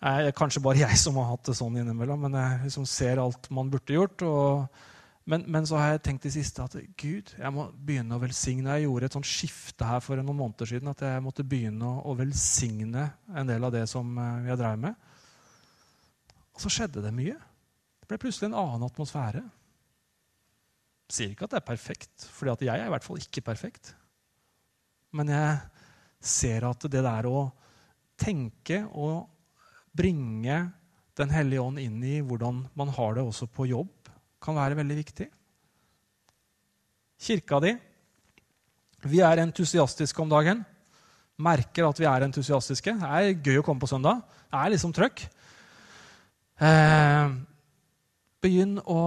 Det 0.00 0.12
er 0.30 0.32
kanskje 0.32 0.62
bare 0.64 0.80
jeg 0.80 0.96
som 0.96 1.18
har 1.20 1.28
hatt 1.34 1.50
det 1.50 1.58
sånn 1.58 1.76
innimellom, 1.76 2.24
men 2.24 2.38
jeg 2.38 2.62
liksom 2.64 2.86
ser 2.88 3.20
alt 3.20 3.50
man 3.52 3.68
burde 3.70 3.92
gjort. 3.92 4.24
Og, 4.24 4.80
men, 5.28 5.44
men, 5.46 5.68
så 5.68 5.76
har 5.76 5.92
jeg 5.92 6.02
tenkt 6.06 6.24
i 6.26 6.32
siste 6.32 6.64
at 6.64 6.78
Gud, 6.96 7.34
jeg 7.36 7.52
må 7.52 7.68
begynne 7.76 8.16
å 8.16 8.22
velsigne. 8.22 8.78
Jeg 8.78 8.88
gjorde 8.88 9.10
et 9.10 9.18
sånt 9.18 9.28
skifte 9.28 9.84
her 9.84 10.00
for 10.00 10.16
noen 10.16 10.40
måneder 10.40 10.72
siden 10.72 10.90
at 10.94 11.04
jeg 11.04 11.22
måtte 11.22 11.44
begynne 11.44 11.84
å, 11.84 12.00
å 12.08 12.16
velsigne 12.16 13.10
en 13.36 13.52
del 13.52 13.68
av 13.68 13.76
det 13.76 13.84
som 13.92 14.16
jeg 14.16 14.56
eh, 14.56 14.60
drev 14.64 14.80
med. 14.88 15.06
Og 16.56 16.64
så 16.64 16.72
skjedde 16.72 17.04
det 17.04 17.12
mye. 17.14 17.36
Det 18.00 18.08
ble 18.08 18.22
plutselig 18.24 18.48
en 18.48 18.58
annen 18.64 18.88
atmosfære. 18.88 19.44
Sier 21.10 21.32
ikke 21.32 21.48
at 21.48 21.56
det 21.56 21.60
er 21.60 21.66
perfekt, 21.66 22.26
for 22.30 22.52
jeg 22.52 22.70
er 22.70 22.86
i 22.86 22.92
hvert 22.92 23.06
fall 23.06 23.18
ikke 23.18 23.42
perfekt. 23.42 23.92
Men 25.16 25.32
jeg 25.32 25.56
ser 26.22 26.66
at 26.68 26.86
det 26.92 27.02
der 27.02 27.26
å 27.26 27.48
tenke 28.20 28.84
og 28.92 29.26
bringe 29.96 30.68
Den 31.18 31.32
hellige 31.34 31.60
ånd 31.60 31.76
inn 31.82 31.98
i 32.06 32.20
hvordan 32.24 32.62
man 32.78 32.90
har 32.96 33.16
det 33.18 33.24
også 33.26 33.44
på 33.52 33.66
jobb, 33.68 34.08
kan 34.40 34.56
være 34.56 34.78
veldig 34.78 34.94
viktig. 34.96 35.26
Kirka 37.20 37.58
di 37.60 37.74
Vi 39.04 39.20
er 39.20 39.42
entusiastiske 39.42 40.22
om 40.22 40.30
dagen. 40.30 40.62
Merker 41.36 41.90
at 41.90 42.00
vi 42.00 42.06
er 42.08 42.24
entusiastiske. 42.24 42.94
Det 42.96 43.10
er 43.10 43.36
gøy 43.36 43.60
å 43.60 43.66
komme 43.66 43.82
på 43.82 43.90
søndag. 43.90 44.22
Det 44.48 44.62
er 44.62 44.72
liksom 44.72 44.94
trøkk. 44.96 45.26
Eh, 46.60 47.36
begynn 48.40 48.78
å 48.84 49.02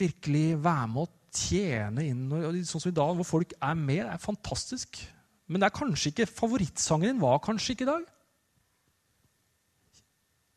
virkelig 0.00 0.44
være 0.62 0.86
med 0.90 1.02
å 1.04 1.10
tjene 1.30 2.06
inn. 2.08 2.24
Sånn 2.66 2.82
som 2.82 2.90
i 2.90 2.96
dag, 2.96 3.12
hvor 3.18 3.28
folk 3.28 3.54
er 3.56 3.76
med. 3.78 4.02
Det 4.04 4.14
er 4.14 4.22
fantastisk. 4.22 5.02
Men 5.50 5.62
det 5.62 5.68
er 5.68 5.76
kanskje 5.76 6.12
ikke 6.12 6.30
favorittsangen 6.30 7.12
din 7.12 7.22
var 7.22 7.42
kanskje 7.44 7.74
ikke 7.74 7.86
i 7.86 7.90
dag. 7.90 8.08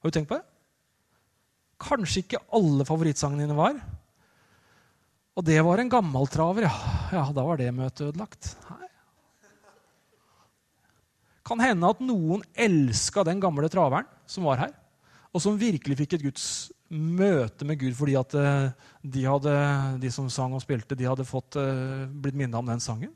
Har 0.03 0.11
du 0.11 0.15
tenkt 0.17 0.29
på 0.29 0.37
det? 0.37 0.45
Kanskje 1.83 2.23
ikke 2.23 2.41
alle 2.53 2.85
favorittsangene 2.87 3.45
dine 3.45 3.57
var. 3.57 3.77
Og 5.33 5.45
det 5.47 5.57
var 5.65 5.81
en 5.81 5.89
gammeltraver, 5.89 6.67
ja. 6.67 6.73
ja. 7.15 7.23
Da 7.33 7.45
var 7.47 7.57
det 7.59 7.71
møtet 7.73 8.09
ødelagt. 8.11 8.53
Nei. 8.69 8.89
Kan 11.43 11.59
hende 11.63 11.89
at 11.89 12.03
noen 12.03 12.43
elska 12.53 13.25
den 13.27 13.41
gamle 13.43 13.67
traveren 13.71 14.07
som 14.29 14.45
var 14.47 14.61
her, 14.61 14.75
og 15.33 15.41
som 15.43 15.57
virkelig 15.59 15.97
fikk 15.99 16.15
et 16.15 16.23
Guds 16.29 16.45
møte 16.93 17.65
med 17.67 17.79
Gud 17.81 17.95
fordi 17.97 18.15
at 18.19 18.35
eh, 18.37 18.69
de, 19.01 19.25
hadde, 19.25 19.53
de 20.01 20.11
som 20.13 20.29
sang 20.31 20.53
og 20.55 20.63
spilte, 20.63 20.97
de 20.97 21.07
hadde 21.09 21.27
fått, 21.27 21.57
eh, 21.59 22.05
blitt 22.07 22.37
minna 22.37 22.61
om 22.61 22.69
den 22.69 22.83
sangen. 22.83 23.13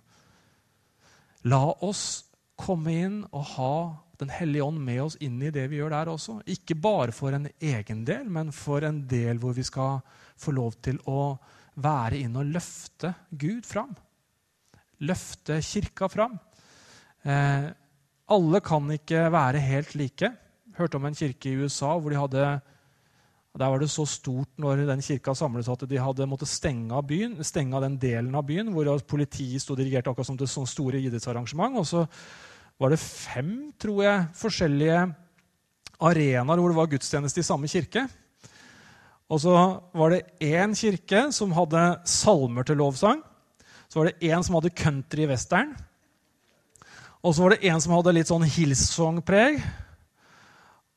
La 1.47 1.61
oss 1.85 2.27
komme 2.57 2.93
inn 3.05 3.21
og 3.29 3.49
ha 3.55 3.77
Den 4.17 4.31
hellige 4.33 4.65
ånd 4.65 4.79
med 4.81 4.97
oss 5.03 5.15
inn 5.21 5.35
i 5.45 5.51
det 5.53 5.67
vi 5.69 5.77
gjør 5.77 5.91
der 5.93 6.09
også. 6.09 6.39
Ikke 6.49 6.73
bare 6.73 7.13
for 7.13 7.35
en 7.37 7.43
egen 7.61 7.99
del, 8.01 8.23
men 8.25 8.47
for 8.49 8.81
en 8.81 9.03
del 9.05 9.37
hvor 9.37 9.53
vi 9.53 9.61
skal 9.61 9.99
få 10.41 10.55
lov 10.57 10.79
til 10.81 10.97
å 11.05 11.35
være 11.77 12.23
inn 12.23 12.39
og 12.41 12.49
løfte 12.49 13.11
Gud 13.29 13.61
fram. 13.69 13.91
Løfte 15.05 15.59
kirka 15.61 16.09
fram. 16.09 16.33
Eh, 17.29 17.67
alle 18.33 18.63
kan 18.65 18.89
ikke 18.97 19.27
være 19.37 19.61
helt 19.61 19.93
like. 20.01 20.31
Hørte 20.81 20.97
om 20.97 21.05
en 21.05 21.21
kirke 21.21 21.51
i 21.51 21.61
USA 21.61 21.93
hvor 21.93 22.09
de 22.09 22.17
hadde 22.17 22.47
der 23.57 23.71
var 23.73 23.81
det 23.81 23.89
så 23.89 24.05
stort 24.05 24.49
når 24.61 24.83
den 24.87 25.01
kirka 25.01 25.33
samlet 25.35 25.67
at 25.71 25.85
de 25.89 25.99
hadde 26.01 26.27
måttet 26.29 26.51
stenge 26.51 26.93
av 26.93 27.07
byen, 27.09 27.37
stenge 27.45 27.75
av 27.75 27.83
den 27.85 27.97
delen 28.01 28.35
av 28.37 28.45
byen 28.45 28.69
hvor 28.73 28.89
politiet 29.09 29.63
sto 29.63 29.75
dirigert 29.77 30.07
akkurat 30.09 30.29
som 30.29 30.37
til 30.37 30.49
sånne 30.49 30.69
store 30.69 31.01
idrettsarrangement. 31.01 31.79
Og 31.81 31.87
så 31.89 32.03
var 32.77 32.93
det 32.93 33.01
fem 33.01 33.71
tror 33.81 34.03
jeg, 34.05 34.27
forskjellige 34.37 35.01
arenaer 35.97 36.61
hvor 36.61 36.69
det 36.69 36.77
var 36.77 36.91
gudstjeneste 36.91 37.41
i 37.41 37.47
samme 37.47 37.69
kirke. 37.71 38.05
Og 39.27 39.41
så 39.43 39.55
var 39.97 40.13
det 40.13 40.23
én 40.39 40.75
kirke 40.77 41.27
som 41.35 41.55
hadde 41.57 41.83
salmer 42.07 42.67
til 42.67 42.79
lovsang. 42.79 43.25
Så 43.89 43.99
var 43.99 44.11
det 44.11 44.29
én 44.29 44.43
som 44.45 44.55
hadde 44.55 44.75
country 44.77 45.25
western. 45.27 45.73
Og 47.25 47.33
så 47.33 47.43
var 47.43 47.55
det 47.55 47.65
en 47.67 47.81
som 47.81 47.97
hadde 47.97 48.13
litt 48.15 48.29
sånn 48.29 48.45
Hillsong-preg. 48.45 49.59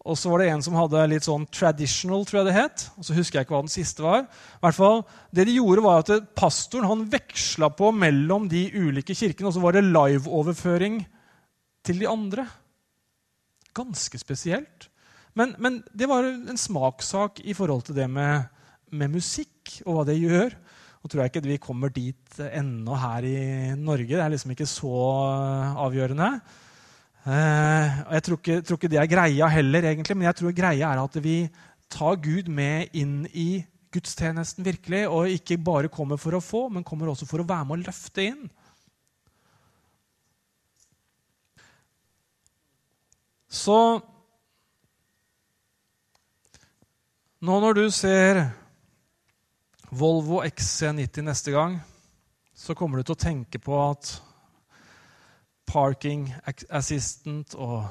Og 0.09 0.17
så 0.17 0.31
var 0.33 0.41
det 0.41 0.49
en 0.49 0.63
som 0.65 0.77
hadde 0.79 1.03
litt 1.11 1.27
sånn 1.27 1.43
traditional, 1.53 2.23
tror 2.25 2.41
jeg 2.41 2.49
det 2.49 2.57
het. 2.57 2.85
Og 2.97 3.05
så 3.05 3.17
husker 3.17 3.39
jeg 3.39 3.47
ikke 3.47 3.57
hva 3.57 3.65
den 3.67 3.73
siste 3.73 4.05
var. 4.05 4.23
I 4.25 4.63
hvert 4.65 4.79
fall, 4.79 5.03
det 5.37 5.45
de 5.45 5.57
gjorde 5.59 5.85
var 5.85 6.01
at 6.01 6.31
Pastoren 6.39 6.89
han 6.89 7.03
veksla 7.13 7.69
på 7.77 7.91
mellom 7.93 8.49
de 8.49 8.65
ulike 8.73 9.17
kirkene, 9.17 9.51
og 9.51 9.57
så 9.57 9.65
var 9.65 9.77
det 9.77 9.85
liveoverføring 9.91 11.03
til 11.85 12.01
de 12.01 12.09
andre. 12.09 12.47
Ganske 13.77 14.21
spesielt. 14.23 14.89
Men, 15.37 15.53
men, 15.61 15.83
det 15.93 16.09
var 16.11 16.25
en 16.25 16.59
smakssak 16.59 17.45
i 17.45 17.55
forhold 17.55 17.85
til 17.87 18.01
det 18.01 18.09
med, 18.11 18.49
med 18.91 19.13
musikk 19.13 19.77
og 19.85 19.99
hva 19.99 20.07
det 20.09 20.17
gjør. 20.19 20.57
Nå 21.01 21.09
tror 21.09 21.23
jeg 21.23 21.33
ikke 21.33 21.45
vi 21.47 21.61
kommer 21.61 21.93
dit 21.93 22.41
ennå 22.49 22.97
her 23.05 23.29
i 23.29 23.39
Norge. 23.77 24.17
Det 24.17 24.25
er 24.25 24.33
liksom 24.33 24.57
ikke 24.57 24.69
så 24.69 24.97
avgjørende. 25.85 26.33
Eh, 27.21 27.99
og 28.07 28.13
Jeg 28.17 28.23
tror 28.25 28.39
ikke, 28.39 28.61
tror 28.65 28.79
ikke, 28.79 28.89
det 28.89 29.01
er 29.01 29.11
greia 29.11 29.49
heller, 29.53 29.85
egentlig, 29.91 30.17
men 30.17 30.29
jeg 30.31 30.37
tror 30.39 30.55
greia 30.57 30.89
er 30.89 31.03
at 31.03 31.19
vi 31.21 31.37
tar 31.91 32.17
Gud 32.23 32.49
med 32.49 32.95
inn 32.97 33.27
i 33.35 33.65
gudstjenesten 33.93 34.65
virkelig, 34.65 35.09
og 35.09 35.29
ikke 35.29 35.59
bare 35.59 35.91
kommer 35.93 36.17
for 36.17 36.39
å 36.39 36.41
få, 36.41 36.69
men 36.73 36.87
kommer 36.87 37.11
også 37.11 37.27
for 37.29 37.43
å 37.43 37.49
være 37.49 37.67
med 37.67 37.81
og 37.81 37.91
løfte 37.91 38.25
inn. 38.25 38.47
Så 43.51 43.77
nå 47.43 47.61
når 47.65 47.75
du 47.75 47.85
ser 47.91 48.45
Volvo 49.91 50.39
XC90 50.47 51.27
neste 51.27 51.51
gang, 51.51 51.81
så 52.55 52.77
kommer 52.79 53.01
du 53.01 53.09
til 53.09 53.17
å 53.17 53.25
tenke 53.27 53.59
på 53.59 53.75
at 53.83 54.21
parking 55.71 56.29
assistant 56.69 57.55
og 57.55 57.87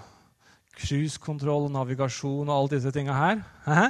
cruisekontroll 0.80 1.68
og 1.68 1.74
navigasjon 1.74 2.48
og 2.48 2.56
alle 2.56 2.76
disse 2.76 2.94
tinga 2.96 3.16
her. 3.16 3.42
Hæ? 3.66 3.90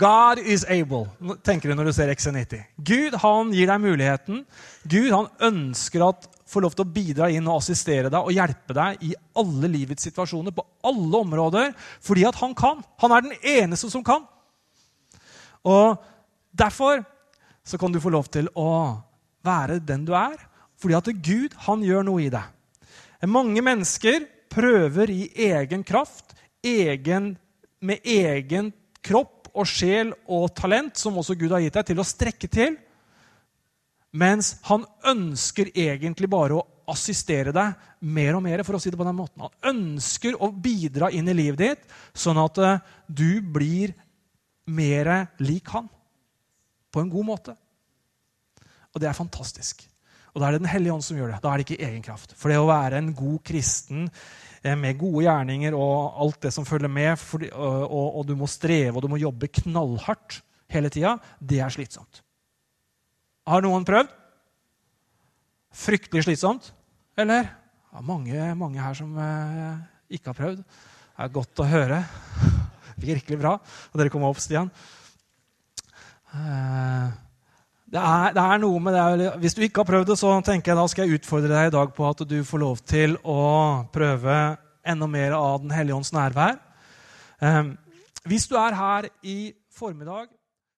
God 0.00 0.38
is 0.46 0.62
able, 0.70 1.08
tenker 1.42 1.70
du 1.70 1.74
når 1.74 1.90
du 1.90 1.92
ser 1.96 2.12
XC90. 2.14 2.60
Gud 2.78 3.16
han 3.24 3.50
gir 3.50 3.66
deg 3.72 3.82
muligheten. 3.82 4.44
Gud 4.86 5.10
han 5.10 5.26
ønsker 5.50 6.04
å 6.06 6.12
få 6.50 6.62
lov 6.62 6.76
til 6.78 6.86
å 6.86 6.92
bidra 6.94 7.30
inn 7.34 7.48
og 7.50 7.58
assistere 7.58 8.10
deg 8.10 8.22
og 8.22 8.34
hjelpe 8.34 8.76
deg 8.76 9.02
i 9.06 9.10
alle 9.38 9.70
livets 9.70 10.06
situasjoner, 10.06 10.54
på 10.54 10.62
alle 10.86 11.24
områder, 11.24 11.74
fordi 12.06 12.22
at 12.26 12.38
han 12.38 12.54
kan. 12.54 12.84
Han 13.02 13.16
er 13.16 13.26
den 13.26 13.36
eneste 13.42 13.90
som 13.90 14.06
kan. 14.06 14.22
Og 15.66 15.98
Derfor 16.52 17.04
så 17.64 17.78
kan 17.78 17.92
du 17.92 18.00
få 18.00 18.10
lov 18.10 18.26
til 18.32 18.48
å 18.58 18.98
være 19.46 19.78
den 19.78 20.04
du 20.04 20.14
er, 20.18 20.36
fordi 20.80 20.96
at 20.96 21.10
Gud 21.22 21.54
han 21.66 21.84
gjør 21.84 22.06
noe 22.08 22.24
i 22.24 22.32
deg. 22.32 22.46
Mange 23.28 23.60
mennesker 23.60 24.24
prøver 24.50 25.10
i 25.12 25.26
egen 25.50 25.82
kraft, 25.84 26.32
egen, 26.64 27.34
med 27.80 28.00
egen 28.04 28.70
kropp 29.04 29.50
og 29.52 29.66
sjel 29.68 30.12
og 30.30 30.50
talent, 30.56 30.96
som 30.96 31.18
også 31.20 31.36
Gud 31.36 31.52
har 31.52 31.62
gitt 31.64 31.76
deg, 31.76 31.90
til 31.90 32.00
å 32.00 32.06
strekke 32.06 32.48
til. 32.50 32.78
Mens 34.10 34.56
han 34.66 34.86
ønsker 35.06 35.70
egentlig 35.74 36.30
bare 36.30 36.58
å 36.58 36.66
assistere 36.90 37.52
deg 37.54 37.76
mer 38.00 38.34
og 38.38 38.42
mer. 38.42 38.64
for 38.64 38.74
å 38.74 38.80
si 38.82 38.90
det 38.90 38.98
på 38.98 39.06
den 39.06 39.18
måten. 39.18 39.44
Han 39.44 39.74
ønsker 39.74 40.34
å 40.40 40.50
bidra 40.50 41.10
inn 41.10 41.28
i 41.28 41.36
livet 41.36 41.58
ditt, 41.58 41.84
sånn 42.14 42.38
at 42.38 42.58
eh, 42.58 42.80
du 43.06 43.40
blir 43.40 43.94
mer 44.66 45.28
lik 45.38 45.68
han. 45.68 45.88
På 46.90 47.00
en 47.00 47.10
god 47.10 47.26
måte. 47.26 47.56
Og 48.90 49.00
det 49.00 49.08
er 49.08 49.14
fantastisk. 49.14 49.89
Og 50.34 50.40
da 50.40 50.48
er 50.48 50.54
det 50.54 50.62
Den 50.62 50.70
hellige 50.70 50.94
ånd 50.94 51.04
som 51.04 51.18
gjør 51.18 51.32
det. 51.34 51.40
Da 51.42 51.50
er 51.50 51.60
det 51.60 51.66
ikke 51.66 51.88
egen 51.88 52.04
kraft. 52.06 52.34
For 52.38 52.52
det 52.52 52.60
å 52.60 52.68
være 52.68 53.00
en 53.00 53.12
god 53.16 53.40
kristen 53.46 54.06
eh, 54.62 54.76
med 54.78 54.98
gode 55.00 55.24
gjerninger 55.26 55.76
og 55.76 56.20
alt 56.24 56.40
det 56.46 56.52
som 56.54 56.66
følger 56.68 56.92
med, 56.92 57.16
for, 57.18 57.44
og, 57.50 58.06
og, 58.06 58.26
du 58.28 58.36
må 58.38 58.48
streve 58.50 58.96
og 58.96 59.04
du 59.04 59.10
må 59.10 59.20
jobbe 59.20 59.50
knallhardt 59.60 60.40
hele 60.70 60.90
tida, 60.92 61.16
det 61.42 61.58
er 61.64 61.74
slitsomt. 61.74 62.22
Har 63.50 63.64
noen 63.64 63.86
prøvd? 63.88 64.12
Fryktelig 65.74 66.26
slitsomt? 66.26 66.70
Eller? 67.18 67.50
Ja, 67.90 68.02
mange, 68.06 68.52
mange 68.58 68.82
her 68.82 68.94
som 68.94 69.16
eh, 69.18 69.80
ikke 70.14 70.30
har 70.30 70.38
prøvd. 70.38 70.62
Det 70.62 71.26
er 71.26 71.34
godt 71.34 71.62
å 71.62 71.66
høre. 71.68 71.98
Virkelig 73.10 73.38
bra. 73.40 73.56
Og 73.90 73.98
dere 73.98 74.12
kom 74.12 74.26
opp, 74.28 74.38
Stian. 74.42 74.70
Eh, 76.30 77.10
det 77.90 77.98
er, 77.98 78.34
det 78.36 78.42
er, 78.42 78.58
noe 78.62 78.80
med 78.82 78.94
det. 78.94 79.28
Hvis 79.42 79.56
du 79.56 79.64
ikke 79.66 79.82
har 79.82 79.88
prøvd 79.88 80.12
det, 80.12 80.16
så 80.20 80.32
tenker 80.46 80.70
jeg 80.70 80.78
da 80.78 80.86
skal 80.90 81.08
jeg 81.08 81.18
utfordre 81.18 81.50
deg 81.50 81.70
i 81.70 81.74
dag 81.74 81.94
på 81.96 82.06
at 82.06 82.20
du 82.30 82.36
får 82.46 82.62
lov 82.62 82.82
til 82.86 83.16
å 83.26 83.40
prøve 83.90 84.36
enda 84.86 85.08
mer 85.10 85.34
av 85.34 85.64
Den 85.64 85.74
hellige 85.74 85.96
ånds 85.98 86.12
nærvær. 86.14 86.60
Um, 87.42 87.74
hvis 88.30 88.46
du 88.46 88.54
er 88.60 88.76
her 88.78 89.08
i 89.26 89.38
formiddag 89.74 90.28